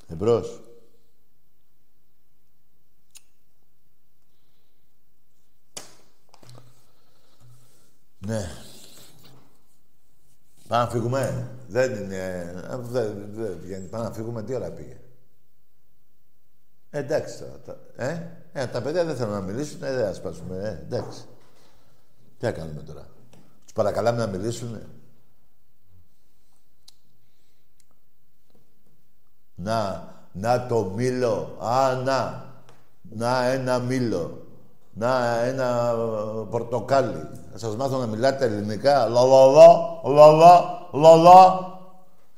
Εμπρός. 0.08 0.60
Ναι. 8.18 8.50
Πάμε 10.68 10.84
να 10.84 10.90
φύγουμε. 10.90 11.50
Δεν 11.68 11.94
είναι... 12.04 12.52
Δεν, 12.80 13.34
δεν 13.34 13.58
βγαίνει. 13.60 13.88
Πάμε 13.88 14.04
να 14.04 14.12
φύγουμε. 14.12 14.42
Τι 14.42 14.54
ώρα 14.54 14.70
πήγε; 14.70 15.00
Εντάξει 16.90 17.38
τώρα. 17.38 17.78
Ε, 17.96 18.22
ε, 18.52 18.66
τα 18.66 18.82
παιδιά 18.82 19.04
δεν 19.04 19.16
θέλουν 19.16 19.32
να 19.32 19.40
μιλήσουν. 19.40 19.82
Ε, 19.82 19.94
δεν 19.94 20.04
θα 20.04 20.14
σπάσουμε. 20.14 20.56
Ε, 20.56 20.68
εντάξει. 20.68 21.20
Τι 22.38 22.46
θα 22.46 22.52
κάνουμε 22.52 22.82
τώρα. 22.82 23.06
Τους 23.64 23.72
παρακαλάμε 23.72 24.18
να 24.18 24.26
μιλήσουν. 24.26 24.80
Να, 29.54 30.08
να 30.32 30.66
το 30.66 30.84
μήλο. 30.84 31.56
Α, 31.60 31.94
να. 31.94 32.48
Να 33.02 33.44
ένα 33.44 33.78
μήλο. 33.78 34.46
Να 34.92 35.38
ένα 35.42 35.94
πορτοκάλι. 36.50 37.28
Θα 37.52 37.58
σας 37.58 37.76
μάθω 37.76 37.98
να 37.98 38.06
μιλάτε 38.06 38.44
ελληνικά. 38.44 39.08
Λαλαλα, 39.08 40.00
λαλα, 40.04 40.88
λαλα. 40.92 41.68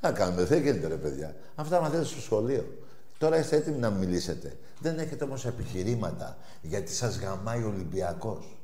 Να 0.01 0.13
κάνουμε, 0.13 0.43
δεν 0.43 0.63
γίνεται 0.63 0.87
ρε 0.87 0.97
παιδιά. 0.97 1.35
Αυτά 1.55 1.81
μαθαίνετε 1.81 2.09
στο 2.09 2.21
σχολείο. 2.21 2.82
Τώρα 3.23 3.39
είστε 3.39 3.57
έτοιμοι 3.57 3.79
να 3.79 3.91
μιλήσετε. 3.91 4.59
Δεν 4.79 4.99
έχετε 4.99 5.25
όμως 5.25 5.47
επιχειρήματα, 5.47 6.37
γιατί 6.63 6.93
σας 6.93 7.19
γαμάει 7.19 7.63
ο 7.63 7.69
Ολυμπιακός. 7.69 8.57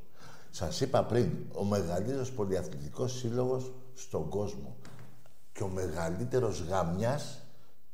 Σας 0.51 0.81
είπα 0.81 1.05
πριν, 1.05 1.31
ο 1.53 1.65
μεγαλύτερος 1.65 2.33
πολυαθλητικός 2.33 3.19
σύλλογος 3.19 3.73
στον 3.95 4.29
κόσμο 4.29 4.77
και 5.53 5.63
ο 5.63 5.69
μεγαλύτερος 5.69 6.61
γαμιάς 6.61 7.41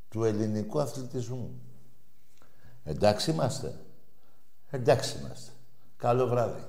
του 0.08 0.24
ελληνικού 0.24 0.80
αθλητισμού. 0.80 1.60
Εντάξει 2.84 3.30
είμαστε. 3.30 3.78
Εντάξει 4.70 5.18
είμαστε. 5.18 5.50
Καλό 5.96 6.26
βράδυ. 6.26 6.62